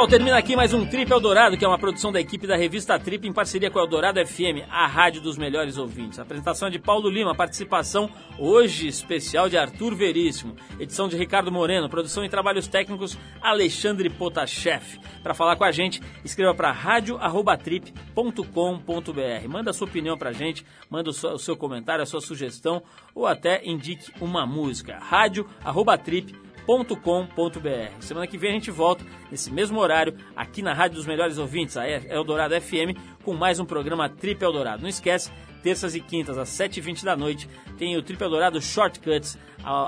termina 0.10 0.38
aqui 0.40 0.56
mais 0.56 0.74
um 0.74 0.88
Trip 0.88 1.12
Eldorado, 1.12 1.56
que 1.56 1.64
é 1.64 1.68
uma 1.68 1.78
produção 1.78 2.12
da 2.12 2.20
equipe 2.20 2.48
da 2.48 2.56
revista 2.56 2.98
Trip 2.98 3.28
em 3.28 3.32
parceria 3.32 3.70
com 3.70 3.78
a 3.78 3.84
Eldorado 3.84 4.20
FM, 4.26 4.66
a 4.68 4.88
rádio 4.88 5.22
dos 5.22 5.38
melhores 5.38 5.78
ouvintes. 5.78 6.18
A 6.18 6.24
apresentação 6.24 6.68
é 6.68 6.72
de 6.72 6.80
Paulo 6.80 7.08
Lima, 7.08 7.36
participação 7.36 8.10
hoje 8.40 8.88
especial 8.88 9.48
de 9.48 9.56
Arthur 9.56 9.94
Veríssimo, 9.94 10.56
edição 10.80 11.08
de 11.08 11.16
Ricardo 11.16 11.52
Moreno, 11.52 11.88
produção 11.88 12.26
e 12.26 12.30
trabalhos 12.30 12.68
técnicos 12.68 13.20
Alexandre 13.40 14.10
Potashev. 14.10 15.00
Para 15.22 15.36
falar 15.36 15.58
com 15.58 15.64
a 15.64 15.72
gente, 15.72 16.02
escreva 16.26 16.56
para 16.56 16.72
radio@trip.com.br. 16.72 19.48
Manda 19.48 19.70
a 19.70 19.74
sua 19.74 19.88
opinião 19.88 20.18
pra 20.18 20.32
gente, 20.32 20.66
manda 20.90 21.12
o 21.12 21.14
seu, 21.14 21.34
o 21.34 21.40
seu 21.40 21.56
comentário, 21.56 22.02
a 22.02 22.08
sua 22.08 22.20
sugestão 22.20 22.82
ou 23.14 23.28
até 23.28 23.62
indique 23.64 24.12
uma 24.20 24.48
música. 24.48 24.98
radio@trip.com.br 24.98 26.49
www.eldorado.com.br. 26.70 28.00
Semana 28.00 28.28
que 28.28 28.38
vem 28.38 28.52
a 28.52 28.54
gente 28.54 28.70
volta 28.70 29.04
nesse 29.32 29.52
mesmo 29.52 29.80
horário 29.80 30.16
aqui 30.36 30.62
na 30.62 30.74
Rádio 30.74 30.98
dos 30.98 31.08
Melhores 31.08 31.38
Ouvintes, 31.38 31.76
a 31.76 31.88
Eldorado 31.88 32.60
FM, 32.60 32.96
com 33.24 33.34
mais 33.34 33.60
um 33.60 33.66
programa 33.66 34.08
Trip 34.08 34.42
Eldorado. 34.44 34.82
Não 34.82 34.90
esquece, 34.90 35.32
terças 35.64 35.96
e 35.96 36.00
quintas 36.00 36.38
às 36.38 36.50
7h20 36.50 37.04
da 37.04 37.18
noite 37.18 37.50
tem 37.78 37.98
o 37.98 38.04
Trip 38.04 38.22
Eldorado 38.22 38.62
Shortcuts 38.62 39.38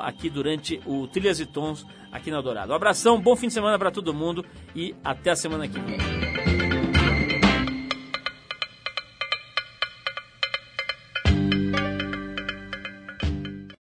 aqui 0.01 0.29
durante 0.29 0.81
o 0.85 1.07
Trilhas 1.07 1.39
e 1.39 1.45
Tons 1.45 1.85
aqui 2.11 2.31
na 2.31 2.37
Eldorado. 2.37 2.71
Um 2.71 2.75
abração, 2.75 3.21
bom 3.21 3.35
fim 3.35 3.47
de 3.47 3.53
semana 3.53 3.77
para 3.77 3.91
todo 3.91 4.13
mundo 4.13 4.43
e 4.75 4.95
até 5.03 5.31
a 5.31 5.35
semana 5.35 5.67
que 5.67 5.79
vem. 5.79 6.40